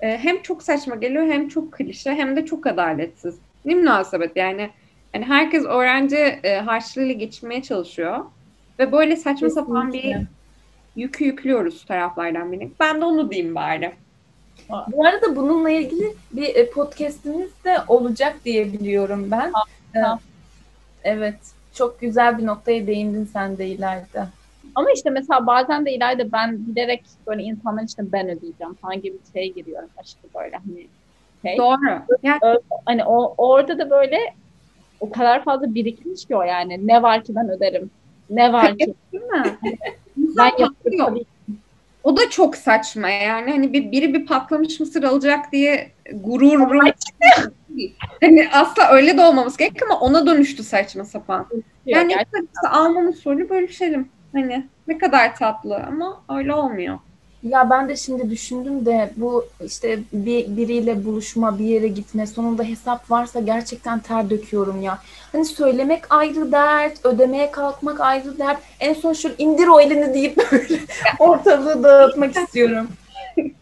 e, 0.00 0.18
hem 0.18 0.42
çok 0.42 0.62
saçma 0.62 0.94
geliyor 0.94 1.26
hem 1.26 1.48
çok 1.48 1.72
klişe 1.72 2.10
hem 2.14 2.36
de 2.36 2.46
çok 2.46 2.66
adaletsiz. 2.66 3.38
Ne 3.64 3.74
münasebet 3.74 4.36
yani. 4.36 4.70
Yani 5.14 5.24
herkes 5.24 5.64
öğrenci 5.64 6.16
e, 6.16 6.56
harçlığıyla 6.56 7.14
geçinmeye 7.14 7.62
çalışıyor. 7.62 8.24
Ve 8.78 8.92
böyle 8.92 9.16
saçma 9.16 9.50
sapan 9.50 9.92
bir 9.92 10.02
Kesinlikle. 10.02 10.26
yükü 10.96 11.24
yüklüyoruz 11.24 11.84
taraflardan 11.84 12.52
biri. 12.52 12.70
Ben 12.80 13.00
de 13.00 13.04
onu 13.04 13.30
diyeyim 13.30 13.54
bari. 13.54 13.92
Bu 14.70 15.06
arada 15.06 15.36
bununla 15.36 15.70
ilgili 15.70 16.14
bir 16.32 16.54
e, 16.54 16.70
podcastimiz 16.70 17.50
de 17.64 17.76
olacak 17.88 18.36
diye 18.44 18.72
biliyorum 18.72 19.30
ben. 19.30 19.52
Ee. 19.94 20.00
Evet. 21.04 21.38
Çok 21.74 22.00
güzel 22.00 22.38
bir 22.38 22.46
noktaya 22.46 22.86
değindin 22.86 23.24
sen 23.24 23.58
de 23.58 23.66
ileride. 23.66 24.26
Ama 24.74 24.90
işte 24.90 25.10
mesela 25.10 25.46
bazen 25.46 25.86
de 25.86 25.92
ileride 25.92 26.32
ben 26.32 26.66
bilerek 26.66 27.04
böyle 27.26 27.42
insanların 27.42 27.86
içinde 27.86 28.12
ben 28.12 28.28
ödeyeceğim 28.28 28.74
falan 28.74 29.02
gibi 29.02 29.16
bir 29.26 29.32
şeye 29.32 29.46
giriyorum 29.46 29.88
aşırı 29.96 30.34
böyle 30.34 30.56
hani 30.56 30.86
şey. 31.42 31.58
Doğru. 31.58 32.02
Yani 32.22 32.40
Hani 32.84 33.04
o 33.04 33.34
orada 33.38 33.78
da 33.78 33.90
böyle 33.90 34.18
o 35.00 35.10
kadar 35.10 35.44
fazla 35.44 35.74
birikmiş 35.74 36.24
ki 36.24 36.36
o 36.36 36.42
yani. 36.42 36.86
Ne 36.86 37.02
var 37.02 37.24
ki 37.24 37.34
ben 37.34 37.48
öderim. 37.48 37.90
Ne 38.30 38.52
var 38.52 38.78
ki 38.78 38.94
değil 39.12 39.24
mi? 39.24 39.58
ben 40.16 40.44
yaparım 40.44 40.74
patlıyor. 40.84 41.06
tabii. 41.06 41.24
O 42.06 42.16
da 42.16 42.30
çok 42.30 42.56
saçma 42.56 43.08
yani. 43.08 43.50
Hani 43.50 43.72
bir, 43.72 43.92
biri 43.92 44.14
bir 44.14 44.26
patlamış 44.26 44.80
mısır 44.80 45.02
alacak 45.02 45.52
diye 45.52 45.90
gururum. 46.14 46.70
hani 48.20 48.48
asla 48.52 48.88
öyle 48.90 49.18
de 49.18 49.22
olmamız 49.22 49.56
gerek 49.56 49.82
ama 49.82 50.00
ona 50.00 50.26
dönüştü 50.26 50.62
saçma 50.62 51.04
sapan. 51.04 51.46
Yani 51.86 52.12
işte 52.12 52.68
almamı 52.68 53.12
soru 53.12 53.48
bölüşelim. 53.48 54.08
Hani 54.32 54.66
ne 54.88 54.98
kadar 54.98 55.36
tatlı 55.36 55.76
ama 55.76 56.22
öyle 56.36 56.54
olmuyor. 56.54 56.98
Ya 57.42 57.70
ben 57.70 57.88
de 57.88 57.96
şimdi 57.96 58.30
düşündüm 58.30 58.86
de 58.86 59.10
bu 59.16 59.44
işte 59.64 59.98
bir 60.12 60.56
biriyle 60.56 61.04
buluşma, 61.04 61.58
bir 61.58 61.64
yere 61.64 61.88
gitme, 61.88 62.26
sonunda 62.26 62.62
hesap 62.62 63.10
varsa 63.10 63.40
gerçekten 63.40 63.98
ter 63.98 64.30
döküyorum 64.30 64.82
ya. 64.82 64.98
Hani 65.32 65.44
söylemek 65.44 66.04
ayrı 66.10 66.52
dert, 66.52 67.06
ödemeye 67.06 67.50
kalkmak 67.50 68.00
ayrı 68.00 68.38
dert. 68.38 68.58
En 68.80 68.94
son 68.94 69.12
şu 69.12 69.30
indir 69.38 69.66
o 69.66 69.80
elini 69.80 70.14
deyip 70.14 70.36
böyle 70.52 70.80
ortalığı 71.18 71.82
dağıtmak 71.82 72.36
istiyorum. 72.36 72.88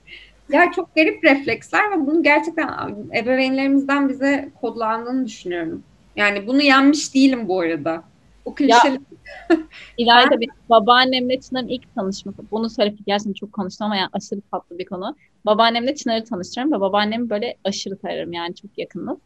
Ya 0.49 0.73
çok 0.77 0.95
garip 0.95 1.25
refleksler 1.25 1.91
ve 1.91 2.07
bunu 2.07 2.23
gerçekten 2.23 2.69
ebeveynlerimizden 3.17 4.09
bize 4.09 4.49
kodlandığını 4.61 5.27
düşünüyorum. 5.27 5.83
Yani 6.17 6.47
bunu 6.47 6.63
yenmiş 6.63 7.15
değilim 7.15 7.49
bu 7.49 7.61
arada. 7.61 8.03
O 8.45 8.55
klişeli 8.55 9.01
İlayda 9.99 10.41
benim 10.41 10.55
babaannemle 10.71 11.41
Çınar'ın 11.41 11.69
ilk 11.69 11.95
tanışması. 11.95 12.43
Bunu 12.51 12.71
söyleyip 12.71 13.07
gerçekten 13.07 13.33
çok 13.33 13.53
konuştum 13.53 13.85
ama 13.85 13.97
yani 13.97 14.09
aşırı 14.13 14.41
tatlı 14.41 14.79
bir 14.79 14.85
konu. 14.85 15.17
Babaannemle 15.47 15.95
Çınar'ı 15.95 16.25
tanıştırıyorum 16.25 16.73
ve 16.73 16.81
babaannemi 16.81 17.31
böyle 17.31 17.57
aşırı 17.65 17.97
severim 17.97 18.33
yani 18.33 18.55
çok 18.55 18.79
yakınız. 18.79 19.19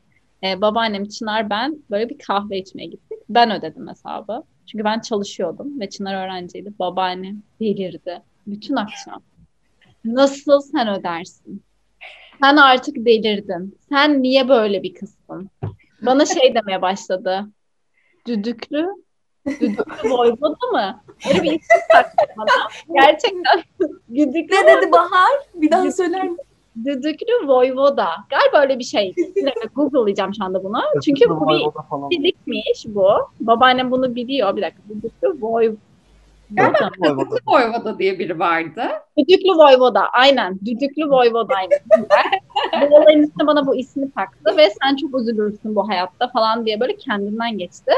Ee, 0.44 0.60
babaannem, 0.60 1.08
Çınar, 1.08 1.50
ben 1.50 1.82
böyle 1.90 2.08
bir 2.08 2.18
kahve 2.18 2.58
içmeye 2.58 2.86
gittik. 2.86 3.18
Ben 3.28 3.50
ödedim 3.50 3.88
hesabı. 3.88 4.42
Çünkü 4.66 4.84
ben 4.84 5.00
çalışıyordum 5.00 5.80
ve 5.80 5.90
Çınar 5.90 6.24
öğrenciydi. 6.24 6.72
Babaannem 6.78 7.42
delirdi. 7.60 8.22
Bütün 8.46 8.76
akşam. 8.76 9.22
Nasıl 10.04 10.60
sen 10.60 10.88
ödersin? 10.88 11.62
Sen 12.42 12.56
artık 12.56 12.96
delirdin. 12.96 13.78
Sen 13.88 14.22
niye 14.22 14.48
böyle 14.48 14.82
bir 14.82 14.94
kızsın? 14.94 15.50
Bana 16.02 16.26
şey 16.26 16.54
demeye 16.54 16.82
başladı. 16.82 17.46
Düdüklü, 18.26 18.86
düdüklü 19.60 20.10
voyvoda 20.10 20.66
mı? 20.72 21.00
Öyle 21.28 21.42
bir 21.42 21.50
isim 21.50 21.80
taktı 21.92 22.26
bana. 22.36 22.48
Gerçekten 23.00 23.62
düdüklü 24.14 24.56
Ne 24.56 24.76
dedi 24.76 24.92
Bahar? 24.92 25.38
Bir 25.54 25.70
daha 25.70 25.92
söyler 25.92 26.22
misin? 26.22 26.44
Düdüklü 26.84 27.48
voyvoda. 27.48 28.08
Galiba 28.30 28.62
öyle 28.62 28.78
bir 28.78 28.84
şey. 28.84 29.14
Google'layacağım 29.74 30.34
şu 30.34 30.44
anda 30.44 30.64
bunu. 30.64 30.80
Çünkü 31.04 31.28
bu 31.28 31.48
bir 31.48 32.16
fizikmiş 32.16 32.86
bu. 32.86 33.08
Babaannem 33.40 33.90
bunu 33.90 34.14
biliyor. 34.14 34.56
Bir 34.56 34.62
dakika. 34.62 34.82
Düdüklü 34.88 35.36
voy... 35.40 35.76
Galiba 36.50 36.90
Kızılcı 37.02 37.42
Voyvoda 37.46 37.98
diye 37.98 38.18
biri 38.18 38.38
vardı. 38.38 38.82
Düdüklü 39.18 39.50
Voyvoda. 39.50 40.08
Aynen. 40.12 40.58
Düdüklü 40.64 41.10
Voyvoda'ymış. 41.10 41.78
bu 42.90 42.96
olayın 42.96 43.22
üstüne 43.22 43.46
bana 43.46 43.66
bu 43.66 43.76
ismi 43.76 44.10
taktı 44.10 44.56
ve 44.56 44.68
sen 44.82 44.96
çok 44.96 45.20
üzülürsün 45.20 45.76
bu 45.76 45.88
hayatta 45.88 46.28
falan 46.28 46.66
diye 46.66 46.80
böyle 46.80 46.96
kendinden 46.96 47.58
geçti. 47.58 47.92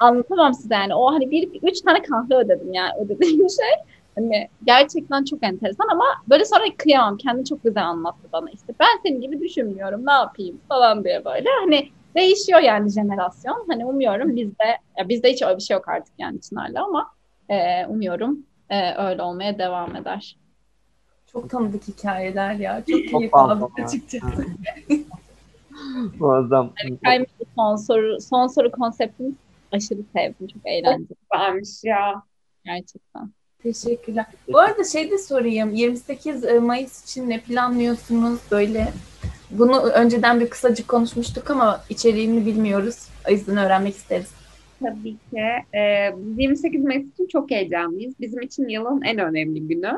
Anlatamam 0.00 0.54
size 0.54 0.74
yani. 0.74 0.94
O 0.94 1.12
hani 1.12 1.30
bir, 1.30 1.48
üç 1.62 1.80
tane 1.80 2.02
kahve 2.02 2.34
ödedim 2.34 2.72
yani 2.72 2.90
ödediğim 3.00 3.50
şey. 3.50 3.94
Hani 4.14 4.48
gerçekten 4.64 5.24
çok 5.24 5.42
enteresan 5.42 5.88
ama 5.92 6.04
böyle 6.28 6.44
sonra 6.44 6.64
kıyamam. 6.78 7.16
Kendi 7.16 7.44
çok 7.44 7.64
güzel 7.64 7.86
anlattı 7.86 8.28
bana 8.32 8.50
işte. 8.50 8.74
Ben 8.80 9.00
senin 9.02 9.20
gibi 9.20 9.40
düşünmüyorum 9.40 10.06
ne 10.06 10.12
yapayım 10.12 10.60
falan 10.68 11.04
diye 11.04 11.24
böyle. 11.24 11.48
Hani 11.60 11.88
değişiyor 12.14 12.60
yani 12.60 12.90
jenerasyon. 12.90 13.64
Hani 13.68 13.86
umuyorum 13.86 14.36
bizde, 14.36 14.78
ya 14.98 15.08
bizde 15.08 15.32
hiç 15.32 15.42
öyle 15.42 15.56
bir 15.56 15.62
şey 15.62 15.74
yok 15.74 15.88
artık 15.88 16.14
yani 16.18 16.40
Çınar'la 16.40 16.84
ama 16.84 17.10
e, 17.48 17.86
umuyorum 17.86 18.38
e, 18.70 18.94
öyle 18.94 19.22
olmaya 19.22 19.58
devam 19.58 19.96
eder. 19.96 20.36
Çok 21.32 21.50
tanıdık 21.50 21.88
hikayeler 21.88 22.54
ya. 22.54 22.84
Çok 22.90 23.08
Çok 23.10 23.20
keyif 23.20 23.34
aldım 23.34 23.70
açıkçası. 23.84 24.44
Muazzam. 26.18 26.70
Kaymış 27.04 27.28
son 27.54 27.76
soru, 27.76 28.20
son 28.20 28.46
soru 28.46 28.70
konseptini 28.70 29.32
aşırı 29.74 30.00
sevdim. 30.16 30.46
Çok 30.46 30.62
eğlenceli 30.66 31.18
Varmış 31.34 31.84
ya. 31.84 32.22
gerçekten. 32.64 33.30
Teşekkürler. 33.62 34.26
Bu 34.52 34.58
arada 34.58 34.84
şey 34.84 35.10
de 35.10 35.18
sorayım. 35.18 35.74
28 35.74 36.44
Mayıs 36.44 37.04
için 37.04 37.30
ne 37.30 37.40
planlıyorsunuz? 37.40 38.40
Böyle 38.50 38.88
bunu 39.50 39.80
önceden 39.80 40.40
bir 40.40 40.50
kısacık 40.50 40.88
konuşmuştuk 40.88 41.50
ama 41.50 41.80
içeriğini 41.88 42.46
bilmiyoruz. 42.46 43.08
O 43.28 43.30
yüzden 43.30 43.56
öğrenmek 43.56 43.94
isteriz. 43.94 44.30
Tabii 44.80 45.12
ki. 45.12 45.76
Ee, 45.76 46.14
biz 46.16 46.38
28 46.38 46.84
Mayıs 46.84 47.12
için 47.12 47.26
çok 47.26 47.50
heyecanlıyız. 47.50 48.14
Bizim 48.20 48.40
için 48.40 48.68
yılın 48.68 49.02
en 49.02 49.18
önemli 49.18 49.68
günü. 49.68 49.92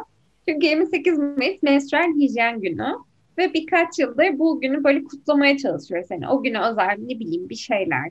Çünkü 0.48 0.66
28 0.66 1.18
Mayıs 1.18 1.62
menstrual 1.62 2.14
hijyen 2.20 2.60
günü. 2.60 2.92
Ve 3.38 3.54
birkaç 3.54 3.98
yıldır 3.98 4.38
bu 4.38 4.60
günü 4.60 4.84
böyle 4.84 5.04
kutlamaya 5.04 5.56
çalışıyoruz. 5.56 6.10
Yani 6.10 6.28
o 6.28 6.42
güne 6.42 6.60
özel 6.60 6.96
ne 6.98 7.18
bileyim 7.18 7.48
bir 7.48 7.54
şeyler, 7.54 8.10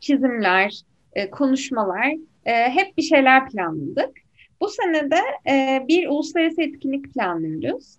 çizimler, 0.00 0.80
e, 1.12 1.30
konuşmalar, 1.30 2.12
e, 2.44 2.52
hep 2.52 2.96
bir 2.96 3.02
şeyler 3.02 3.48
planladık. 3.48 4.10
Bu 4.60 4.68
sene 4.68 5.10
de 5.10 5.50
e, 5.50 5.84
bir 5.88 6.08
uluslararası 6.08 6.62
etkinlik 6.62 7.14
planlıyoruz. 7.14 7.96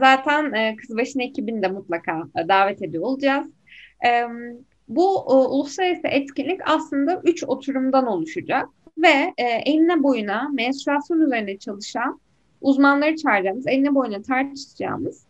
Zaten 0.00 0.52
e, 0.52 0.76
Kızbaşı'nın 0.76 1.22
ekibini 1.22 1.62
de 1.62 1.68
mutlaka 1.68 2.22
davet 2.48 2.82
ediyor 2.82 3.02
olacağız. 3.04 3.46
Bu 4.88 5.26
uluslararası 5.56 6.08
etkinlik 6.08 6.60
aslında 6.64 7.22
üç 7.24 7.44
oturumdan 7.44 8.06
oluşacak 8.06 8.68
ve 8.98 9.32
e, 9.38 9.44
eline 9.44 10.02
boyuna 10.02 10.48
menstruasyon 10.52 11.20
üzerine 11.20 11.58
çalışan 11.58 12.20
uzmanları 12.60 13.16
çağıracağımız, 13.16 13.66
eline 13.66 13.94
boyuna 13.94 14.22
tartışacağımız 14.22 15.26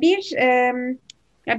bir 0.00 0.34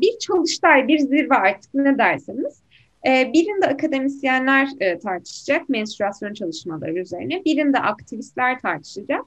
bir 0.01 0.19
çalıştay, 0.19 0.87
bir 0.87 0.99
zirve 0.99 1.35
artık 1.35 1.73
ne 1.73 1.97
derseniz. 1.97 2.62
E, 3.07 3.33
birinde 3.33 3.67
akademisyenler 3.67 4.67
e, 4.79 4.99
tartışacak 4.99 5.69
menstruasyon 5.69 6.33
çalışmaları 6.33 6.99
üzerine, 6.99 7.45
birinde 7.45 7.79
aktivistler 7.79 8.59
tartışacak, 8.59 9.21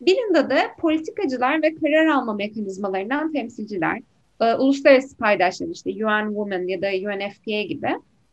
birinde 0.00 0.50
de 0.50 0.60
politikacılar 0.78 1.62
ve 1.62 1.74
karar 1.74 2.06
alma 2.06 2.34
mekanizmalarından 2.34 3.32
temsilciler, 3.32 4.00
e, 4.40 4.54
uluslararası 4.54 5.16
paydaşlar 5.16 5.68
işte 5.68 5.90
UN 5.90 6.28
Women 6.28 6.66
ya 6.68 6.82
da 6.82 6.86
UNFPA 6.86 7.62
gibi 7.62 7.88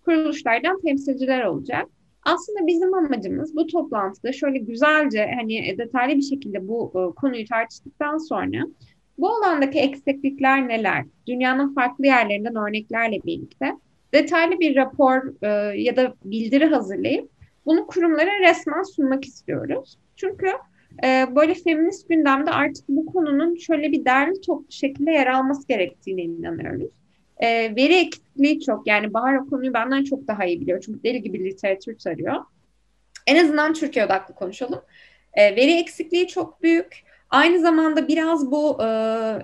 kuruluşlardan 0.06 0.82
temsilciler 0.82 1.46
olacak. 1.46 1.88
Aslında 2.24 2.68
bizim 2.68 2.94
amacımız 2.94 3.56
bu 3.56 3.68
toplantıda 3.68 4.34
şöyle 4.34 4.58
güzelce 4.58 5.32
hani 5.40 5.78
detaylı 5.78 6.16
bir 6.16 6.22
şekilde 6.22 6.68
bu 6.68 6.92
e, 6.96 7.16
konuyu 7.16 7.46
tartıştıktan 7.46 8.18
sonra 8.18 8.58
bu 9.18 9.30
alandaki 9.30 9.80
eksiklikler 9.80 10.68
neler? 10.68 11.06
Dünyanın 11.28 11.74
farklı 11.74 12.06
yerlerinden 12.06 12.56
örneklerle 12.56 13.20
birlikte 13.26 13.76
detaylı 14.14 14.60
bir 14.60 14.76
rapor 14.76 15.44
e, 15.44 15.82
ya 15.82 15.96
da 15.96 16.14
bildiri 16.26 16.66
hazırlayıp 16.66 17.30
bunu 17.66 17.88
kurumlara 17.88 18.40
resmen 18.40 18.84
sunmak 18.84 19.26
istiyoruz. 19.26 19.98
Çünkü 20.16 20.48
e, 21.04 21.36
böyle 21.36 21.54
feminist 21.54 22.10
gündemde 22.10 22.52
artık 22.52 22.90
bu 22.90 23.06
konunun 23.06 23.56
şöyle 23.56 23.92
bir 23.92 24.06
derli 24.06 24.42
toplu 24.42 24.72
şekilde 24.72 25.12
yer 25.12 25.28
alması 25.28 25.68
gerektiğine 25.68 26.22
inanıyoruz. 26.22 26.92
E, 27.38 27.76
veri 27.76 27.94
eksikliği 27.94 28.60
çok. 28.60 28.88
Yani 28.88 29.14
Bahar 29.14 29.36
o 29.36 29.50
konuyu 29.50 29.74
benden 29.74 30.04
çok 30.04 30.28
daha 30.28 30.46
iyi 30.46 30.62
biliyor. 30.62 30.82
Çünkü 30.86 31.04
deli 31.04 31.22
gibi 31.22 31.46
literatür 31.46 31.98
tarıyor. 31.98 32.36
En 33.28 33.44
azından 33.44 33.74
Türkiye 33.74 34.06
odaklı 34.06 34.36
konuşalım. 34.36 34.82
E, 35.34 35.56
veri 35.56 35.72
eksikliği 35.72 36.28
çok 36.28 36.64
büyük. 36.64 37.04
Aynı 37.30 37.60
zamanda 37.60 38.08
biraz 38.08 38.52
bu 38.52 38.84
e, 38.84 38.88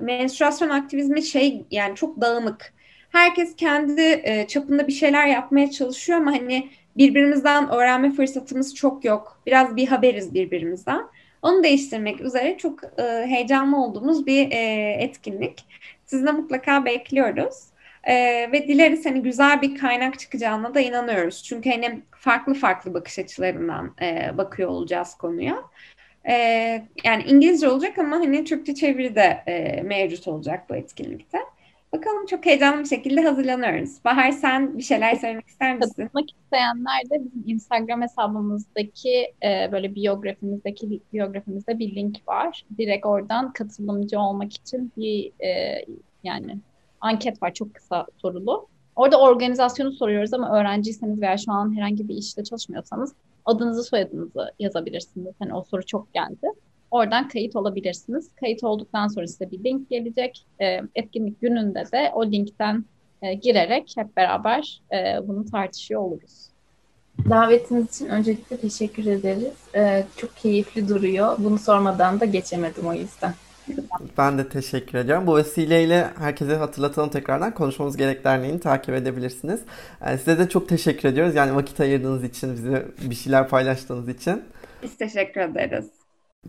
menstruasyon 0.01 0.69
aktivizmi 0.69 1.23
şey 1.23 1.65
yani 1.71 1.95
çok 1.95 2.21
dağınık. 2.21 2.73
Herkes 3.09 3.55
kendi 3.55 4.21
e, 4.23 4.47
çapında 4.47 4.87
bir 4.87 4.93
şeyler 4.93 5.27
yapmaya 5.27 5.71
çalışıyor 5.71 6.19
ama 6.19 6.31
hani 6.31 6.69
birbirimizden 6.97 7.69
öğrenme 7.69 8.11
fırsatımız 8.11 8.75
çok 8.75 9.05
yok. 9.05 9.41
Biraz 9.45 9.75
bir 9.75 9.87
haberiz 9.87 10.33
birbirimizden. 10.33 11.01
Onu 11.41 11.63
değiştirmek 11.63 12.21
üzere 12.21 12.57
çok 12.57 12.83
e, 12.83 13.25
heyecanlı 13.27 13.77
olduğumuz 13.83 14.25
bir 14.27 14.51
e, 14.51 14.91
etkinlik. 14.99 15.65
Sizi 16.05 16.25
de 16.25 16.31
mutlaka 16.31 16.85
bekliyoruz. 16.85 17.55
E, 18.03 18.15
ve 18.51 18.67
dileriz 18.67 19.05
hani 19.05 19.21
güzel 19.21 19.61
bir 19.61 19.77
kaynak 19.77 20.19
çıkacağına 20.19 20.73
da 20.73 20.79
inanıyoruz. 20.79 21.43
Çünkü 21.43 21.69
hani 21.69 22.01
farklı 22.11 22.53
farklı 22.53 22.93
bakış 22.93 23.19
açılarından 23.19 23.95
e, 24.01 24.37
bakıyor 24.37 24.69
olacağız 24.69 25.15
konuya. 25.15 25.63
E, 26.29 26.33
yani 27.03 27.23
İngilizce 27.23 27.67
olacak 27.67 27.97
ama 27.97 28.15
hani 28.15 28.43
Türkçe 28.43 28.75
çeviri 28.75 29.15
de 29.15 29.43
e, 29.47 29.81
mevcut 29.81 30.27
olacak 30.27 30.69
bu 30.69 30.75
etkinlikte. 30.75 31.37
Bakalım 31.93 32.25
çok 32.25 32.45
heyecanlı 32.45 32.83
bir 32.83 32.87
şekilde 32.87 33.21
hazırlanıyoruz. 33.21 34.05
Bahar 34.05 34.31
sen 34.31 34.77
bir 34.77 34.83
şeyler 34.83 35.15
söylemek 35.15 35.47
ister 35.47 35.75
misin? 35.75 35.93
Katılmak 35.95 36.29
isteyenler 36.31 37.09
de 37.09 37.25
bizim 37.25 37.43
Instagram 37.47 38.01
hesabımızdaki 38.01 39.33
e, 39.43 39.71
böyle 39.71 39.95
biyografimizdeki 39.95 41.01
biyografimizde 41.13 41.79
bir 41.79 41.95
link 41.95 42.27
var. 42.27 42.63
Direkt 42.77 43.05
oradan 43.05 43.53
katılımcı 43.53 44.19
olmak 44.19 44.53
için 44.53 44.91
bir 44.97 45.31
e, 45.45 45.85
yani 46.23 46.57
anket 47.01 47.43
var 47.43 47.53
çok 47.53 47.73
kısa 47.73 48.05
sorulu. 48.17 48.67
Orada 48.95 49.21
organizasyonu 49.21 49.91
soruyoruz 49.91 50.33
ama 50.33 50.59
öğrenciyseniz 50.59 51.21
veya 51.21 51.37
şu 51.37 51.51
an 51.51 51.77
herhangi 51.77 52.07
bir 52.07 52.15
işte 52.15 52.43
çalışmıyorsanız 52.43 53.13
adınızı 53.45 53.83
soyadınızı 53.83 54.51
yazabilirsiniz. 54.59 55.35
Hani 55.39 55.53
o 55.53 55.63
soru 55.63 55.85
çok 55.85 56.13
geldi. 56.13 56.47
Oradan 56.91 57.27
kayıt 57.27 57.55
olabilirsiniz. 57.55 58.29
Kayıt 58.39 58.63
olduktan 58.63 59.07
sonra 59.07 59.27
size 59.27 59.51
bir 59.51 59.63
link 59.63 59.89
gelecek. 59.89 60.45
E, 60.61 60.81
etkinlik 60.95 61.41
gününde 61.41 61.83
de 61.91 62.11
o 62.13 62.25
linkten 62.25 62.85
e, 63.21 63.33
girerek 63.33 63.93
hep 63.97 64.17
beraber 64.17 64.81
e, 64.93 65.27
bunu 65.27 65.45
tartışıyor 65.45 66.01
oluruz. 66.01 66.49
Davetiniz 67.29 67.95
için 67.95 68.05
öncelikle 68.05 68.57
teşekkür 68.57 69.05
ederiz. 69.05 69.53
Ee, 69.75 70.05
çok 70.17 70.37
keyifli 70.37 70.89
duruyor. 70.89 71.35
Bunu 71.37 71.57
sormadan 71.57 72.19
da 72.19 72.25
geçemedim 72.25 72.87
o 72.87 72.93
yüzden. 72.93 73.33
Ben 74.17 74.37
de 74.37 74.49
teşekkür 74.49 74.97
ediyorum. 74.97 75.27
Bu 75.27 75.37
vesileyle 75.37 76.07
herkese 76.19 76.55
hatırlatalım 76.55 77.09
tekrardan 77.09 77.53
Konuşmamız 77.53 77.97
Gerek 77.97 78.23
Derneği'ni 78.23 78.59
takip 78.59 78.95
edebilirsiniz. 78.95 79.61
Yani 80.05 80.17
size 80.17 80.39
de 80.39 80.49
çok 80.49 80.69
teşekkür 80.69 81.09
ediyoruz. 81.09 81.35
Yani 81.35 81.55
vakit 81.55 81.79
ayırdığınız 81.79 82.23
için, 82.23 82.53
bize 82.53 82.85
bir 83.01 83.15
şeyler 83.15 83.47
paylaştığınız 83.47 84.09
için. 84.09 84.43
Biz 84.83 84.97
teşekkür 84.97 85.41
ederiz. 85.41 85.85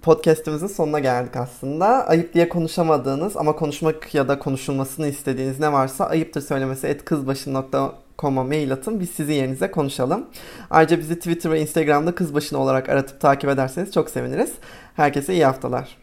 Podcast'imizin 0.03 0.67
sonuna 0.67 0.99
geldik 0.99 1.37
aslında. 1.37 1.87
Ayıp 2.07 2.35
diye 2.35 2.49
konuşamadığınız 2.49 3.37
ama 3.37 3.57
konuşmak 3.57 4.15
ya 4.15 4.29
da 4.29 4.39
konuşulmasını 4.39 5.09
istediğiniz 5.09 5.61
ne 5.61 5.73
varsa 5.73 6.07
ayıptır 6.07 6.41
söylemesi 6.41 6.87
etkızbaşı.com'a 6.87 8.45
mail 8.45 8.73
atın. 8.73 9.01
Biz 9.01 9.11
sizin 9.11 9.33
yerinize 9.33 9.71
konuşalım. 9.71 10.27
Ayrıca 10.71 10.99
bizi 10.99 11.19
Twitter 11.19 11.51
ve 11.51 11.61
Instagram'da 11.61 12.15
kızbaşını 12.15 12.59
olarak 12.59 12.89
aratıp 12.89 13.21
takip 13.21 13.51
ederseniz 13.51 13.93
çok 13.93 14.11
seviniriz. 14.11 14.51
Herkese 14.97 15.33
iyi 15.35 15.45
haftalar. 15.45 15.99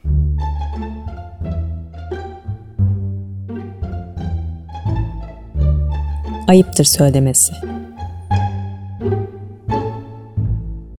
Ayıptır 6.47 6.83
söylemesi. 6.83 7.74